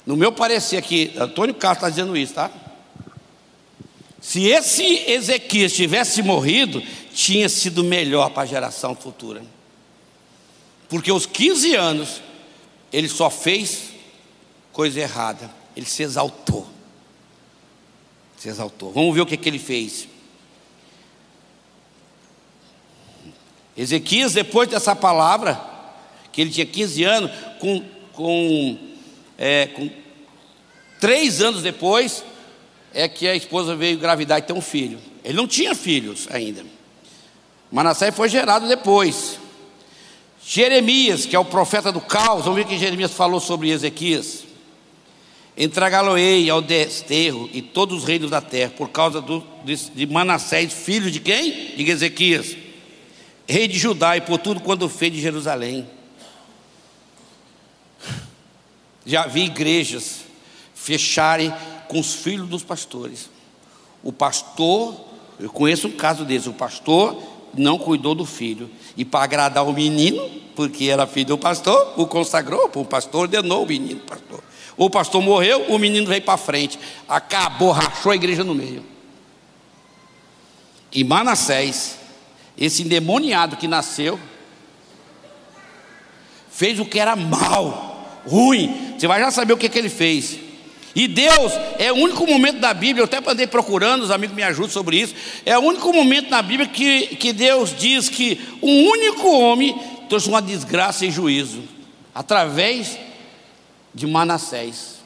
no 0.06 0.16
meu 0.16 0.32
parecer 0.32 0.78
aqui, 0.78 1.12
Antônio 1.18 1.54
Castro 1.54 1.86
está 1.86 1.90
dizendo 1.90 2.16
isso, 2.16 2.34
tá? 2.34 2.50
Se 4.20 4.46
esse 4.46 5.10
Ezequias 5.10 5.72
tivesse 5.72 6.22
morrido, 6.22 6.82
tinha 7.12 7.48
sido 7.48 7.82
melhor 7.82 8.30
para 8.30 8.44
a 8.44 8.46
geração 8.46 8.94
futura. 8.94 9.42
Porque 10.92 11.10
os 11.10 11.24
15 11.24 11.74
anos, 11.74 12.20
ele 12.92 13.08
só 13.08 13.30
fez 13.30 13.92
coisa 14.74 15.00
errada. 15.00 15.50
Ele 15.74 15.86
se 15.86 16.02
exaltou. 16.02 16.68
Se 18.36 18.50
exaltou. 18.50 18.92
Vamos 18.92 19.14
ver 19.14 19.22
o 19.22 19.26
que, 19.26 19.38
que 19.38 19.48
ele 19.48 19.58
fez. 19.58 20.06
Ezequias, 23.74 24.34
depois 24.34 24.68
dessa 24.68 24.94
palavra, 24.94 25.58
que 26.30 26.42
ele 26.42 26.50
tinha 26.50 26.66
15 26.66 27.04
anos, 27.04 27.30
com, 27.58 27.82
com, 28.12 28.78
é, 29.38 29.68
com 29.68 29.88
três 31.00 31.40
anos 31.40 31.62
depois, 31.62 32.22
é 32.92 33.08
que 33.08 33.26
a 33.26 33.34
esposa 33.34 33.74
veio 33.74 33.96
engravidar 33.96 34.40
e 34.40 34.42
ter 34.42 34.52
um 34.52 34.60
filho. 34.60 34.98
Ele 35.24 35.38
não 35.38 35.48
tinha 35.48 35.74
filhos 35.74 36.28
ainda. 36.30 36.62
Manassés 37.70 38.14
foi 38.14 38.28
gerado 38.28 38.68
depois. 38.68 39.40
Jeremias, 40.44 41.24
que 41.24 41.36
é 41.36 41.38
o 41.38 41.44
profeta 41.44 41.92
do 41.92 42.00
caos, 42.00 42.44
vamos 42.44 42.56
ver 42.56 42.64
o 42.64 42.68
que 42.68 42.78
Jeremias 42.78 43.12
falou 43.12 43.40
sobre 43.40 43.70
Ezequias. 43.70 44.44
Entregá-lo-ei 45.56 46.48
ao 46.50 46.60
desterro 46.60 47.48
e 47.52 47.62
todos 47.62 47.98
os 47.98 48.04
reinos 48.04 48.30
da 48.30 48.40
terra, 48.40 48.72
por 48.76 48.88
causa 48.88 49.20
do, 49.20 49.44
de, 49.64 49.76
de 49.90 50.06
Manassés, 50.06 50.72
filho 50.72 51.10
de 51.10 51.20
quem? 51.20 51.76
De 51.76 51.88
Ezequias, 51.88 52.56
rei 53.46 53.68
de 53.68 53.78
Judá, 53.78 54.16
e 54.16 54.20
por 54.20 54.38
tudo 54.38 54.60
quando 54.60 54.88
fez 54.88 55.12
de 55.12 55.20
Jerusalém. 55.20 55.86
Já 59.04 59.26
vi 59.26 59.44
igrejas 59.44 60.20
fecharem 60.74 61.52
com 61.86 62.00
os 62.00 62.14
filhos 62.14 62.48
dos 62.48 62.64
pastores. 62.64 63.30
O 64.02 64.12
pastor, 64.12 64.96
eu 65.38 65.50
conheço 65.50 65.88
um 65.88 65.92
caso 65.92 66.24
desse, 66.24 66.48
o 66.48 66.54
pastor 66.54 67.31
não 67.54 67.78
cuidou 67.78 68.14
do 68.14 68.24
filho. 68.24 68.70
E 68.96 69.04
para 69.04 69.24
agradar 69.24 69.66
o 69.66 69.72
menino, 69.72 70.30
porque 70.54 70.86
era 70.86 71.06
filho 71.06 71.28
do 71.28 71.38
pastor, 71.38 71.94
o 71.96 72.06
consagrou, 72.06 72.70
o 72.74 72.84
pastor 72.84 73.22
ordenou 73.22 73.64
o 73.64 73.66
menino, 73.66 74.00
pastor. 74.00 74.42
O 74.76 74.88
pastor 74.88 75.22
morreu, 75.22 75.66
o 75.68 75.78
menino 75.78 76.06
veio 76.06 76.22
para 76.22 76.36
frente. 76.36 76.78
Acabou, 77.08 77.70
rachou 77.70 78.12
a 78.12 78.14
igreja 78.14 78.42
no 78.42 78.54
meio. 78.54 78.84
E 80.92 81.04
Manassés, 81.04 81.98
esse 82.56 82.82
endemoniado 82.82 83.56
que 83.56 83.66
nasceu, 83.66 84.18
fez 86.50 86.78
o 86.78 86.84
que 86.84 86.98
era 86.98 87.16
mal, 87.16 88.20
ruim. 88.26 88.94
Você 88.98 89.06
vai 89.06 89.20
já 89.20 89.30
saber 89.30 89.52
o 89.52 89.56
que, 89.56 89.68
que 89.68 89.78
ele 89.78 89.88
fez. 89.88 90.38
E 90.94 91.08
Deus 91.08 91.52
é 91.78 91.90
o 91.90 91.96
único 91.96 92.26
momento 92.26 92.60
da 92.60 92.74
Bíblia, 92.74 93.02
eu 93.02 93.04
até 93.04 93.18
andei 93.30 93.46
procurando, 93.46 94.02
os 94.02 94.10
amigos 94.10 94.36
me 94.36 94.42
ajudam 94.42 94.70
sobre 94.70 94.98
isso. 94.98 95.14
É 95.44 95.56
o 95.56 95.62
único 95.62 95.92
momento 95.92 96.30
na 96.30 96.42
Bíblia 96.42 96.68
que, 96.68 97.16
que 97.16 97.32
Deus 97.32 97.74
diz 97.76 98.08
que 98.08 98.38
um 98.60 98.88
único 98.88 99.28
homem 99.30 99.78
trouxe 100.08 100.28
uma 100.28 100.42
desgraça 100.42 101.06
e 101.06 101.10
juízo, 101.10 101.62
através 102.14 102.98
de 103.94 104.06
Manassés. 104.06 105.02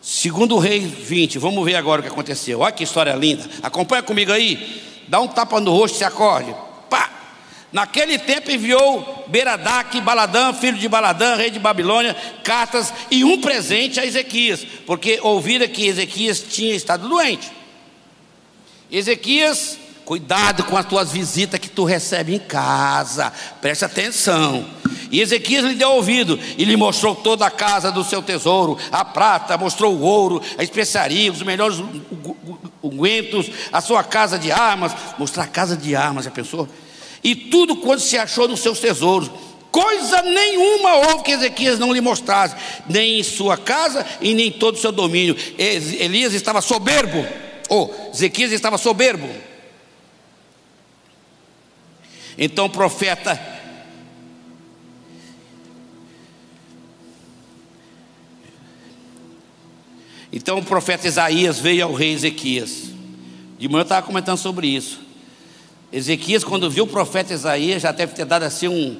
Segundo 0.00 0.56
o 0.56 0.58
rei 0.58 0.80
20, 0.80 1.38
vamos 1.38 1.64
ver 1.64 1.76
agora 1.76 2.00
o 2.00 2.02
que 2.02 2.10
aconteceu. 2.10 2.60
Olha 2.60 2.72
que 2.72 2.82
história 2.82 3.14
linda. 3.14 3.48
Acompanha 3.62 4.02
comigo 4.02 4.32
aí. 4.32 4.82
Dá 5.06 5.20
um 5.20 5.28
tapa 5.28 5.60
no 5.60 5.70
rosto 5.70 5.94
e 5.94 5.98
se 5.98 6.04
acorde. 6.04 6.52
Naquele 7.72 8.18
tempo 8.18 8.50
enviou 8.50 9.24
Beradac, 9.28 9.98
Baladã, 10.02 10.52
filho 10.52 10.76
de 10.76 10.88
Baladã, 10.88 11.36
rei 11.36 11.50
de 11.50 11.58
Babilônia, 11.58 12.14
cartas 12.44 12.92
e 13.10 13.24
um 13.24 13.40
presente 13.40 13.98
a 13.98 14.04
Ezequias, 14.04 14.66
porque 14.86 15.18
ouvira 15.22 15.66
que 15.66 15.86
Ezequias 15.86 16.40
tinha 16.40 16.74
estado 16.74 17.08
doente. 17.08 17.50
Ezequias, 18.90 19.78
cuidado 20.04 20.64
com 20.64 20.76
as 20.76 20.84
tuas 20.84 21.10
visitas 21.10 21.58
que 21.58 21.70
tu 21.70 21.84
recebe 21.84 22.34
em 22.34 22.38
casa, 22.38 23.32
preste 23.62 23.86
atenção. 23.86 24.66
E 25.10 25.22
Ezequias 25.22 25.64
lhe 25.64 25.74
deu 25.74 25.92
ouvido 25.92 26.38
e 26.58 26.64
lhe 26.66 26.76
mostrou 26.76 27.14
toda 27.14 27.46
a 27.46 27.50
casa 27.50 27.90
do 27.90 28.04
seu 28.04 28.20
tesouro, 28.22 28.78
a 28.90 29.02
prata, 29.02 29.56
mostrou 29.56 29.94
o 29.94 30.02
ouro, 30.02 30.42
a 30.58 30.62
especiaria, 30.62 31.32
os 31.32 31.42
melhores 31.42 31.78
ungüentos, 32.82 33.50
a 33.72 33.80
sua 33.80 34.04
casa 34.04 34.38
de 34.38 34.52
armas, 34.52 34.94
mostrar 35.18 35.44
a 35.44 35.48
casa 35.48 35.74
de 35.74 35.96
armas, 35.96 36.26
já 36.26 36.30
pensou? 36.30 36.68
e 37.22 37.34
tudo 37.34 37.76
quanto 37.76 38.02
se 38.02 38.18
achou 38.18 38.48
nos 38.48 38.60
seus 38.60 38.80
tesouros. 38.80 39.30
Coisa 39.70 40.20
nenhuma 40.22 40.96
houve 40.96 41.22
que 41.22 41.32
Ezequias 41.32 41.78
não 41.78 41.92
lhe 41.92 42.00
mostrasse, 42.00 42.54
nem 42.88 43.20
em 43.20 43.22
sua 43.22 43.56
casa 43.56 44.04
e 44.20 44.34
nem 44.34 44.48
em 44.48 44.52
todo 44.52 44.74
o 44.74 44.78
seu 44.78 44.92
domínio. 44.92 45.34
Elias 45.56 46.34
estava 46.34 46.60
soberbo, 46.60 47.26
ou 47.68 47.90
oh, 47.90 48.10
Ezequias 48.10 48.52
estava 48.52 48.76
soberbo. 48.76 49.28
Então 52.36 52.66
o 52.66 52.70
profeta 52.70 53.52
Então 60.32 60.58
o 60.58 60.64
profeta 60.64 61.06
Isaías 61.06 61.58
veio 61.58 61.84
ao 61.84 61.92
rei 61.92 62.12
Ezequias. 62.14 62.90
De 63.58 63.68
manhã 63.68 63.80
eu 63.80 63.82
estava 63.82 64.06
comentando 64.06 64.38
sobre 64.38 64.66
isso. 64.66 65.01
Ezequias, 65.92 66.42
quando 66.42 66.70
viu 66.70 66.84
o 66.84 66.86
profeta 66.86 67.34
Isaías, 67.34 67.82
já 67.82 67.92
deve 67.92 68.14
ter 68.14 68.24
dado 68.24 68.44
assim 68.44 68.68
um. 68.68 68.96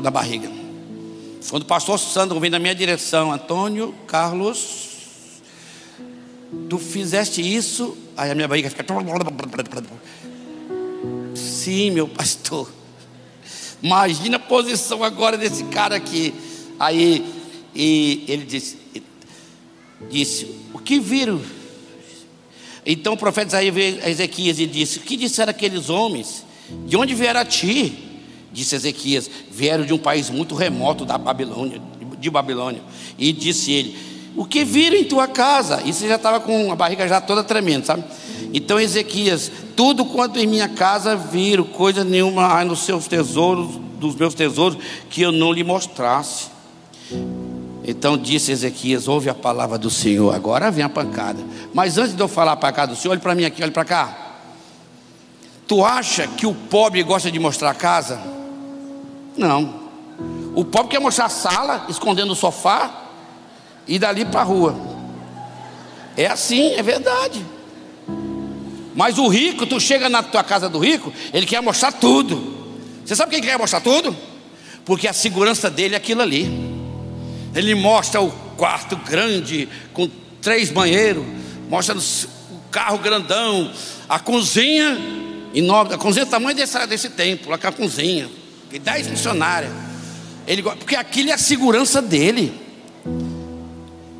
na 0.00 0.10
barriga. 0.10 0.48
Quando 1.50 1.62
o 1.62 1.66
pastor 1.66 1.98
Sandro 1.98 2.38
vem 2.38 2.50
na 2.50 2.58
minha 2.58 2.74
direção, 2.74 3.32
Antônio 3.32 3.94
Carlos, 4.06 5.40
tu 6.68 6.78
fizeste 6.78 7.40
isso, 7.42 7.96
aí 8.16 8.30
a 8.30 8.34
minha 8.34 8.46
barriga 8.46 8.70
fica. 8.70 8.84
Sim, 11.34 11.90
meu 11.90 12.06
pastor. 12.06 12.70
Imagina 13.82 14.36
a 14.36 14.40
posição 14.40 15.02
agora 15.02 15.36
desse 15.36 15.64
cara 15.64 15.96
aqui. 15.96 16.34
Aí 16.78 17.24
e 17.74 18.24
ele 18.28 18.44
disse, 18.44 18.78
disse: 20.10 20.54
O 20.72 20.78
que 20.78 20.98
viram? 20.98 21.40
Então 22.90 23.12
o 23.12 23.16
profeta 23.18 23.48
Isaías 23.48 23.74
veio 23.74 24.02
a 24.02 24.08
Ezequias 24.08 24.58
e 24.58 24.66
disse: 24.66 24.98
O 24.98 25.02
que 25.02 25.14
disseram 25.14 25.50
aqueles 25.50 25.90
homens? 25.90 26.42
De 26.86 26.96
onde 26.96 27.14
vieram 27.14 27.40
a 27.40 27.44
ti? 27.44 27.92
Disse 28.50 28.74
Ezequias: 28.74 29.30
Vieram 29.50 29.84
de 29.84 29.92
um 29.92 29.98
país 29.98 30.30
muito 30.30 30.54
remoto 30.54 31.04
da 31.04 31.18
Babilônia, 31.18 31.82
de 32.18 32.30
Babilônia. 32.30 32.80
E 33.18 33.30
disse 33.30 33.72
ele: 33.72 33.94
O 34.34 34.46
que 34.46 34.64
viram 34.64 34.96
em 34.96 35.04
tua 35.04 35.28
casa? 35.28 35.82
Isso 35.84 36.08
já 36.08 36.14
estava 36.14 36.40
com 36.40 36.72
a 36.72 36.74
barriga 36.74 37.06
já 37.06 37.20
toda 37.20 37.44
tremendo, 37.44 37.84
sabe? 37.84 38.04
Então 38.54 38.80
Ezequias: 38.80 39.52
Tudo 39.76 40.06
quanto 40.06 40.38
em 40.38 40.46
minha 40.46 40.70
casa 40.70 41.14
viram, 41.14 41.64
coisa 41.64 42.02
nenhuma 42.02 42.58
há 42.58 42.64
nos 42.64 42.86
seus 42.86 43.06
tesouros, 43.06 43.76
dos 44.00 44.14
meus 44.14 44.32
tesouros, 44.32 44.78
que 45.10 45.20
eu 45.20 45.30
não 45.30 45.52
lhe 45.52 45.62
mostrasse. 45.62 46.46
Então 47.90 48.18
disse 48.18 48.52
Ezequias: 48.52 49.08
Ouve 49.08 49.30
a 49.30 49.34
palavra 49.34 49.78
do 49.78 49.88
Senhor. 49.88 50.34
Agora 50.34 50.70
vem 50.70 50.84
a 50.84 50.90
pancada. 50.90 51.42
Mas 51.72 51.96
antes 51.96 52.14
de 52.14 52.22
eu 52.22 52.28
falar 52.28 52.52
a 52.52 52.56
pancada 52.56 52.92
do 52.92 53.00
Senhor, 53.00 53.12
olhe 53.12 53.20
para 53.20 53.34
mim 53.34 53.46
aqui, 53.46 53.62
olhe 53.62 53.72
para 53.72 53.84
cá. 53.86 54.36
Tu 55.66 55.82
acha 55.82 56.26
que 56.26 56.46
o 56.46 56.54
pobre 56.54 57.02
gosta 57.02 57.30
de 57.30 57.38
mostrar 57.38 57.70
a 57.70 57.74
casa? 57.74 58.20
Não. 59.38 59.88
O 60.54 60.66
pobre 60.66 60.90
quer 60.90 61.00
mostrar 61.00 61.24
a 61.24 61.30
sala, 61.30 61.86
escondendo 61.88 62.30
o 62.30 62.36
sofá 62.36 62.90
e 63.86 63.98
dali 63.98 64.26
para 64.26 64.40
a 64.40 64.44
rua. 64.44 64.76
É 66.14 66.26
assim, 66.26 66.74
é 66.74 66.82
verdade. 66.82 67.42
Mas 68.94 69.16
o 69.16 69.28
rico, 69.28 69.64
tu 69.64 69.80
chega 69.80 70.10
na 70.10 70.22
tua 70.22 70.44
casa 70.44 70.68
do 70.68 70.78
rico, 70.78 71.10
ele 71.32 71.46
quer 71.46 71.62
mostrar 71.62 71.92
tudo. 71.92 72.54
Você 73.02 73.16
sabe 73.16 73.30
quem 73.30 73.40
quer 73.40 73.58
mostrar 73.58 73.80
tudo? 73.80 74.14
Porque 74.84 75.08
a 75.08 75.14
segurança 75.14 75.70
dele 75.70 75.94
é 75.94 75.96
aquilo 75.96 76.20
ali. 76.20 76.67
Ele 77.54 77.74
mostra 77.74 78.20
o 78.20 78.30
quarto 78.56 78.96
grande, 78.96 79.68
com 79.92 80.08
três 80.40 80.70
banheiros, 80.70 81.24
mostra 81.68 81.96
o 81.96 82.70
carro 82.70 82.98
grandão, 82.98 83.72
a 84.08 84.18
cozinha 84.18 84.98
enorme, 85.54 85.94
a 85.94 85.98
cozinha 85.98 86.24
do 86.24 86.30
tamanho 86.30 86.56
desse, 86.56 86.86
desse 86.86 87.10
templo, 87.10 87.52
a 87.52 87.58
cozinha, 87.72 88.28
e 88.70 88.78
dez 88.78 89.06
funcionários. 89.06 89.72
Ele, 90.46 90.62
porque 90.62 90.96
aquilo 90.96 91.30
é 91.30 91.32
a 91.32 91.38
segurança 91.38 92.00
dele. 92.00 92.52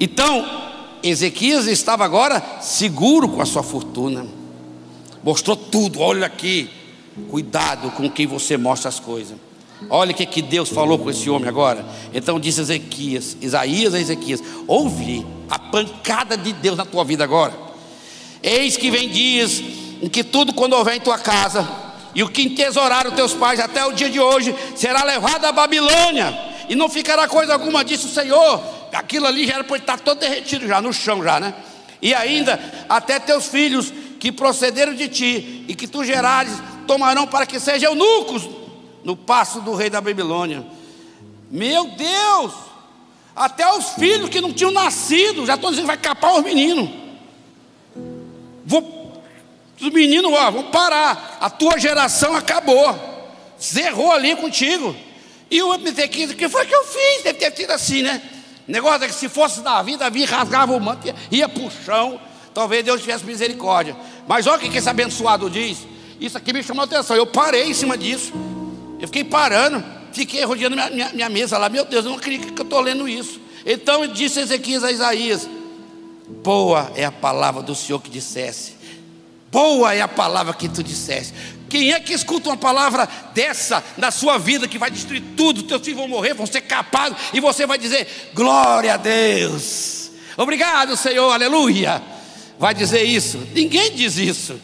Então, 0.01 0.45
Ezequias 1.03 1.67
estava 1.67 2.05
agora 2.05 2.43
seguro 2.61 3.29
com 3.29 3.41
a 3.41 3.47
sua 3.47 3.63
fortuna. 3.63 4.27
Mostrou 5.23 5.57
tudo, 5.57 6.01
olha 6.01 6.27
aqui. 6.27 6.71
Cuidado 7.31 7.91
com 7.93 8.09
quem 8.09 8.27
você 8.27 8.57
mostra 8.57 8.89
as 8.89 9.01
coisas. 9.01 9.37
Olha 9.89 10.11
o 10.11 10.15
que, 10.15 10.27
que 10.27 10.43
Deus 10.43 10.69
falou 10.69 10.99
com 10.99 11.09
esse 11.09 11.31
homem 11.31 11.49
agora. 11.49 11.85
Então 12.13 12.41
disse 12.41 12.61
Ezequias, 12.61 13.37
Isaías 13.41 13.95
a 13.95 14.01
Ezequias: 14.01 14.43
Ouve 14.67 15.25
a 15.49 15.59
pancada 15.59 16.37
de 16.37 16.53
Deus 16.53 16.77
na 16.77 16.85
tua 16.85 17.05
vida 17.05 17.23
agora. 17.23 17.55
Eis 18.43 18.77
que 18.77 18.91
vem 18.91 19.09
dias 19.09 19.63
em 20.03 20.09
que 20.09 20.25
tudo 20.25 20.53
quando 20.53 20.75
houver 20.75 20.97
em 20.97 21.01
tua 21.01 21.19
casa, 21.19 21.69
e 22.15 22.23
o 22.23 22.29
que 22.29 22.43
entesouraram 22.43 23.11
teus 23.13 23.33
pais 23.35 23.61
até 23.61 23.85
o 23.85 23.93
dia 23.93 24.11
de 24.11 24.21
hoje, 24.21 24.55
será 24.75 25.05
levado 25.05 25.45
à 25.45 25.53
Babilônia, 25.53 26.37
e 26.69 26.75
não 26.75 26.89
ficará 26.89 27.29
coisa 27.29 27.53
alguma 27.53 27.85
disso, 27.85 28.09
Senhor. 28.09 28.63
Aquilo 28.93 29.27
ali 29.27 29.47
já 29.47 29.55
era 29.55 29.65
para 29.65 29.77
estar 29.77 29.99
todo 29.99 30.19
derretido 30.19 30.67
já, 30.67 30.81
no 30.81 30.93
chão 30.93 31.23
já, 31.23 31.39
né? 31.39 31.55
E 32.01 32.15
ainda 32.15 32.59
até 32.89 33.19
teus 33.19 33.47
filhos 33.47 33.93
que 34.19 34.33
procederam 34.33 34.95
de 34.95 35.09
ti 35.09 35.65
e 35.69 35.75
que 35.75 35.87
tu 35.87 36.05
gerares 36.05 36.53
tomarão 36.87 37.27
para 37.27 37.47
que 37.47 37.61
sejam 37.61 37.93
eunucos 37.93 38.49
no 39.09 39.17
passo 39.17 39.63
do 39.63 39.75
rei 39.75 39.89
da 39.89 40.03
Babilônia. 40.03 40.67
Meu 41.51 41.87
Deus! 41.93 42.53
Até 43.35 43.67
os 43.73 43.93
filhos 43.93 44.29
que 44.29 44.39
não 44.39 44.53
tinham 44.53 44.71
nascido, 44.71 45.47
já 45.47 45.55
estão 45.55 45.71
dizendo 45.71 45.85
que 45.85 45.95
vai 45.95 45.97
capar 45.97 46.35
os 46.35 46.45
meninos. 46.45 46.91
Vou, 48.67 49.23
os 49.81 49.91
meninos, 49.91 50.31
ó, 50.31 50.51
vão 50.51 50.65
parar. 50.65 51.39
A 51.41 51.49
tua 51.49 51.79
geração 51.79 52.37
acabou. 52.37 52.95
Zerrou 53.59 54.13
ali 54.13 54.37
contigo. 54.37 54.95
E 55.51 55.63
o 55.63 55.71
MT15, 55.79 56.33
o 56.33 56.37
que 56.37 56.47
foi 56.47 56.67
que 56.67 56.75
eu 56.75 56.85
fiz? 56.85 57.25
Deve 57.25 57.39
ter 57.39 57.57
sido 57.57 57.71
assim, 57.71 58.03
né? 58.03 58.21
O 58.69 58.71
negócio 58.71 59.05
é 59.05 59.09
que 59.09 59.15
se 59.15 59.31
fosse 59.31 59.63
Davi, 59.63 59.97
Davi 59.97 60.27
rasgava 60.27 60.75
o 60.75 60.81
manto, 60.81 61.07
ia, 61.07 61.15
ia 61.31 61.49
para 61.49 61.63
o 61.63 61.71
chão. 61.71 62.21
Talvez 62.53 62.85
Deus 62.85 63.01
tivesse 63.01 63.25
misericórdia. 63.25 63.97
Mas 64.27 64.47
olha 64.47 64.59
o 64.59 64.61
que 64.71 64.77
esse 64.77 64.91
abençoado 64.91 65.49
diz. 65.49 65.79
Isso 66.21 66.37
aqui 66.37 66.53
me 66.53 66.63
chamou 66.63 66.83
a 66.83 66.85
atenção. 66.85 67.17
Eu 67.17 67.27
parei 67.27 67.71
em 67.71 67.73
cima 67.73 67.97
disso. 67.97 68.35
Eu 69.01 69.07
fiquei 69.07 69.25
parando, 69.25 69.85
fiquei 70.13 70.45
rodeando 70.45 70.77
minha, 70.77 70.91
minha, 70.91 71.09
minha 71.11 71.29
mesa 71.29 71.57
lá. 71.59 71.69
Meu 71.69 71.85
Deus, 71.85 72.05
eu 72.05 72.11
não 72.11 72.19
acredito 72.19 72.53
que 72.53 72.61
eu 72.61 72.65
estou 72.65 72.81
lendo 72.81 73.09
isso. 73.09 73.41
Então 73.65 74.07
disse 74.07 74.41
Ezequias 74.41 74.83
a 74.83 74.91
Isaías: 74.91 75.49
Boa 76.43 76.93
é 76.95 77.05
a 77.05 77.13
palavra 77.13 77.63
do 77.63 77.75
Senhor 77.75 78.01
que 78.01 78.11
dissesse. 78.11 78.77
Boa 79.51 79.95
é 79.95 80.01
a 80.01 80.09
palavra 80.09 80.53
que 80.53 80.69
tu 80.69 80.83
disseste. 80.83 81.33
Quem 81.69 81.93
é 81.93 82.01
que 82.01 82.13
escuta 82.13 82.49
uma 82.49 82.57
palavra 82.57 83.09
dessa 83.35 83.85
na 83.97 84.11
sua 84.11 84.39
vida 84.39 84.67
que 84.67 84.79
vai 84.79 84.91
destruir 84.91 85.23
tudo? 85.37 85.63
Teus 85.63 85.83
filhos 85.83 85.99
vão 85.99 86.09
morrer, 86.09 86.35
vão 86.35 86.47
ser 86.47 86.63
capados, 86.63 87.19
e 87.33 87.41
você 87.41 87.67
vai 87.67 87.79
dizer: 87.79 88.31
Glória 88.35 88.95
a 88.95 88.97
Deus, 88.97 90.11
obrigado, 90.37 90.97
Senhor, 90.97 91.31
aleluia. 91.31 92.03
Vai 92.59 92.75
dizer 92.75 93.05
isso? 93.05 93.39
Ninguém 93.55 93.93
diz 93.93 94.17
isso. 94.17 94.61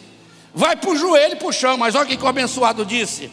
Vai 0.53 0.75
para 0.75 0.89
o 0.89 0.97
joelho 0.97 1.33
e 1.33 1.37
para 1.37 1.47
o 1.47 1.53
chão, 1.53 1.77
mas 1.77 1.95
olha 1.95 2.05
o 2.05 2.07
que 2.07 2.23
o 2.23 2.27
abençoado 2.27 2.85
disse. 2.85 3.29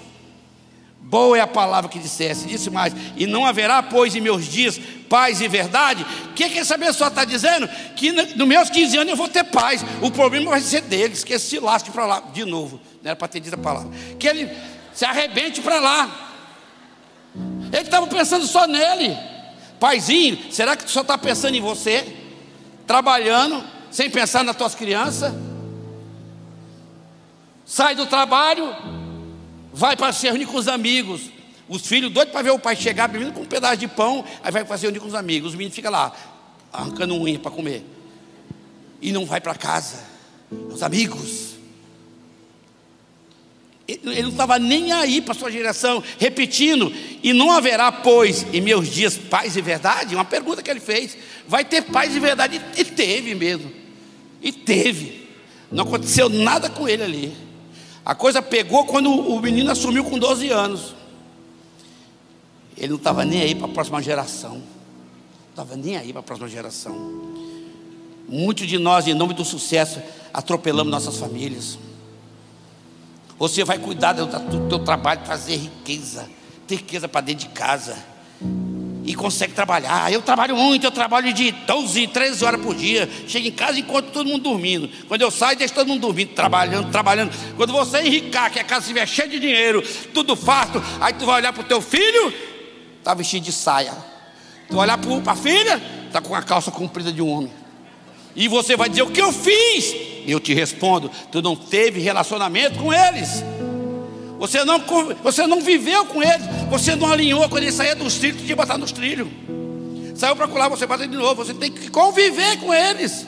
Boa 1.02 1.36
é 1.36 1.40
a 1.40 1.46
palavra 1.46 1.90
que 1.90 1.98
dissesse, 1.98 2.46
disse 2.46 2.70
mais, 2.70 2.94
e 3.16 3.26
não 3.26 3.44
haverá, 3.44 3.82
pois, 3.82 4.14
em 4.14 4.20
meus 4.20 4.46
dias 4.46 4.80
paz 5.12 5.42
e 5.42 5.48
verdade. 5.48 6.06
O 6.30 6.32
que, 6.32 6.48
que 6.48 6.58
essa 6.58 6.78
pessoa 6.78 7.08
está 7.08 7.22
dizendo? 7.22 7.68
Que 7.94 8.10
nos 8.10 8.48
meus 8.48 8.70
15 8.70 8.96
anos 8.96 9.10
eu 9.10 9.16
vou 9.16 9.28
ter 9.28 9.44
paz. 9.44 9.84
O 10.00 10.10
problema 10.10 10.52
vai 10.52 10.60
ser 10.62 10.80
deles, 10.80 11.22
que 11.22 11.38
se 11.38 11.58
lasque 11.58 11.90
para 11.90 12.06
lá, 12.06 12.22
de 12.32 12.46
novo, 12.46 12.80
não 13.02 13.10
era 13.10 13.16
para 13.16 13.28
ter 13.28 13.40
dito 13.40 13.54
a 13.54 13.58
palavra. 13.58 13.90
Que 14.18 14.26
ele 14.26 14.50
se 14.94 15.04
arrebente 15.04 15.60
para 15.60 15.80
lá. 15.80 16.30
Ele 17.70 17.82
estava 17.82 18.06
pensando 18.06 18.46
só 18.46 18.66
nele. 18.66 19.14
Paizinho, 19.78 20.38
será 20.50 20.76
que 20.76 20.84
tu 20.84 20.90
só 20.90 21.02
está 21.02 21.18
pensando 21.18 21.54
em 21.54 21.60
você? 21.60 22.16
Trabalhando, 22.86 23.62
sem 23.90 24.08
pensar 24.08 24.42
nas 24.44 24.56
tuas 24.56 24.74
crianças? 24.74 25.34
Sai 27.66 27.94
do 27.94 28.06
trabalho, 28.06 28.74
vai 29.72 29.96
para 29.96 30.12
se 30.12 30.26
reunir 30.26 30.46
com 30.46 30.56
os 30.56 30.68
amigos. 30.68 31.30
Os 31.68 31.86
filhos 31.86 32.12
doidos 32.12 32.32
para 32.32 32.42
ver 32.42 32.50
o 32.50 32.58
pai 32.58 32.76
chegar, 32.76 33.08
primeiro 33.08 33.32
com 33.32 33.42
um 33.42 33.46
pedaço 33.46 33.78
de 33.78 33.88
pão, 33.88 34.24
aí 34.42 34.52
vai 34.52 34.64
para 34.64 34.76
se 34.76 34.82
reunir 34.82 35.00
com 35.00 35.06
os 35.06 35.14
amigos. 35.14 35.50
Os 35.50 35.54
meninos 35.54 35.74
ficam 35.74 35.90
lá, 35.90 36.12
arrancando 36.72 37.14
unha 37.14 37.38
para 37.38 37.50
comer. 37.50 37.84
E 39.00 39.10
não 39.10 39.24
vai 39.24 39.40
para 39.40 39.54
casa. 39.54 40.04
Os 40.70 40.82
amigos. 40.82 41.52
Ele 43.88 44.22
não 44.22 44.30
estava 44.30 44.58
nem 44.58 44.92
aí 44.92 45.20
para 45.20 45.32
a 45.32 45.36
sua 45.36 45.50
geração, 45.50 46.02
repetindo, 46.18 46.92
e 47.22 47.32
não 47.32 47.50
haverá, 47.50 47.90
pois, 47.90 48.46
em 48.52 48.60
meus 48.60 48.88
dias 48.88 49.16
paz 49.16 49.56
e 49.56 49.60
verdade? 49.60 50.14
Uma 50.14 50.24
pergunta 50.24 50.62
que 50.62 50.70
ele 50.70 50.80
fez: 50.80 51.16
vai 51.48 51.64
ter 51.64 51.82
paz 51.82 52.14
e 52.14 52.20
verdade? 52.20 52.60
E 52.76 52.84
teve 52.84 53.34
mesmo, 53.34 53.70
e 54.40 54.52
teve, 54.52 55.28
não 55.70 55.84
aconteceu 55.84 56.28
nada 56.28 56.70
com 56.70 56.88
ele 56.88 57.02
ali. 57.02 57.51
A 58.04 58.14
coisa 58.14 58.42
pegou 58.42 58.84
quando 58.84 59.10
o 59.10 59.40
menino 59.40 59.70
assumiu 59.70 60.04
com 60.04 60.18
12 60.18 60.50
anos. 60.50 60.94
Ele 62.76 62.88
não 62.88 62.96
estava 62.96 63.24
nem 63.24 63.42
aí 63.42 63.54
para 63.54 63.66
a 63.66 63.70
próxima 63.70 64.02
geração. 64.02 64.54
Não 64.54 65.50
estava 65.50 65.76
nem 65.76 65.96
aí 65.96 66.12
para 66.12 66.20
a 66.20 66.22
próxima 66.22 66.48
geração. 66.48 66.94
Muitos 68.28 68.66
de 68.66 68.78
nós, 68.78 69.06
em 69.06 69.14
nome 69.14 69.34
do 69.34 69.44
sucesso, 69.44 70.00
atropelamos 70.32 70.90
nossas 70.90 71.16
famílias. 71.16 71.78
Você 73.38 73.64
vai 73.64 73.78
cuidar 73.78 74.14
do, 74.14 74.68
teu 74.68 74.78
trabalho, 74.78 75.22
trazer 75.24 75.56
riqueza, 75.56 76.28
ter 76.66 76.76
riqueza 76.76 77.08
para 77.08 77.20
dentro 77.20 77.48
de 77.48 77.54
casa 77.54 78.11
e 79.04 79.14
consegue 79.14 79.52
trabalhar. 79.52 80.12
Eu 80.12 80.22
trabalho 80.22 80.56
muito, 80.56 80.84
eu 80.84 80.90
trabalho 80.90 81.32
de 81.32 81.50
12, 81.50 82.06
13 82.08 82.44
horas 82.44 82.60
por 82.60 82.74
dia. 82.74 83.08
Chego 83.26 83.46
em 83.46 83.50
casa 83.50 83.78
e 83.78 83.80
encontro 83.80 84.12
todo 84.12 84.26
mundo 84.26 84.42
dormindo. 84.42 84.88
Quando 85.08 85.22
eu 85.22 85.30
saio, 85.30 85.56
deixo 85.56 85.74
todo 85.74 85.88
mundo 85.88 86.00
dormindo, 86.00 86.30
trabalhando, 86.34 86.90
trabalhando. 86.90 87.32
Quando 87.56 87.72
você 87.72 88.00
enricar, 88.00 88.50
que 88.50 88.58
a 88.58 88.64
casa 88.64 88.82
estiver 88.82 89.06
cheia 89.06 89.28
de 89.28 89.38
dinheiro, 89.38 89.82
tudo 90.14 90.36
farto, 90.36 90.82
aí 91.00 91.12
tu 91.14 91.26
vai 91.26 91.36
olhar 91.36 91.52
para 91.52 91.62
o 91.62 91.66
teu 91.66 91.80
filho, 91.80 92.32
está 92.98 93.14
vestido 93.14 93.44
de 93.44 93.52
saia. 93.52 93.92
Tu 94.68 94.76
vai 94.76 94.84
olhar 94.84 94.98
para 94.98 95.32
a 95.32 95.36
filha, 95.36 95.82
está 96.06 96.20
com 96.20 96.34
a 96.34 96.42
calça 96.42 96.70
comprida 96.70 97.12
de 97.12 97.20
um 97.20 97.28
homem. 97.28 97.52
E 98.34 98.48
você 98.48 98.76
vai 98.76 98.88
dizer: 98.88 99.02
O 99.02 99.10
que 99.10 99.20
eu 99.20 99.32
fiz? 99.32 99.94
Eu 100.26 100.38
te 100.38 100.54
respondo: 100.54 101.10
Tu 101.30 101.42
não 101.42 101.56
teve 101.56 102.00
relacionamento 102.00 102.78
com 102.78 102.92
eles. 102.92 103.42
Você 104.42 104.64
não, 104.64 104.82
você 105.22 105.46
não 105.46 105.60
viveu 105.60 106.04
com 106.04 106.20
eles. 106.20 106.44
Você 106.68 106.96
não 106.96 107.12
alinhou 107.12 107.48
quando 107.48 107.62
ele 107.62 107.70
saía 107.70 107.94
dos 107.94 108.14
trilhos 108.14 108.50
e 108.50 108.52
botar 108.56 108.76
nos 108.76 108.90
trilhos. 108.90 109.28
Saiu 110.16 110.34
para 110.34 110.48
colar, 110.48 110.68
você 110.68 110.84
fazer 110.84 111.06
de 111.06 111.16
novo. 111.16 111.44
Você 111.44 111.54
tem 111.54 111.70
que 111.70 111.88
conviver 111.88 112.58
com 112.58 112.74
eles. 112.74 113.24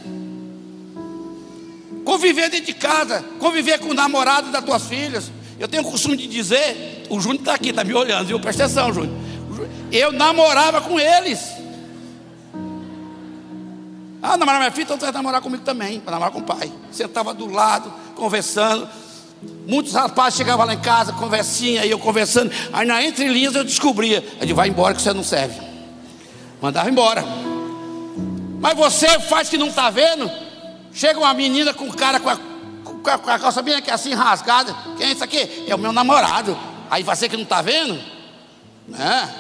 Conviver 2.05 2.51
dentro 2.51 2.67
de 2.67 2.75
casa. 2.75 3.25
Conviver 3.39 3.79
com 3.79 3.91
o 3.91 3.95
namorado 3.95 4.51
das 4.51 4.65
tuas 4.65 4.89
filhas. 4.89 5.31
Eu 5.57 5.69
tenho 5.69 5.85
o 5.85 5.87
costume 5.89 6.17
de 6.17 6.27
dizer: 6.27 7.07
O 7.09 7.21
Júnior 7.21 7.43
está 7.43 7.55
aqui, 7.55 7.71
está 7.71 7.85
me 7.85 7.95
olhando, 7.95 8.27
viu? 8.27 8.41
Presta 8.41 8.65
atenção, 8.65 8.93
Júnior. 8.93 9.17
Eu 9.93 10.11
namorava 10.11 10.81
com 10.81 10.99
eles. 10.99 11.39
Ah, 14.21 14.37
namorar 14.37 14.59
minha 14.59 14.73
filha, 14.73 14.83
então 14.83 14.97
você 14.97 15.05
vai 15.05 15.13
namorar 15.13 15.41
comigo 15.41 15.63
também, 15.63 16.01
para 16.01 16.11
namorar 16.11 16.33
com 16.33 16.41
o 16.41 16.43
pai. 16.43 16.73
Sentava 16.91 17.33
do 17.33 17.47
lado, 17.47 17.95
conversando. 18.17 18.89
Muitos 19.67 19.95
rapazes 19.95 20.37
chegavam 20.37 20.67
lá 20.67 20.75
em 20.75 20.81
casa, 20.81 21.13
conversinha, 21.13 21.87
e 21.87 21.91
eu 21.91 21.99
conversando. 21.99 22.51
Aí 22.73 22.87
na 22.87 23.03
entrelinhas 23.03 23.55
eu 23.55 23.65
descobria. 23.65 24.23
Disse, 24.41 24.53
vai 24.53 24.69
embora 24.69 24.95
que 24.95 25.01
você 25.01 25.13
não 25.13 25.25
serve. 25.25 25.61
Mandava 26.61 26.91
embora. 26.91 27.25
Mas 28.61 28.77
você 28.77 29.19
faz 29.21 29.49
que 29.49 29.57
não 29.57 29.69
está 29.69 29.91
vendo. 29.91 30.31
Chega 30.93 31.19
uma 31.19 31.33
menina 31.35 31.73
com 31.73 31.89
o 31.89 31.97
cara 31.97 32.21
com 32.21 32.29
a, 32.29 32.37
com 32.37 33.11
a, 33.11 33.19
com 33.19 33.31
a 33.31 33.39
calça 33.39 33.63
bem 33.63 33.75
aqui 33.75 33.91
assim 33.91 34.15
rasgada. 34.15 34.75
Quem 34.97 35.07
é 35.07 35.13
isso 35.13 35.25
aqui? 35.25 35.65
É 35.67 35.75
o 35.75 35.79
meu 35.79 35.93
namorado. 35.93 36.57
Aí 36.91 37.03
você 37.03 37.29
que 37.29 37.37
não 37.37 37.45
está 37.45 37.63
vendo? 37.63 37.99
Né? 38.87 39.35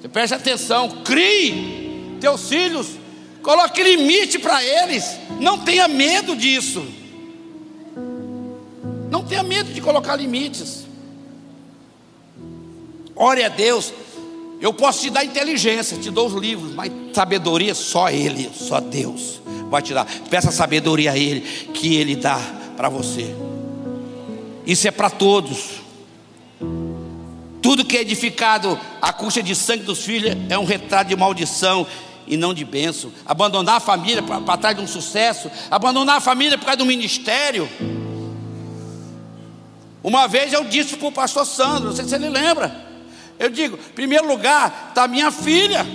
Você 0.00 0.08
preste 0.08 0.34
atenção, 0.34 0.88
crie 1.04 2.16
teus 2.20 2.48
filhos, 2.48 2.86
coloque 3.42 3.82
limite 3.82 4.38
para 4.38 4.62
eles, 4.62 5.16
não 5.40 5.58
tenha 5.58 5.88
medo 5.88 6.36
disso. 6.36 6.99
Não 9.10 9.24
tenha 9.24 9.42
medo 9.42 9.72
de 9.72 9.80
colocar 9.80 10.16
limites. 10.16 10.86
Ore 13.14 13.44
a 13.44 13.48
Deus. 13.48 13.92
Eu 14.60 14.72
posso 14.74 15.00
te 15.00 15.10
dar 15.10 15.24
inteligência, 15.24 15.98
te 15.98 16.10
dou 16.10 16.26
os 16.26 16.34
livros, 16.34 16.74
mas 16.74 16.92
sabedoria 17.14 17.74
só 17.74 18.10
Ele, 18.10 18.50
só 18.54 18.78
Deus 18.78 19.40
vai 19.70 19.80
te 19.80 19.94
dar. 19.94 20.06
Peça 20.28 20.50
sabedoria 20.50 21.12
a 21.12 21.18
Ele, 21.18 21.40
que 21.40 21.94
Ele 21.94 22.16
dá 22.16 22.38
para 22.76 22.88
você. 22.88 23.34
Isso 24.66 24.86
é 24.86 24.90
para 24.90 25.08
todos. 25.08 25.80
Tudo 27.62 27.84
que 27.84 27.96
é 27.96 28.00
edificado 28.00 28.78
à 29.00 29.12
custa 29.12 29.42
de 29.42 29.54
sangue 29.54 29.84
dos 29.84 30.00
filhos 30.00 30.36
é 30.48 30.58
um 30.58 30.64
retrato 30.64 31.08
de 31.08 31.16
maldição 31.16 31.86
e 32.26 32.36
não 32.36 32.52
de 32.52 32.64
bênção. 32.64 33.12
Abandonar 33.24 33.76
a 33.76 33.80
família 33.80 34.22
para 34.22 34.56
trás 34.56 34.76
de 34.76 34.82
um 34.82 34.88
sucesso. 34.88 35.50
Abandonar 35.70 36.16
a 36.16 36.20
família 36.20 36.58
por 36.58 36.64
causa 36.64 36.78
do 36.78 36.86
ministério. 36.86 37.68
Uma 40.02 40.26
vez 40.26 40.52
eu 40.52 40.64
disse 40.64 40.96
para 40.96 41.08
o 41.08 41.12
pastor 41.12 41.46
Sandro, 41.46 41.90
não 41.90 41.96
sei 41.96 42.06
se 42.06 42.14
ele 42.14 42.28
lembra. 42.28 42.88
Eu 43.38 43.50
digo: 43.50 43.76
em 43.76 43.92
primeiro 43.94 44.26
lugar 44.26 44.88
está 44.88 45.06
minha 45.06 45.30
filha. 45.30 45.86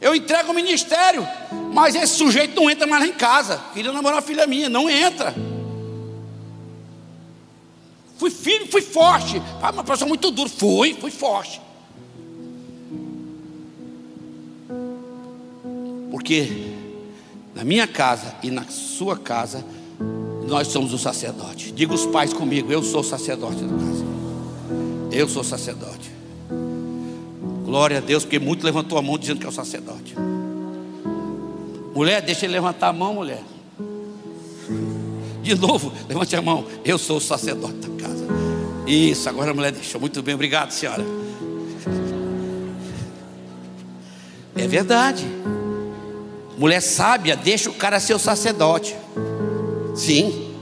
Eu 0.00 0.14
entrego 0.14 0.52
o 0.52 0.54
ministério, 0.54 1.26
mas 1.72 1.94
esse 1.94 2.14
sujeito 2.14 2.54
não 2.54 2.70
entra 2.70 2.86
mais 2.86 3.02
lá 3.02 3.08
em 3.08 3.12
casa. 3.12 3.60
Queria 3.74 3.90
namorar 3.92 4.18
a 4.18 4.22
filha 4.22 4.46
minha, 4.46 4.68
não 4.68 4.88
entra. 4.88 5.34
Fui 8.16 8.30
firme, 8.30 8.68
fui 8.68 8.82
forte. 8.82 9.42
Ah, 9.62 9.70
uma 9.70 9.84
pessoa 9.84 10.08
muito 10.08 10.30
dura. 10.30 10.48
Fui, 10.48 10.94
fui 10.94 11.10
forte. 11.10 11.60
Porque 16.10 16.74
na 17.54 17.64
minha 17.64 17.86
casa 17.86 18.34
e 18.42 18.50
na 18.50 18.64
sua 18.64 19.16
casa, 19.16 19.64
nós 20.48 20.68
somos 20.68 20.92
o 20.92 20.98
sacerdote. 20.98 21.70
Diga 21.72 21.94
os 21.94 22.06
pais 22.06 22.32
comigo: 22.32 22.72
eu 22.72 22.82
sou 22.82 23.02
sacerdote 23.02 23.62
da 23.62 23.68
casa. 23.68 24.04
Eu 25.12 25.28
sou 25.28 25.44
sacerdote. 25.44 26.10
Glória 27.64 27.98
a 27.98 28.00
Deus, 28.00 28.24
porque 28.24 28.38
muito 28.38 28.64
levantou 28.64 28.98
a 28.98 29.02
mão 29.02 29.18
dizendo 29.18 29.40
que 29.40 29.46
é 29.46 29.48
o 29.48 29.52
sacerdote. 29.52 30.14
Mulher, 31.94 32.22
deixa 32.22 32.46
ele 32.46 32.54
levantar 32.54 32.88
a 32.88 32.92
mão, 32.92 33.14
mulher. 33.14 33.42
De 35.42 35.54
novo, 35.54 35.92
levante 36.08 36.34
a 36.34 36.42
mão. 36.42 36.64
Eu 36.84 36.98
sou 36.98 37.18
o 37.18 37.20
sacerdote 37.20 37.74
da 37.74 38.02
casa. 38.02 38.26
Isso, 38.86 39.28
agora 39.28 39.50
a 39.50 39.54
mulher 39.54 39.72
deixou. 39.72 40.00
Muito 40.00 40.22
bem, 40.22 40.34
obrigado, 40.34 40.70
senhora. 40.70 41.04
É 44.56 44.66
verdade. 44.66 45.26
Mulher 46.56 46.80
sábia 46.80 47.36
deixa 47.36 47.68
o 47.70 47.74
cara 47.74 48.00
ser 48.00 48.14
o 48.14 48.18
sacerdote. 48.18 48.96
Sim. 49.98 50.54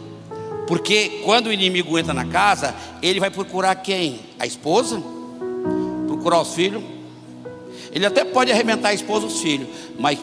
Porque 0.67 1.21
quando 1.25 1.49
o 1.49 1.53
inimigo 1.53 1.99
entra 1.99 2.15
na 2.15 2.25
casa, 2.25 2.75
ele 3.03 3.21
vai 3.21 3.31
procurar 3.31 3.75
quem? 3.77 4.21
A 4.39 4.47
esposa? 4.47 5.01
Procurar 6.07 6.41
os 6.41 6.55
filhos? 6.55 6.83
Ele 7.93 8.05
até 8.05 8.25
pode 8.25 8.51
arrebentar 8.51 8.89
a 8.89 8.95
esposa 8.95 9.27
e 9.27 9.29
os 9.29 9.41
filhos, 9.41 9.69
mas 9.99 10.19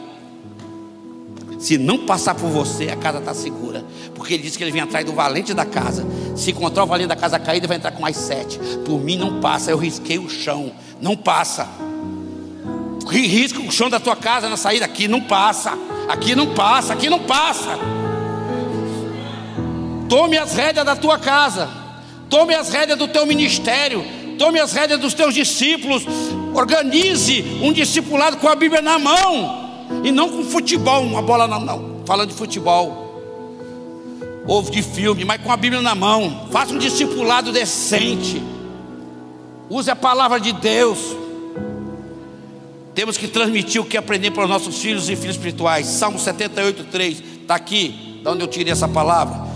se 1.60 1.78
não 1.78 2.06
passar 2.06 2.36
por 2.36 2.50
você, 2.50 2.90
a 2.90 2.96
casa 2.96 3.20
está 3.20 3.34
segura. 3.34 3.86
Porque 4.14 4.34
ele 4.34 4.44
disse 4.44 4.58
que 4.58 4.64
ele 4.64 4.72
vem 4.72 4.82
atrás 4.82 5.06
do 5.06 5.14
valente 5.14 5.54
da 5.54 5.66
casa. 5.66 6.06
Se 6.36 6.52
encontrar 6.52 6.84
o 6.84 6.88
valente 6.88 7.08
da 7.08 7.16
casa 7.16 7.40
caído, 7.40 7.66
ele 7.66 7.68
vai 7.68 7.78
entrar 7.78 7.92
com 7.92 8.02
mais 8.02 8.18
sete. 8.18 8.60
Por 8.84 9.00
mim 9.00 9.16
não 9.16 9.40
passa, 9.40 9.72
eu 9.72 9.78
risquei 9.78 10.18
o 10.18 10.30
chão. 10.30 10.74
Não 11.00 11.16
passa 11.16 11.70
risca 13.10 13.60
o 13.60 13.72
chão 13.72 13.90
da 13.90 14.00
tua 14.00 14.16
casa 14.16 14.50
na 14.50 14.58
saída. 14.58 14.86
Aqui 14.86 15.08
não 15.08 15.22
passa, 15.22 15.78
aqui 16.08 16.36
não 16.36 16.54
passa, 16.54 16.94
aqui 16.94 17.10
não 17.10 17.20
passa. 17.20 17.78
Tome 20.10 20.38
as 20.38 20.54
rédeas 20.54 20.86
da 20.86 20.96
tua 20.96 21.18
casa, 21.18 21.70
tome 22.30 22.54
as 22.54 22.70
rédeas 22.70 22.98
do 22.98 23.08
teu 23.08 23.26
ministério, 23.26 24.04
tome 24.38 24.60
as 24.60 24.74
rédeas 24.74 25.00
dos 25.00 25.14
teus 25.14 25.34
discípulos. 25.34 26.06
Organize 26.54 27.60
um 27.62 27.74
discipulado 27.74 28.38
com 28.38 28.48
a 28.48 28.56
Bíblia 28.56 28.82
na 28.82 29.00
mão 29.00 29.64
e 30.04 30.12
não 30.12 30.30
com 30.30 30.44
futebol, 30.44 31.04
uma 31.04 31.22
bola 31.22 31.48
não, 31.48 31.60
não. 31.60 32.04
Falando 32.06 32.30
de 32.30 32.36
futebol 32.36 33.04
ou 34.46 34.62
de 34.62 34.82
filme, 34.82 35.24
mas 35.24 35.42
com 35.42 35.52
a 35.52 35.58
Bíblia 35.58 35.82
na 35.82 35.96
mão. 35.96 36.48
Faça 36.52 36.74
um 36.74 36.78
discipulado 36.78 37.52
decente. 37.52 38.42
Use 39.70 39.90
a 39.90 39.96
palavra 39.96 40.40
de 40.40 40.52
Deus. 40.54 41.00
Temos 42.94 43.18
que 43.18 43.28
transmitir 43.28 43.82
o 43.82 43.86
que 43.86 43.98
aprendemos 43.98 44.36
para 44.36 44.44
os 44.44 44.50
nossos 44.50 44.78
filhos 44.80 45.10
e 45.10 45.16
filhos 45.16 45.36
espirituais. 45.36 45.88
Salmo 45.88 46.20
78, 46.20 46.84
3, 46.86 47.24
está 47.42 47.56
aqui, 47.56 48.20
da 48.24 48.32
onde 48.32 48.44
eu 48.44 48.48
tirei 48.48 48.72
essa 48.72 48.88
palavra. 48.88 49.53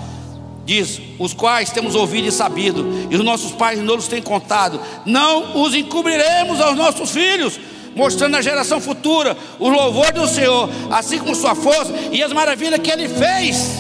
Diz: 0.68 1.00
Os 1.18 1.34
quais 1.34 1.72
temos 1.72 1.96
ouvido 1.96 2.28
e 2.28 2.32
sabido, 2.32 2.86
e 3.10 3.16
os 3.16 3.24
nossos 3.24 3.54
pais 3.54 3.80
nos 3.80 4.10
têm 4.10 4.22
contado, 4.22 4.82
não 5.06 5.64
os 5.64 5.74
encobriremos 5.74 6.60
aos 6.60 6.76
nossos 6.76 7.10
filhos, 7.10 7.58
mostrando 7.96 8.36
à 8.36 8.42
geração 8.42 8.82
futura 8.82 9.38
o 9.58 9.70
louvor 9.70 10.12
do 10.12 10.28
Senhor, 10.28 10.70
assim 10.92 11.20
como 11.20 11.34
sua 11.34 11.56
força 11.56 11.94
e 12.12 12.22
as 12.22 12.34
maravilhas 12.34 12.82
que 12.82 12.92
Ele 12.92 13.08
fez. 13.08 13.78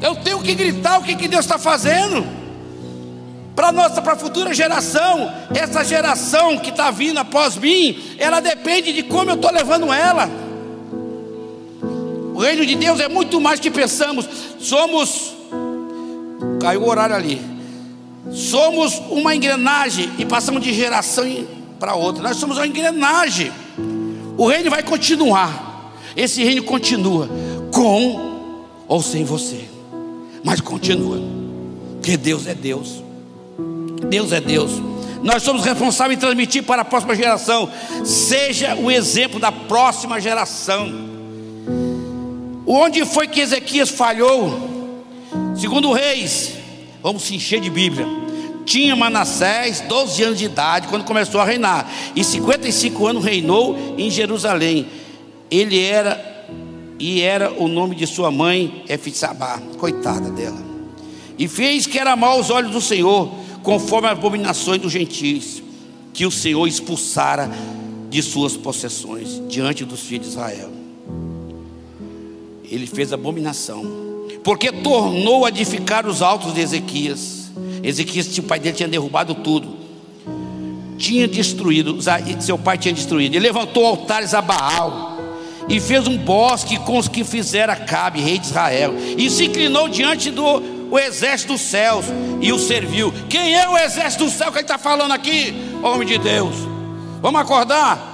Eu 0.00 0.14
tenho 0.14 0.40
que 0.40 0.54
gritar 0.54 1.00
o 1.00 1.02
que, 1.02 1.16
que 1.16 1.26
Deus 1.26 1.44
está 1.44 1.58
fazendo 1.58 2.24
para 3.56 3.72
nossa, 3.72 4.00
para 4.00 4.12
a 4.12 4.16
futura 4.16 4.54
geração, 4.54 5.32
essa 5.52 5.84
geração 5.84 6.58
que 6.58 6.70
está 6.70 6.92
vindo 6.92 7.18
após 7.18 7.56
mim, 7.56 8.00
ela 8.18 8.38
depende 8.38 8.92
de 8.92 9.02
como 9.02 9.30
eu 9.30 9.34
estou 9.34 9.50
levando 9.50 9.92
ela. 9.92 10.30
O 12.34 12.38
reino 12.38 12.64
de 12.64 12.76
Deus 12.76 13.00
é 13.00 13.08
muito 13.08 13.40
mais 13.40 13.58
que 13.58 13.68
pensamos. 13.68 14.28
Somos, 14.60 15.34
caiu 16.62 16.82
o 16.82 16.88
horário 16.88 17.16
ali. 17.16 17.42
Somos 18.32 19.02
uma 19.10 19.34
engrenagem 19.34 20.10
e 20.16 20.24
passamos 20.24 20.62
de 20.62 20.72
geração 20.72 21.26
para 21.78 21.94
outra. 21.94 22.22
Nós 22.22 22.36
somos 22.36 22.56
uma 22.56 22.66
engrenagem. 22.66 23.52
O 24.38 24.46
reino 24.46 24.70
vai 24.70 24.82
continuar. 24.82 25.92
Esse 26.16 26.44
reino 26.44 26.62
continua 26.62 27.28
com 27.72 28.62
ou 28.86 29.02
sem 29.02 29.24
você, 29.24 29.64
mas 30.44 30.60
continua. 30.60 31.20
Porque 31.94 32.16
Deus 32.16 32.46
é 32.46 32.54
Deus. 32.54 33.02
Deus 34.08 34.30
é 34.30 34.40
Deus. 34.40 34.70
Nós 35.22 35.42
somos 35.42 35.64
responsáveis 35.64 36.16
em 36.16 36.20
transmitir 36.20 36.62
para 36.62 36.82
a 36.82 36.84
próxima 36.84 37.14
geração. 37.14 37.68
Seja 38.04 38.76
o 38.76 38.90
exemplo 38.90 39.40
da 39.40 39.50
próxima 39.50 40.20
geração. 40.20 40.92
Onde 42.66 43.04
foi 43.04 43.26
que 43.26 43.40
Ezequias 43.40 43.90
falhou? 43.90 44.81
Segundo 45.54 45.92
Reis, 45.92 46.54
vamos 47.02 47.22
se 47.22 47.34
encher 47.34 47.60
de 47.60 47.70
Bíblia. 47.70 48.06
Tinha 48.64 48.96
Manassés 48.96 49.80
12 49.80 50.22
anos 50.22 50.38
de 50.38 50.46
idade 50.46 50.88
quando 50.88 51.04
começou 51.04 51.40
a 51.40 51.44
reinar, 51.44 51.90
e 52.14 52.22
55 52.22 53.06
anos 53.06 53.24
reinou 53.24 53.94
em 53.98 54.10
Jerusalém. 54.10 54.86
Ele 55.50 55.78
era 55.80 56.32
e 56.98 57.20
era 57.20 57.52
o 57.52 57.66
nome 57.66 57.96
de 57.96 58.06
sua 58.06 58.30
mãe 58.30 58.84
Efisabá, 58.88 59.60
coitada 59.78 60.30
dela. 60.30 60.62
E 61.36 61.48
fez 61.48 61.86
que 61.86 61.98
era 61.98 62.14
mal 62.14 62.36
aos 62.36 62.48
olhos 62.48 62.70
do 62.70 62.80
Senhor, 62.80 63.28
conforme 63.62 64.06
as 64.06 64.16
abominações 64.16 64.80
dos 64.80 64.92
gentios, 64.92 65.62
que 66.14 66.24
o 66.24 66.30
Senhor 66.30 66.66
expulsara 66.66 67.50
de 68.08 68.22
suas 68.22 68.56
possessões 68.56 69.42
diante 69.48 69.84
dos 69.84 70.00
filhos 70.00 70.26
de 70.26 70.32
Israel. 70.32 70.70
Ele 72.62 72.86
fez 72.86 73.12
abominação, 73.12 73.82
porque 74.44 74.72
tornou 74.72 75.44
a 75.44 75.48
edificar 75.48 76.06
os 76.06 76.22
altos 76.22 76.54
de 76.54 76.60
Ezequias. 76.60 77.50
Ezequias, 77.82 78.36
o 78.38 78.42
pai 78.42 78.58
dele 78.58 78.76
tinha 78.76 78.88
derrubado 78.88 79.34
tudo, 79.34 79.76
tinha 80.96 81.26
destruído, 81.28 81.98
seu 82.40 82.56
pai 82.56 82.78
tinha 82.78 82.94
destruído. 82.94 83.34
Ele 83.34 83.46
levantou 83.46 83.86
altares 83.86 84.34
a 84.34 84.40
Baal 84.40 85.18
e 85.68 85.80
fez 85.80 86.06
um 86.06 86.16
bosque 86.16 86.78
com 86.78 86.98
os 86.98 87.08
que 87.08 87.24
fizera 87.24 87.76
Cabe, 87.76 88.20
rei 88.20 88.38
de 88.38 88.46
Israel, 88.46 88.94
e 89.16 89.28
se 89.30 89.46
inclinou 89.46 89.88
diante 89.88 90.30
do 90.30 90.82
o 90.90 90.98
exército 90.98 91.54
dos 91.54 91.62
céus 91.62 92.04
e 92.40 92.52
o 92.52 92.58
serviu. 92.58 93.12
Quem 93.28 93.54
é 93.54 93.66
o 93.66 93.78
exército 93.78 94.24
do 94.24 94.30
céu 94.30 94.52
que 94.52 94.58
ele 94.58 94.64
está 94.64 94.76
falando 94.76 95.12
aqui? 95.12 95.54
Homem 95.82 96.06
de 96.06 96.18
Deus, 96.18 96.54
vamos 97.20 97.40
acordar. 97.40 98.10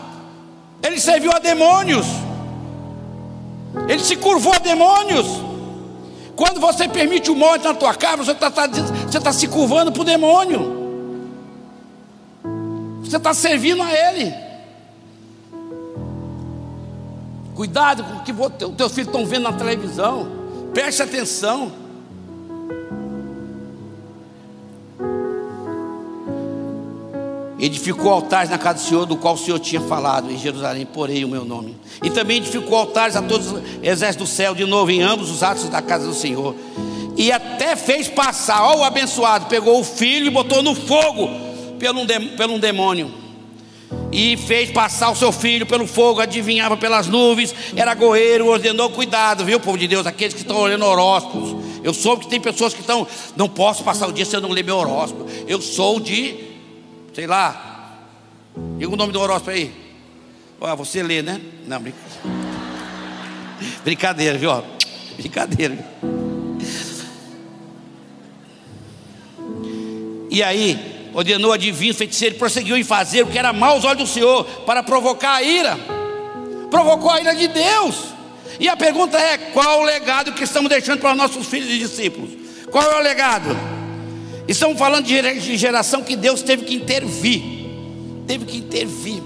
Ele 0.83 1.01
serviu 1.01 1.33
a 1.33 1.41
demônios, 1.41 2.07
ele 3.89 4.03
se 4.03 4.17
curvou 4.17 4.53
a 4.53 4.59
demônios. 4.59 5.48
Quando 6.39 6.61
você 6.61 6.87
permite 6.87 7.33
o 7.33 7.35
morte 7.35 7.65
na 7.65 7.75
tua 7.75 7.93
casa, 7.93 8.19
você 8.19 8.31
está 8.31 8.49
tá, 8.49 8.69
tá 8.69 9.33
se 9.33 9.49
curvando 9.49 9.91
para 9.91 10.03
o 10.03 10.05
demônio. 10.05 10.79
Você 13.03 13.17
está 13.17 13.35
servindo 13.35 13.83
a 13.83 13.93
ele. 13.93 14.33
Cuidado 17.57 18.05
com 18.05 18.19
o 18.19 18.23
que 18.23 18.31
os 18.31 18.77
teus 18.77 18.93
filhos 18.93 19.09
estão 19.09 19.27
vendo 19.27 19.51
na 19.51 19.53
televisão. 19.53 20.29
Preste 20.73 21.03
atenção. 21.03 21.73
Edificou 27.59 28.13
altares 28.13 28.51
na 28.51 28.57
casa 28.57 28.79
do 28.79 28.89
Senhor, 28.89 29.05
do 29.05 29.17
qual 29.17 29.35
o 29.35 29.39
Senhor 29.39 29.59
tinha 29.59 29.81
falado, 29.81 30.31
em 30.31 30.39
Jerusalém, 30.39 30.87
porei 30.87 31.25
o 31.25 31.29
meu 31.29 31.45
nome. 31.45 31.77
E 32.03 32.09
também 32.09 32.37
edificou 32.37 32.79
altares 32.79 33.17
a 33.17 33.23
todos 33.23 33.51
os 33.51 33.63
exércitos 33.83 34.29
do 34.29 34.33
céu, 34.33 34.55
de 34.55 34.65
novo, 34.65 34.93
em 34.93 35.03
ambos 35.03 35.29
os 35.29 35.43
atos 35.43 35.69
da 35.69 35.83
casa 35.83 36.07
do 36.07 36.15
Senhor. 36.15 36.55
E 37.17 37.33
até 37.33 37.75
fez 37.75 38.07
passar, 38.07 38.63
ó, 38.63 38.79
o 38.79 38.85
abençoado, 38.85 39.47
pegou 39.47 39.81
o 39.81 39.85
filho 39.85 40.27
e 40.27 40.31
botou 40.31 40.63
no 40.63 40.73
fogo 40.73 41.29
pelo 41.81 42.07
pelo 42.37 42.55
um 42.55 42.61
demônio. 42.61 43.13
E 44.13 44.37
fez 44.37 44.71
passar 44.71 45.11
o 45.11 45.17
seu 45.17 45.33
filho 45.33 45.67
pelo 45.67 45.87
fogo, 45.87 46.21
adivinhava 46.21 46.77
pelas 46.77 47.09
nuvens, 47.09 47.53
era 47.75 47.93
goeiro, 47.95 48.47
ordenou 48.47 48.89
cuidado, 48.91 49.45
viu, 49.45 49.59
povo 49.59 49.77
de 49.77 49.89
Deus, 49.89 50.07
aqueles 50.07 50.33
que 50.33 50.41
estão 50.41 50.59
olhando 50.59 50.85
horóscopos. 50.85 51.57
Eu 51.83 51.93
soube 51.93 52.25
que 52.25 52.31
tem 52.31 52.41
pessoas 52.41 52.73
que 52.73 52.81
estão, 52.81 53.07
não 53.37 53.49
posso 53.49 53.83
passar 53.83 54.07
o 54.07 54.13
dia 54.13 54.25
se 54.25 54.37
eu 54.37 54.41
não 54.41 54.51
ler 54.51 54.65
meu 54.65 54.77
horóscopo. 54.77 55.27
Eu 55.47 55.61
sou 55.61 55.99
de 55.99 56.48
sei 57.19 57.27
lá. 57.27 57.99
Diga 58.77 58.93
o 58.93 58.97
nome 58.97 59.13
do 59.13 59.21
horóscopo 59.21 59.51
aí. 59.51 59.75
Ah, 60.61 60.77
você 60.77 61.03
lê, 61.03 61.21
né? 61.21 61.41
Não, 61.67 61.83
brincadeira, 63.83 64.39
viu? 64.39 64.53
Brincadeira. 65.17 65.77
E 70.31 70.41
aí, 70.45 71.11
ordenou 71.13 71.53
adivinho, 71.53 71.93
feiticeiro, 71.93 72.37
prosseguiu 72.37 72.77
em 72.77 72.85
fazer 72.85 73.25
o 73.25 73.27
que 73.27 73.37
era 73.37 73.53
mal 73.53 73.73
aos 73.73 73.85
olhos 73.85 73.99
do 73.99 74.07
Senhor, 74.07 74.45
para 74.65 74.85
provocar 74.85 75.35
a 75.35 75.43
ira. 75.43 75.77
Provocou 76.71 77.11
a 77.11 77.21
ira 77.21 77.35
de 77.35 77.49
Deus. 77.49 77.97
E 78.61 78.69
a 78.69 78.77
pergunta 78.77 79.19
é: 79.19 79.39
qual 79.39 79.81
o 79.81 79.85
legado 79.85 80.35
que 80.35 80.45
estamos 80.45 80.71
deixando 80.71 81.01
para 81.01 81.17
nossos 81.17 81.49
filhos 81.49 81.69
e 81.69 81.81
discípulos? 81.81 82.31
Qual 82.71 82.93
é 82.93 82.97
o 82.97 83.03
legado? 83.03 83.78
Estamos 84.49 84.79
falando 84.79 85.05
de 85.05 85.57
geração 85.59 86.03
que 86.03 86.17
Deus 86.17 86.41
teve 86.41 86.65
que 86.65 86.75
intervir. 86.75 87.43
Teve 88.27 88.47
que 88.47 88.57
intervir. 88.57 89.23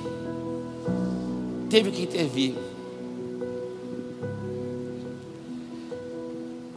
Teve 1.71 1.93
que 1.93 2.03
intervir. 2.03 2.55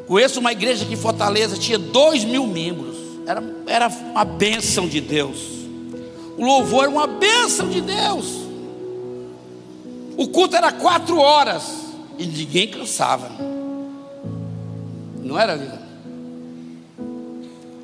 Conheço 0.07 0.39
uma 0.39 0.51
igreja 0.51 0.85
aqui 0.85 0.93
em 0.93 0.97
Fortaleza, 0.97 1.57
tinha 1.57 1.79
dois 1.79 2.23
mil 2.23 2.45
membros. 2.45 2.95
Era, 3.25 3.43
era 3.65 3.87
uma 3.87 4.23
bênção 4.23 4.87
de 4.87 5.01
Deus. 5.01 5.39
O 6.37 6.45
louvor 6.45 6.83
era 6.83 6.91
uma 6.91 7.07
bênção 7.07 7.67
de 7.67 7.81
Deus. 7.81 8.27
O 10.15 10.27
culto 10.27 10.55
era 10.55 10.71
quatro 10.71 11.17
horas 11.17 11.63
e 12.19 12.27
ninguém 12.27 12.67
cansava. 12.67 13.31
Não 15.23 15.39
era, 15.39 15.55
Lila? 15.55 15.84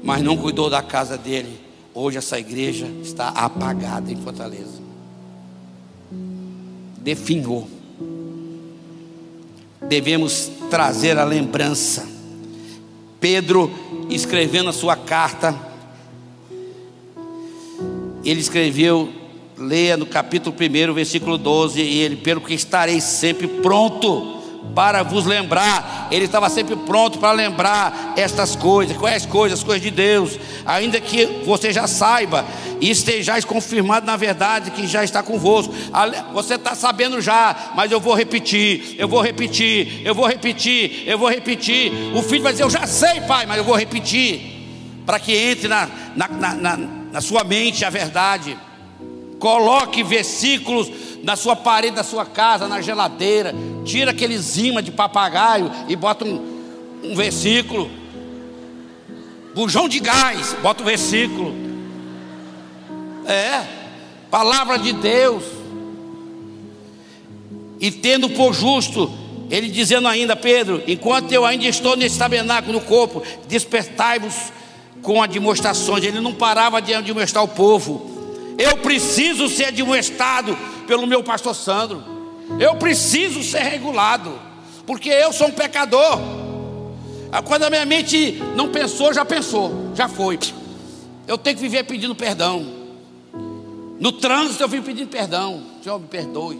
Mas 0.03 0.21
não 0.21 0.37
cuidou 0.37 0.69
da 0.69 0.81
casa 0.81 1.17
dele. 1.17 1.59
Hoje 1.93 2.17
essa 2.17 2.39
igreja 2.39 2.87
está 3.01 3.29
apagada 3.29 4.11
em 4.11 4.15
Fortaleza. 4.15 4.81
Definhou. 6.97 7.67
Devemos 9.87 10.49
trazer 10.69 11.17
a 11.17 11.23
lembrança. 11.23 12.07
Pedro, 13.19 13.71
escrevendo 14.09 14.69
a 14.69 14.73
sua 14.73 14.95
carta, 14.95 15.55
ele 18.23 18.39
escreveu, 18.39 19.09
leia 19.57 19.97
no 19.97 20.05
capítulo 20.05 20.55
1, 20.55 20.93
versículo 20.93 21.37
12, 21.37 21.81
e 21.81 21.99
ele, 21.99 22.15
pelo 22.15 22.41
que 22.41 22.53
estarei 22.53 23.01
sempre 23.01 23.47
pronto 23.47 24.40
para 24.73 25.03
vos 25.03 25.25
lembrar. 25.25 26.07
Ele 26.11 26.25
estava 26.25 26.49
sempre 26.49 26.75
pronto 26.75 27.19
para 27.19 27.31
lembrar 27.31 28.13
estas 28.15 28.55
coisas. 28.55 28.95
Quais 28.97 29.25
coisas? 29.25 29.59
As 29.59 29.63
coisas 29.63 29.81
de 29.81 29.91
Deus. 29.91 30.39
Ainda 30.65 30.99
que 30.99 31.25
você 31.45 31.71
já 31.71 31.87
saiba 31.87 32.45
e 32.79 32.89
estejais 32.89 33.45
confirmado 33.45 34.05
na 34.05 34.15
verdade 34.17 34.71
que 34.71 34.87
já 34.87 35.03
está 35.03 35.21
convosco. 35.21 35.73
Você 36.33 36.55
está 36.55 36.75
sabendo 36.75 37.21
já, 37.21 37.71
mas 37.75 37.91
eu 37.91 37.99
vou 37.99 38.13
repetir, 38.13 38.95
eu 38.97 39.07
vou 39.07 39.21
repetir, 39.21 40.01
eu 40.05 40.15
vou 40.15 40.27
repetir, 40.27 41.03
eu 41.05 41.17
vou 41.17 41.29
repetir. 41.29 41.91
O 42.15 42.21
filho 42.21 42.43
vai 42.43 42.51
dizer: 42.51 42.63
Eu 42.63 42.69
já 42.69 42.87
sei, 42.87 43.21
pai, 43.21 43.45
mas 43.45 43.57
eu 43.57 43.63
vou 43.63 43.75
repetir. 43.75 44.59
Para 45.05 45.19
que 45.19 45.35
entre 45.35 45.67
na, 45.67 45.89
na, 46.15 46.27
na, 46.27 46.77
na 47.11 47.21
sua 47.21 47.43
mente 47.43 47.83
a 47.83 47.89
verdade. 47.89 48.57
Coloque 49.41 50.03
versículos 50.03 50.91
na 51.23 51.35
sua 51.35 51.55
parede 51.55 51.95
da 51.95 52.03
sua 52.03 52.27
casa, 52.27 52.67
na 52.67 52.79
geladeira. 52.79 53.55
Tira 53.83 54.11
aqueles 54.11 54.55
imã 54.55 54.83
de 54.83 54.91
papagaio 54.91 55.71
e 55.89 55.95
bota 55.95 56.23
um, 56.23 57.01
um 57.03 57.15
versículo. 57.15 57.89
Bujão 59.55 59.89
de 59.89 59.99
gás, 59.99 60.55
bota 60.61 60.83
um 60.83 60.85
versículo. 60.85 61.55
É, 63.25 63.63
palavra 64.29 64.77
de 64.77 64.93
Deus. 64.93 65.43
E 67.79 67.89
tendo 67.89 68.29
por 68.29 68.53
justo, 68.53 69.11
ele 69.49 69.69
dizendo 69.69 70.07
ainda, 70.07 70.35
Pedro, 70.35 70.83
enquanto 70.87 71.31
eu 71.31 71.43
ainda 71.43 71.65
estou 71.65 71.97
nesse 71.97 72.19
tabernáculo 72.19 72.73
no 72.73 72.81
corpo, 72.81 73.23
despertai-vos 73.47 74.35
com 75.01 75.25
demonstrações. 75.25 76.03
Ele 76.03 76.19
não 76.19 76.31
parava 76.31 76.79
de 76.79 76.93
admoestar 76.93 77.43
o 77.43 77.47
povo. 77.47 78.20
Eu 78.61 78.77
preciso 78.77 79.49
ser 79.49 79.65
admoestado 79.65 80.55
pelo 80.85 81.07
meu 81.07 81.23
pastor 81.23 81.55
Sandro. 81.55 82.03
Eu 82.59 82.75
preciso 82.75 83.41
ser 83.41 83.63
regulado, 83.63 84.39
porque 84.85 85.09
eu 85.09 85.33
sou 85.33 85.47
um 85.47 85.51
pecador. 85.51 86.19
Ah, 87.31 87.41
quando 87.41 87.63
a 87.63 87.71
minha 87.71 87.85
mente 87.87 88.33
não 88.55 88.71
pensou, 88.71 89.11
já 89.11 89.25
pensou, 89.25 89.91
já 89.95 90.07
foi. 90.07 90.37
Eu 91.27 91.39
tenho 91.39 91.55
que 91.55 91.61
viver 91.63 91.85
pedindo 91.85 92.13
perdão. 92.13 92.63
No 93.99 94.11
trânsito 94.11 94.61
eu 94.61 94.67
vim 94.67 94.83
pedindo 94.83 95.09
perdão. 95.09 95.63
Senhor, 95.81 95.99
me 95.99 96.07
perdoe. 96.07 96.59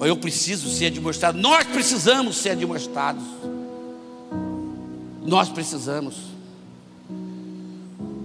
Eu 0.00 0.16
preciso 0.16 0.68
ser 0.68 0.86
admoestado. 0.86 1.38
Nós 1.38 1.64
precisamos 1.64 2.38
ser 2.38 2.50
admoestados. 2.50 3.22
Nós 5.24 5.48
precisamos. 5.48 6.31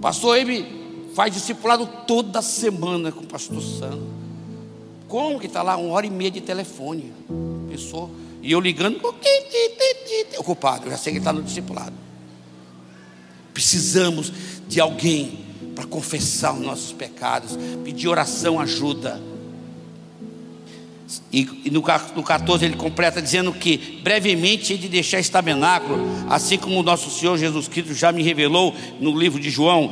Pastor 0.00 0.38
Ebe 0.38 1.10
faz 1.14 1.32
discipulado 1.32 1.86
toda 2.06 2.40
semana 2.40 3.10
com 3.10 3.24
o 3.24 3.26
pastor 3.26 3.60
Sandro. 3.60 4.06
Como 5.08 5.40
que 5.40 5.46
está 5.46 5.62
lá? 5.62 5.76
Uma 5.76 5.92
hora 5.92 6.06
e 6.06 6.10
meia 6.10 6.30
de 6.30 6.40
telefone. 6.40 7.12
Pessoa. 7.68 8.10
E 8.42 8.52
eu 8.52 8.60
ligando, 8.60 9.00
ocupado. 10.38 10.86
Eu 10.86 10.90
já 10.92 10.96
sei 10.96 11.12
que 11.12 11.18
está 11.18 11.32
no 11.32 11.42
discipulado. 11.42 11.94
Precisamos 13.52 14.32
de 14.68 14.80
alguém 14.80 15.44
para 15.74 15.86
confessar 15.86 16.54
os 16.54 16.60
nossos 16.60 16.92
pecados, 16.92 17.58
pedir 17.84 18.08
oração, 18.08 18.60
ajuda. 18.60 19.20
E, 21.32 21.70
no, 21.70 21.82
no 22.14 22.22
14 22.22 22.64
ele 22.64 22.76
completa 22.76 23.22
dizendo 23.22 23.52
que 23.52 24.00
brevemente 24.02 24.76
de 24.76 24.88
deixar 24.88 25.18
esse 25.18 25.30
tabernáculo, 25.30 25.98
assim 26.28 26.58
como 26.58 26.78
o 26.78 26.82
nosso 26.82 27.10
Senhor 27.10 27.38
Jesus 27.38 27.66
Cristo 27.66 27.94
já 27.94 28.12
me 28.12 28.22
revelou 28.22 28.74
no 29.00 29.18
livro 29.18 29.40
de 29.40 29.48
João, 29.48 29.90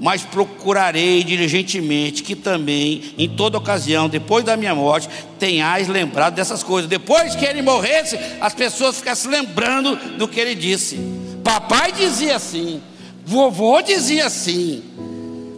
mas 0.00 0.22
procurarei 0.22 1.22
diligentemente 1.22 2.22
que 2.22 2.34
também, 2.34 3.14
em 3.16 3.28
toda 3.28 3.58
ocasião, 3.58 4.08
depois 4.08 4.44
da 4.44 4.56
minha 4.56 4.74
morte, 4.74 5.08
tenhais 5.38 5.86
lembrado 5.86 6.34
dessas 6.34 6.62
coisas. 6.62 6.88
Depois 6.88 7.34
que 7.36 7.44
ele 7.44 7.62
morresse, 7.62 8.18
as 8.40 8.54
pessoas 8.54 8.96
ficassem 8.96 9.30
lembrando 9.30 9.96
do 10.16 10.26
que 10.26 10.40
ele 10.40 10.54
disse. 10.54 10.98
Papai 11.42 11.92
dizia 11.92 12.36
assim, 12.36 12.82
vovô 13.24 13.80
dizia 13.82 14.26
assim, 14.26 14.82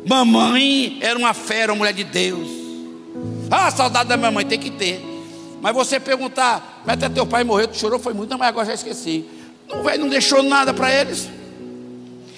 Mamãe 0.07 0.99
era 1.01 1.19
uma 1.19 1.35
fera, 1.35 1.73
uma 1.73 1.79
mulher 1.79 1.93
de 1.93 2.05
Deus. 2.05 2.66
Ah, 3.51 3.71
saudade 3.71 4.09
da 4.09 4.17
minha 4.17 4.31
mãe, 4.31 4.45
tem 4.45 4.59
que 4.59 4.71
ter. 4.71 5.03
Mas 5.61 5.75
você 5.75 5.99
perguntar, 5.99 6.83
mas 6.85 6.95
até 6.95 7.09
teu 7.09 7.27
pai 7.27 7.45
morreu, 7.45 7.69
tu 7.69 7.77
chorou, 7.77 7.99
foi 7.99 8.13
muito, 8.13 8.37
mas 8.39 8.49
agora 8.49 8.67
já 8.67 8.75
esqueci. 8.75 9.25
Não, 9.69 9.83
velho, 9.83 10.03
não 10.03 10.09
deixou 10.09 10.43
nada 10.43 10.73
para 10.73 10.93
eles. 10.93 11.29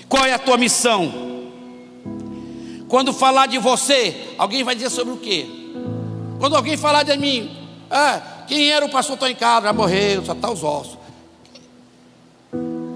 Qual 0.09 0.25
é 0.25 0.33
a 0.33 0.39
tua 0.39 0.57
missão? 0.57 1.13
Quando 2.89 3.13
falar 3.13 3.47
de 3.47 3.59
você, 3.59 4.35
alguém 4.39 4.65
vai 4.65 4.75
dizer 4.75 4.91
sobre 4.91 5.13
o 5.13 5.19
quê? 5.19 5.47
Quando 6.39 6.57
alguém 6.57 6.77
falar 6.77 7.03
de 7.03 7.17
mim, 7.19 7.51
ah, 7.91 8.21
quem 8.47 8.71
era 8.71 8.85
o 8.85 8.89
pastor 8.89 9.19
Tony 9.19 9.35
Carlos? 9.35 9.65
Já 9.65 9.73
morreu, 9.73 10.25
só 10.25 10.33
está 10.33 10.51
os 10.51 10.65
ossos. 10.65 10.97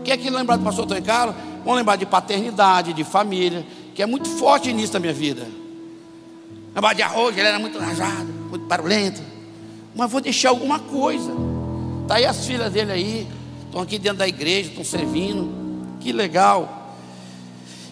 Quem 0.05 0.15
é 0.15 0.17
que 0.17 0.31
lembra 0.31 0.57
do 0.57 0.65
pastor 0.65 0.87
Tony 0.87 1.03
Carlos? 1.03 1.37
Vão 1.65 1.75
lembrar 1.75 1.97
de 1.97 2.07
paternidade, 2.07 2.93
de 2.93 3.05
família, 3.05 3.67
que 3.95 4.03
é 4.03 4.07
muito 4.07 4.29
forte 4.29 4.73
nisso 4.73 4.95
na 4.95 5.01
minha 5.01 5.13
vida. 5.13 5.47
Lembrar 6.75 6.95
de 6.95 7.03
arroz, 7.03 7.37
ele 7.37 7.47
era 7.47 7.59
muito 7.59 7.79
rajado, 7.79 8.33
muito 8.49 8.67
barulhento. 8.67 9.23
Mas 9.95 10.11
vou 10.11 10.21
deixar 10.21 10.51
alguma 10.51 10.79
coisa. 10.79 11.31
Está 12.03 12.17
aí 12.17 12.25
as 12.25 12.47
filhas 12.47 12.73
dele 12.73 12.93
aí, 12.93 13.29
estão 13.67 13.83
aqui 13.83 13.99
dentro 13.99 14.19
da 14.19 14.29
igreja, 14.29 14.71
estão 14.71 14.85
servindo. 14.85 15.53
Que 16.01 16.13
legal. 16.13 16.97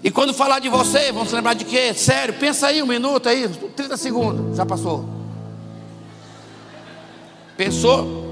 E 0.03 0.11
quando 0.11 0.33
falar 0.33 0.61
de 0.61 0.69
você, 0.69 1.13
vamos 1.13 1.31
lembrar 1.33 1.55
de 1.55 1.65
quê? 1.65 1.93
Sério, 1.93 2.35
pensa 2.35 2.69
aí 2.69 2.83
um 2.83 2.87
minuto 2.87 3.29
aí, 3.29 3.47
30 3.49 3.97
segundos, 3.99 4.57
já 4.57 4.65
passou. 4.65 5.05
Pensou? 7.57 8.31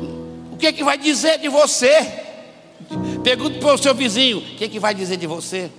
O 0.51 0.57
que 0.57 0.66
é 0.66 0.72
que 0.72 0.82
vai 0.82 0.96
dizer 0.96 1.38
de 1.38 1.49
você? 1.49 2.24
Pergunta 3.22 3.59
para 3.59 3.74
o 3.74 3.78
seu 3.78 3.94
vizinho, 3.94 4.38
o 4.38 4.57
que 4.57 4.64
é 4.64 4.68
que 4.68 4.80
vai 4.80 4.94
dizer 4.94 5.18
de 5.18 5.26
você? 5.26 5.70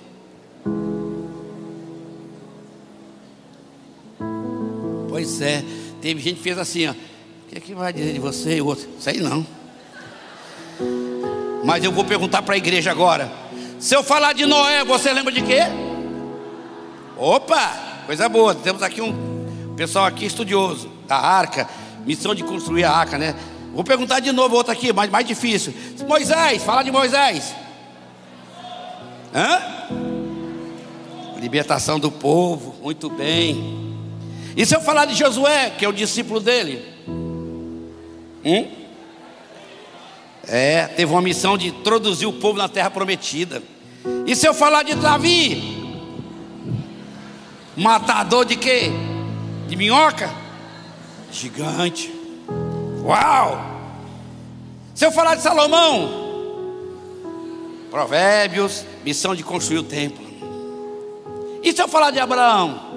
Pois 5.20 5.41
é, 5.41 5.61
teve 6.01 6.22
gente 6.22 6.38
que 6.38 6.43
fez 6.43 6.57
assim, 6.57 6.88
ó. 6.88 6.91
O 6.91 6.95
que 7.49 7.57
é 7.57 7.59
que 7.59 7.76
vai 7.76 7.91
dizer 7.91 8.13
de 8.13 8.20
você 8.20 8.55
e 8.55 8.61
outro? 8.61 8.88
Sei 9.01 9.20
não. 9.20 9.45
Mas 11.65 11.84
eu 11.84 11.91
vou 11.91 12.05
perguntar 12.05 12.41
para 12.41 12.53
a 12.53 12.57
igreja 12.57 12.89
agora. 12.89 13.30
Se 13.80 13.93
eu 13.93 14.01
falar 14.01 14.32
de 14.32 14.45
Noé, 14.45 14.86
você 14.86 15.11
lembra 15.11 15.34
de 15.34 15.41
quê? 15.41 15.63
Opa, 17.17 18.03
coisa 18.05 18.30
boa. 18.30 18.55
Temos 18.55 18.82
aqui 18.82 19.01
um 19.01 19.74
pessoal 19.76 20.05
aqui 20.05 20.26
estudioso 20.26 20.89
da 21.05 21.17
arca, 21.17 21.67
missão 22.05 22.34
de 22.34 22.41
construir 22.41 22.86
a 22.86 22.91
arca, 22.91 23.17
né? 23.17 23.36
Vou 23.74 23.84
perguntar 23.84 24.22
de 24.22 24.32
novo 24.32 24.55
outro 24.55 24.72
aqui, 24.72 24.93
mais, 24.93 25.11
mais 25.11 25.28
difícil. 25.28 25.74
Moisés, 26.07 26.63
fala 26.63 26.82
de 26.82 26.91
Moisés. 26.91 27.53
Hã? 29.36 29.59
Libertação 31.41 31.99
do 31.99 32.09
povo, 32.09 32.74
muito 32.82 33.09
bem. 33.09 33.89
E 34.60 34.66
se 34.66 34.76
eu 34.76 34.82
falar 34.82 35.05
de 35.05 35.14
Josué, 35.14 35.70
que 35.70 35.86
é 35.86 35.88
o 35.88 35.93
discípulo 35.93 36.41
dele? 36.41 36.86
Hum? 38.43 38.68
É, 40.45 40.86
teve 40.88 41.10
uma 41.10 41.22
missão 41.22 41.57
de 41.57 41.70
introduzir 41.70 42.28
o 42.28 42.34
povo 42.34 42.57
na 42.57 42.68
terra 42.68 42.89
prometida. 42.89 43.64
E 44.28 44.36
se 44.36 44.45
eu 44.45 44.53
falar 44.53 44.84
de 44.84 44.95
Davi? 44.95 45.78
Matador 47.78 48.43
de 48.43 48.57
quê? 48.57 48.91
De 49.70 49.78
minhoca? 49.78 50.30
Gigante. 51.32 52.14
Uau! 53.01 53.62
Se 54.93 55.05
eu 55.05 55.12
falar 55.14 55.36
de 55.36 55.41
Salomão? 55.41 56.10
Provérbios, 57.89 58.84
missão 59.05 59.34
de 59.34 59.41
construir 59.41 59.78
o 59.78 59.84
templo. 59.84 60.28
E 61.64 61.72
se 61.72 61.82
eu 61.82 61.88
falar 61.88 62.12
de 62.12 62.20
Abraão? 62.20 62.89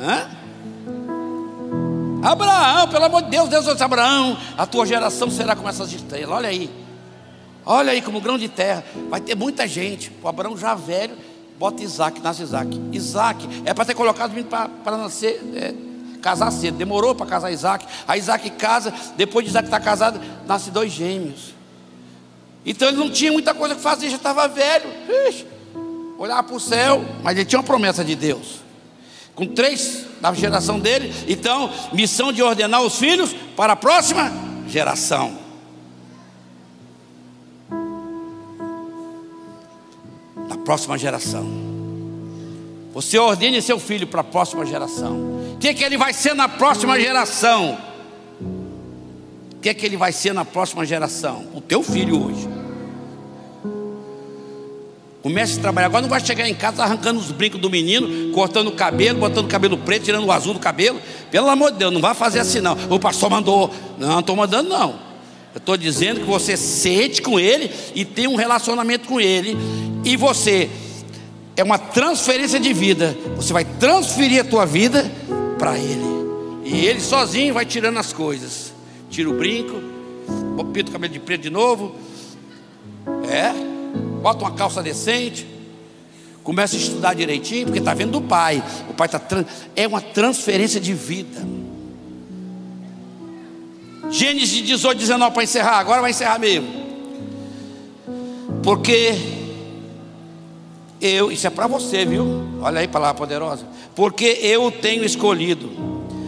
Hã? 0.00 0.28
Abraão, 2.22 2.88
pelo 2.88 3.04
amor 3.04 3.22
de 3.22 3.30
Deus, 3.30 3.48
Deus 3.48 3.64
disse 3.64 3.82
Abraão, 3.82 4.36
a 4.58 4.66
tua 4.66 4.84
geração 4.84 5.30
será 5.30 5.54
como 5.54 5.68
essas 5.68 5.92
estrelas. 5.92 6.30
Olha 6.30 6.48
aí. 6.48 6.68
Olha 7.64 7.92
aí 7.92 8.02
como 8.02 8.20
grão 8.20 8.36
de 8.36 8.48
terra. 8.48 8.84
Vai 9.08 9.20
ter 9.20 9.36
muita 9.36 9.66
gente. 9.66 10.10
O 10.22 10.28
Abraão 10.28 10.56
já 10.56 10.74
velho, 10.74 11.16
bota 11.58 11.82
Isaac, 11.82 12.20
nasce 12.20 12.42
Isaac. 12.42 12.80
Isaac 12.92 13.62
é 13.64 13.72
para 13.72 13.84
ter 13.84 13.94
colocado 13.94 14.32
para 14.82 14.96
nascer, 14.96 15.40
é, 15.54 15.72
casar 16.20 16.50
cedo. 16.50 16.76
Demorou 16.76 17.14
para 17.14 17.26
casar 17.26 17.52
Isaac. 17.52 17.86
Aí 18.08 18.18
Isaac 18.18 18.50
casa, 18.50 18.92
depois 19.16 19.44
de 19.44 19.50
Isaac 19.50 19.66
estar 19.66 19.78
tá 19.78 19.84
casado, 19.84 20.20
nasce 20.46 20.70
dois 20.70 20.92
gêmeos. 20.92 21.54
Então 22.64 22.88
ele 22.88 22.96
não 22.96 23.08
tinha 23.08 23.30
muita 23.30 23.54
coisa 23.54 23.76
que 23.76 23.80
fazer, 23.80 24.10
já 24.10 24.16
estava 24.16 24.48
velho. 24.48 24.86
Ixi, 25.28 25.46
olhava 26.18 26.42
para 26.42 26.56
o 26.56 26.60
céu, 26.60 27.04
mas 27.22 27.36
ele 27.36 27.44
tinha 27.44 27.60
uma 27.60 27.64
promessa 27.64 28.04
de 28.04 28.16
Deus 28.16 28.65
com 29.36 29.46
três 29.46 30.06
da 30.20 30.32
geração 30.32 30.80
dele. 30.80 31.14
Então, 31.28 31.70
missão 31.92 32.32
de 32.32 32.42
ordenar 32.42 32.82
os 32.82 32.98
filhos 32.98 33.32
para 33.54 33.74
a 33.74 33.76
próxima 33.76 34.32
geração. 34.66 35.38
Da 40.48 40.56
próxima 40.56 40.98
geração. 40.98 41.46
Você 42.94 43.18
ordene 43.18 43.60
seu 43.60 43.78
filho 43.78 44.06
para 44.06 44.22
a 44.22 44.24
próxima 44.24 44.64
geração. 44.64 45.36
O 45.54 45.58
que, 45.58 45.68
é 45.68 45.74
que 45.74 45.84
ele 45.84 45.98
vai 45.98 46.14
ser 46.14 46.34
na 46.34 46.48
próxima 46.48 46.98
geração? 46.98 47.78
O 48.40 49.60
que 49.60 49.68
é 49.68 49.74
que 49.74 49.84
ele 49.84 49.98
vai 49.98 50.12
ser 50.12 50.32
na 50.32 50.46
próxima 50.46 50.86
geração? 50.86 51.46
O 51.54 51.60
teu 51.60 51.82
filho 51.82 52.24
hoje. 52.24 52.65
Comece 55.26 55.58
a 55.58 55.60
trabalhar. 55.60 55.88
Agora 55.88 56.02
não 56.02 56.08
vai 56.08 56.24
chegar 56.24 56.48
em 56.48 56.54
casa 56.54 56.84
arrancando 56.84 57.18
os 57.18 57.32
brincos 57.32 57.60
do 57.60 57.68
menino, 57.68 58.30
cortando 58.30 58.68
o 58.68 58.72
cabelo, 58.72 59.18
botando 59.18 59.46
o 59.46 59.48
cabelo 59.48 59.76
preto, 59.76 60.04
tirando 60.04 60.24
o 60.24 60.30
azul 60.30 60.54
do 60.54 60.60
cabelo. 60.60 61.02
Pelo 61.32 61.50
amor 61.50 61.72
de 61.72 61.78
Deus, 61.78 61.92
não 61.92 62.00
vai 62.00 62.14
fazer 62.14 62.38
assim 62.38 62.60
não. 62.60 62.76
O 62.88 63.00
pastor 63.00 63.28
mandou. 63.28 63.74
Não, 63.98 64.06
não 64.06 64.20
estou 64.20 64.36
mandando 64.36 64.68
não. 64.68 64.90
Eu 65.52 65.58
estou 65.58 65.76
dizendo 65.76 66.20
que 66.20 66.26
você 66.26 66.56
sente 66.56 67.20
com 67.20 67.40
ele 67.40 67.68
e 67.92 68.04
tem 68.04 68.28
um 68.28 68.36
relacionamento 68.36 69.08
com 69.08 69.20
ele. 69.20 69.56
E 70.04 70.16
você 70.16 70.70
é 71.56 71.64
uma 71.64 71.76
transferência 71.76 72.60
de 72.60 72.72
vida. 72.72 73.18
Você 73.34 73.52
vai 73.52 73.64
transferir 73.64 74.42
a 74.42 74.44
tua 74.44 74.64
vida 74.64 75.10
para 75.58 75.76
ele. 75.76 76.04
E 76.64 76.86
ele 76.86 77.00
sozinho 77.00 77.52
vai 77.52 77.66
tirando 77.66 77.98
as 77.98 78.12
coisas. 78.12 78.72
Tira 79.10 79.28
o 79.28 79.36
brinco, 79.36 79.74
pinta 80.72 80.90
o 80.90 80.92
cabelo 80.92 81.12
de 81.12 81.18
preto 81.18 81.42
de 81.42 81.50
novo. 81.50 81.96
É, 83.28 83.65
bota 84.26 84.44
uma 84.44 84.50
calça 84.50 84.82
decente, 84.82 85.46
começa 86.42 86.74
a 86.74 86.78
estudar 86.80 87.14
direitinho, 87.14 87.66
porque 87.66 87.78
está 87.78 87.94
vendo 87.94 88.10
do 88.10 88.20
pai. 88.20 88.60
O 88.90 88.92
pai 88.92 89.06
está 89.06 89.20
é 89.76 89.86
uma 89.86 90.00
transferência 90.00 90.80
de 90.80 90.92
vida. 90.92 91.46
Gênesis 94.10 94.64
18, 94.64 94.98
19 94.98 95.32
para 95.32 95.44
encerrar, 95.44 95.78
agora 95.78 96.00
vai 96.00 96.10
encerrar 96.10 96.40
mesmo. 96.40 96.66
Porque 98.64 99.14
eu, 101.00 101.30
isso 101.30 101.46
é 101.46 101.50
para 101.50 101.68
você, 101.68 102.04
viu? 102.04 102.26
Olha 102.60 102.80
aí, 102.80 102.88
palavra 102.88 103.14
poderosa. 103.14 103.64
Porque 103.94 104.40
eu 104.42 104.64
o 104.64 104.72
tenho 104.72 105.04
escolhido, 105.04 105.70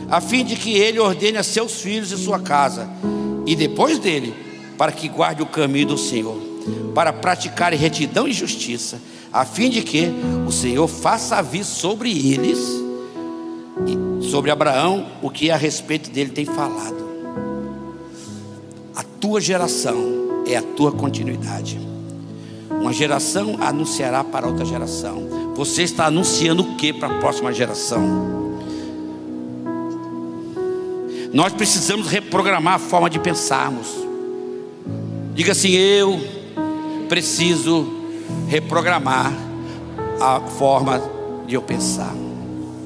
a 0.08 0.20
fim 0.20 0.44
de 0.44 0.54
que 0.54 0.70
ele 0.76 1.00
ordene 1.00 1.38
a 1.38 1.42
seus 1.42 1.80
filhos 1.80 2.12
e 2.12 2.16
sua 2.16 2.38
casa, 2.38 2.88
e 3.44 3.56
depois 3.56 3.98
dele, 3.98 4.32
para 4.76 4.92
que 4.92 5.08
guarde 5.08 5.42
o 5.42 5.46
caminho 5.46 5.88
do 5.88 5.98
Senhor 5.98 6.47
para 6.94 7.12
praticar 7.12 7.72
retidão 7.72 8.26
e 8.26 8.32
justiça, 8.32 9.00
a 9.32 9.44
fim 9.44 9.70
de 9.70 9.82
que 9.82 10.10
o 10.46 10.50
Senhor 10.50 10.88
faça 10.88 11.42
vir 11.42 11.64
sobre 11.64 12.10
eles, 12.10 12.58
sobre 14.30 14.50
Abraão, 14.50 15.06
o 15.22 15.30
que 15.30 15.50
a 15.50 15.56
respeito 15.56 16.10
dele 16.10 16.30
tem 16.30 16.44
falado. 16.44 17.08
A 18.96 19.02
tua 19.02 19.40
geração 19.40 20.42
é 20.46 20.56
a 20.56 20.62
tua 20.62 20.90
continuidade. 20.90 21.78
Uma 22.70 22.92
geração 22.92 23.56
anunciará 23.60 24.22
para 24.22 24.46
outra 24.46 24.64
geração. 24.64 25.54
Você 25.54 25.82
está 25.82 26.06
anunciando 26.06 26.62
o 26.62 26.76
que 26.76 26.92
para 26.92 27.08
a 27.08 27.18
próxima 27.18 27.52
geração? 27.52 28.48
Nós 31.32 31.52
precisamos 31.52 32.08
reprogramar 32.08 32.74
a 32.74 32.78
forma 32.78 33.10
de 33.10 33.18
pensarmos. 33.18 33.88
Diga 35.34 35.52
assim: 35.52 35.70
eu 35.70 36.37
preciso 37.08 37.86
reprogramar 38.46 39.32
a 40.20 40.40
forma 40.40 41.02
de 41.46 41.54
eu 41.54 41.62
pensar. 41.62 42.14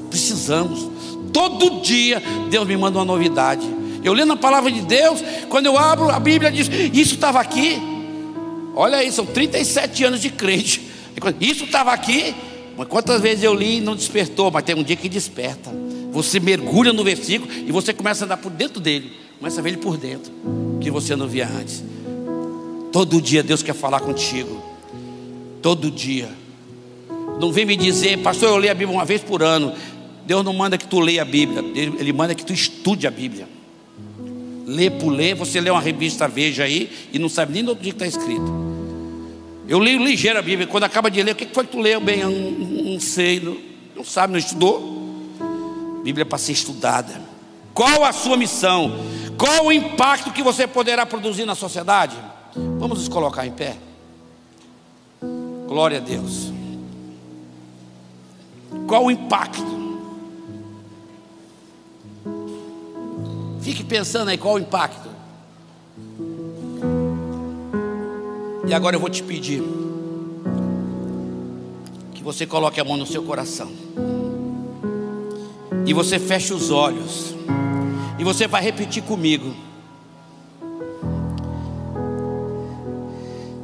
Precisamos. 0.09 0.89
Todo 1.31 1.81
dia 1.81 2.21
Deus 2.49 2.67
me 2.67 2.77
manda 2.77 2.97
uma 2.97 3.05
novidade. 3.05 3.67
Eu 4.03 4.13
lendo 4.13 4.33
a 4.33 4.37
palavra 4.37 4.71
de 4.71 4.81
Deus, 4.81 5.23
quando 5.49 5.65
eu 5.65 5.77
abro 5.77 6.09
a 6.09 6.19
Bíblia 6.19 6.51
diz: 6.51 6.69
Isso 6.93 7.15
estava 7.15 7.39
aqui. 7.39 7.81
Olha 8.75 8.97
aí, 8.97 9.11
são 9.11 9.25
37 9.25 10.03
anos 10.03 10.19
de 10.19 10.29
crente. 10.29 10.81
Isso 11.39 11.65
estava 11.65 11.91
aqui. 11.91 12.35
Mas 12.75 12.87
quantas 12.87 13.21
vezes 13.21 13.43
eu 13.43 13.53
li 13.53 13.77
e 13.77 13.81
não 13.81 13.95
despertou, 13.95 14.49
mas 14.49 14.63
tem 14.63 14.75
um 14.75 14.83
dia 14.83 14.95
que 14.95 15.07
desperta. 15.07 15.71
Você 16.11 16.39
mergulha 16.39 16.91
no 16.91 17.03
versículo 17.03 17.51
e 17.51 17.71
você 17.71 17.93
começa 17.93 18.23
a 18.23 18.25
andar 18.25 18.37
por 18.37 18.51
dentro 18.51 18.79
dele. 18.79 19.11
Começa 19.37 19.59
a 19.59 19.63
ver 19.63 19.69
ele 19.69 19.77
por 19.77 19.97
dentro, 19.97 20.31
que 20.79 20.89
você 20.89 21.15
não 21.15 21.27
via 21.27 21.47
antes. 21.47 21.83
Todo 22.93 23.19
dia 23.19 23.41
Deus 23.41 23.63
quer 23.63 23.73
falar 23.73 23.99
contigo. 23.99 24.63
Todo 25.63 25.89
dia. 25.89 26.29
Não 27.39 27.51
vem 27.51 27.65
me 27.65 27.75
dizer, 27.75 28.19
pastor, 28.19 28.49
eu 28.49 28.57
leio 28.57 28.71
a 28.71 28.75
Bíblia 28.75 28.95
uma 28.95 29.03
vez 29.03 29.23
por 29.23 29.41
ano. 29.41 29.73
Deus 30.27 30.45
não 30.45 30.53
manda 30.53 30.77
que 30.77 30.87
tu 30.87 30.99
leia 30.99 31.23
a 31.23 31.25
Bíblia, 31.25 31.61
Ele 31.75 32.13
manda 32.13 32.35
que 32.35 32.45
tu 32.45 32.53
estude 32.53 33.07
a 33.07 33.11
Bíblia. 33.11 33.47
Lê 34.65 34.91
por 34.91 35.09
ler, 35.09 35.35
você 35.35 35.59
lê 35.59 35.69
uma 35.69 35.81
revista 35.81 36.27
Veja 36.27 36.63
aí 36.63 36.89
e 37.11 37.19
não 37.19 37.27
sabe 37.27 37.51
nem 37.51 37.63
do 37.63 37.69
outro 37.69 37.83
dia 37.83 37.91
que 37.91 38.01
está 38.01 38.07
escrito. 38.19 38.63
Eu 39.67 39.79
leio 39.79 40.01
ligeiro 40.01 40.37
a 40.37 40.41
Bíblia, 40.41 40.67
quando 40.67 40.83
acaba 40.83 41.09
de 41.09 41.21
ler, 41.21 41.31
o 41.31 41.35
que 41.35 41.47
foi 41.47 41.65
que 41.65 41.71
tu 41.71 41.79
leu 41.79 41.99
bem? 41.99 42.19
Eu 42.19 42.29
não, 42.29 42.51
não 42.93 42.99
sei, 42.99 43.39
não, 43.39 43.57
não 43.95 44.05
sabe, 44.05 44.31
não 44.31 44.39
estudou. 44.39 45.19
Bíblia 46.03 46.21
é 46.21 46.25
para 46.25 46.37
ser 46.37 46.51
estudada. 46.51 47.19
Qual 47.73 48.05
a 48.05 48.13
sua 48.13 48.37
missão? 48.37 48.99
Qual 49.35 49.65
o 49.65 49.71
impacto 49.71 50.31
que 50.31 50.43
você 50.43 50.67
poderá 50.67 51.05
produzir 51.05 51.45
na 51.45 51.55
sociedade? 51.55 52.15
Vamos 52.83 52.99
nos 52.99 53.07
colocar 53.07 53.47
em 53.47 53.51
pé. 53.53 53.77
Glória 55.69 55.99
a 55.99 56.01
Deus. 56.01 56.51
Qual 58.85 59.05
o 59.05 59.09
impacto? 59.09 59.63
Fique 63.61 63.85
pensando 63.85 64.27
aí 64.27 64.37
qual 64.37 64.55
o 64.55 64.59
impacto. 64.59 65.07
E 68.67 68.73
agora 68.73 68.97
eu 68.97 68.99
vou 68.99 69.09
te 69.09 69.23
pedir 69.23 69.63
que 72.13 72.21
você 72.21 72.45
coloque 72.45 72.81
a 72.81 72.83
mão 72.83 72.97
no 72.97 73.05
seu 73.05 73.23
coração. 73.23 73.71
E 75.85 75.93
você 75.93 76.19
feche 76.19 76.53
os 76.53 76.69
olhos. 76.69 77.33
E 78.19 78.25
você 78.25 78.45
vai 78.45 78.61
repetir 78.61 79.03
comigo. 79.03 79.72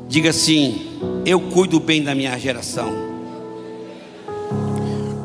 Diga 0.10 0.32
assim: 0.32 0.99
Eu 1.24 1.39
cuido 1.39 1.80
bem 1.80 2.03
da 2.03 2.16
minha 2.16 2.38
geração. 2.39 2.91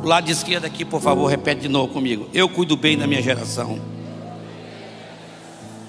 O 0.02 0.06
lado 0.06 0.30
esquerdo 0.30 0.66
aqui, 0.66 0.84
por 0.84 1.00
favor, 1.00 1.26
repete 1.26 1.62
de 1.62 1.68
novo 1.68 1.90
comigo. 1.90 2.28
Eu 2.34 2.50
cuido 2.50 2.76
bem 2.76 2.98
da 2.98 3.06
minha 3.06 3.22
geração. 3.22 3.80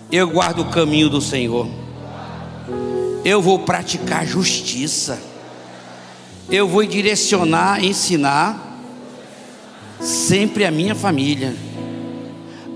Eu 0.09 0.29
guardo 0.29 0.61
o 0.61 0.69
caminho 0.69 1.09
do 1.09 1.19
Senhor. 1.19 1.67
Eu 3.25 3.41
vou 3.41 3.59
praticar 3.59 4.25
justiça. 4.25 5.21
Eu 6.49 6.65
vou 6.65 6.85
direcionar, 6.85 7.83
ensinar 7.83 8.79
sempre 9.99 10.63
a 10.63 10.71
minha 10.71 10.95
família 10.95 11.53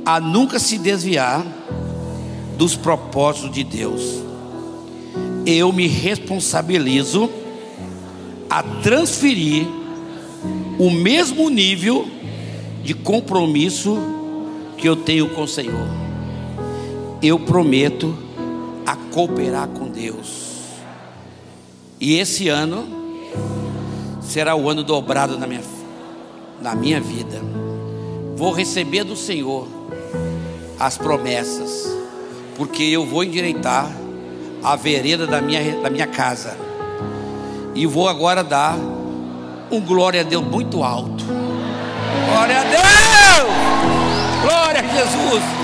a 0.06 0.20
nunca 0.20 0.60
se 0.60 0.78
desviar 0.78 1.46
dos 2.58 2.76
propósitos 2.76 3.52
de 3.52 3.64
Deus. 3.64 4.29
Eu 5.50 5.72
me 5.74 5.88
responsabilizo 5.88 7.30
a 8.50 8.62
transferir 8.62 9.66
o 10.78 10.90
mesmo 10.90 11.50
nível 11.50 12.08
de 12.84 12.94
compromisso 12.94 13.98
que 14.78 14.88
eu 14.88 14.96
tenho 14.96 15.30
com 15.30 15.44
o 15.44 15.48
Senhor 15.48 16.10
eu 17.22 17.38
prometo 17.38 18.18
a 18.86 18.96
cooperar 18.96 19.68
com 19.68 19.90
Deus. 19.90 20.60
E 22.00 22.18
esse 22.18 22.48
ano 22.48 22.88
será 24.22 24.56
o 24.56 24.70
ano 24.70 24.84
dobrado 24.84 25.38
na 25.38 25.46
minha, 25.46 25.62
na 26.62 26.76
minha 26.76 27.02
vida. 27.02 27.42
Vou 28.36 28.54
receber 28.54 29.04
do 29.04 29.18
Senhor 29.18 29.68
as 30.80 30.98
promessas, 30.98 31.94
porque 32.56 32.84
eu 32.84 33.06
vou 33.06 33.24
endireitar 33.24 33.92
a 34.64 34.76
vereda 34.76 35.26
da 35.26 35.42
minha, 35.42 35.82
da 35.82 35.90
minha 35.90 36.08
casa. 36.08 36.58
E 37.76 37.86
vou 37.86 38.08
agora 38.08 38.44
dar 38.44 38.76
um 39.72 39.80
glória 39.80 40.22
a 40.22 40.24
Deus 40.24 40.44
muito 40.44 40.84
alto. 40.84 41.24
Glória 42.30 42.60
a 42.60 42.64
Deus! 42.64 43.50
Glória 44.42 44.82
a 44.82 44.88
Jesus! 44.88 45.59